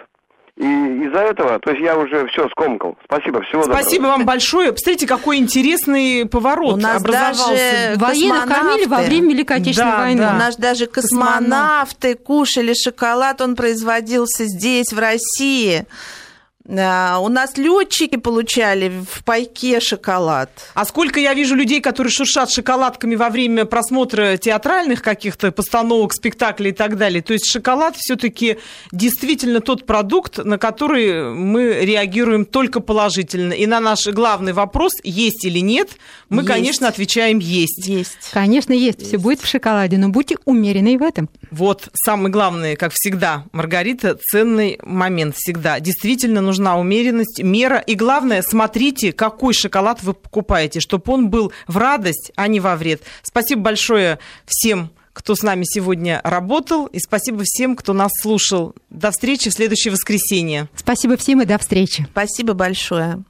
И 0.57 0.63
из-за 0.63 1.19
этого, 1.19 1.59
то 1.59 1.69
есть 1.69 1.83
я 1.83 1.95
уже 1.95 2.25
все 2.27 2.49
скомкал. 2.49 2.97
Спасибо, 3.05 3.41
всего 3.43 3.61
доброго. 3.61 3.79
Спасибо 3.79 4.03
вам 4.07 4.25
большое. 4.25 4.73
Посмотрите, 4.73 5.05
какой 5.05 5.37
интересный 5.37 6.25
поворот 6.25 6.73
У 6.73 6.77
нас 6.77 6.99
образовался. 6.99 7.93
Даже 7.95 7.99
Военных 7.99 8.47
кормили 8.47 8.85
во 8.87 9.01
время 9.03 9.29
Великой 9.29 9.57
Отечественной 9.57 9.91
да, 9.91 9.97
войны. 9.99 10.21
Да. 10.21 10.33
У 10.33 10.37
нас 10.39 10.55
даже 10.55 10.87
космонавты 10.87 12.15
кушали 12.15 12.73
шоколад, 12.73 13.39
он 13.41 13.55
производился 13.55 14.45
здесь, 14.45 14.91
в 14.91 14.97
России. 14.97 15.85
У 16.69 17.29
нас 17.29 17.55
летчики 17.55 18.17
получали 18.17 18.89
в 18.89 19.23
пайке 19.23 19.79
шоколад. 19.79 20.49
А 20.73 20.83
сколько 20.83 21.17
я 21.19 21.33
вижу 21.33 21.55
людей, 21.55 21.79
которые 21.79 22.11
шуршат 22.11 22.51
шоколадками 22.51 23.15
во 23.15 23.29
время 23.29 23.63
просмотра 23.63 24.35
театральных 24.35 25.01
каких-то 25.01 25.53
постановок, 25.53 26.13
спектаклей 26.13 26.71
и 26.71 26.73
так 26.73 26.97
далее. 26.97 27.21
То 27.21 27.31
есть 27.31 27.49
шоколад 27.49 27.95
все-таки 27.95 28.57
действительно 28.91 29.61
тот 29.61 29.85
продукт, 29.85 30.43
на 30.43 30.57
который 30.57 31.33
мы 31.33 31.85
реагируем 31.85 32.43
только 32.43 32.81
положительно. 32.81 33.53
И 33.53 33.65
на 33.65 33.79
наш 33.79 34.05
главный 34.07 34.51
вопрос, 34.51 34.91
есть 35.03 35.45
или 35.45 35.59
нет, 35.59 35.91
мы, 36.27 36.41
есть. 36.41 36.47
конечно, 36.49 36.87
отвечаем 36.89 37.39
есть. 37.39 37.87
Есть. 37.87 38.31
Конечно, 38.33 38.73
есть. 38.73 38.99
есть. 38.99 39.09
Все 39.09 39.17
будет 39.17 39.39
в 39.39 39.47
шоколаде, 39.47 39.97
но 39.97 40.09
будьте 40.09 40.35
умеренны 40.43 40.97
в 40.97 41.03
этом. 41.03 41.29
Вот 41.51 41.89
самый 41.93 42.31
главный, 42.31 42.75
как 42.75 42.91
всегда, 42.93 43.45
Маргарита, 43.51 44.17
ценный 44.31 44.79
момент 44.83 45.35
всегда. 45.35 45.79
Действительно 45.79 46.41
нужна 46.41 46.77
умеренность, 46.77 47.41
мера. 47.41 47.77
И 47.77 47.95
главное, 47.95 48.41
смотрите, 48.41 49.13
какой 49.13 49.53
шоколад 49.53 50.03
вы 50.03 50.13
покупаете, 50.13 50.79
чтобы 50.79 51.03
он 51.07 51.29
был 51.29 51.51
в 51.67 51.77
радость, 51.77 52.31
а 52.35 52.47
не 52.47 52.59
во 52.59 52.75
вред. 52.75 53.01
Спасибо 53.23 53.61
большое 53.61 54.19
всем 54.45 54.91
кто 55.13 55.33
с 55.33 55.41
нами 55.41 55.63
сегодня 55.65 56.21
работал, 56.23 56.85
и 56.85 56.99
спасибо 56.99 57.41
всем, 57.43 57.75
кто 57.75 57.93
нас 57.93 58.11
слушал. 58.21 58.75
До 58.91 59.09
встречи 59.09 59.49
в 59.49 59.53
следующее 59.53 59.91
воскресенье. 59.91 60.69
Спасибо 60.75 61.17
всем 61.17 61.41
и 61.41 61.45
до 61.45 61.57
встречи. 61.57 62.05
Спасибо 62.11 62.53
большое. 62.53 63.23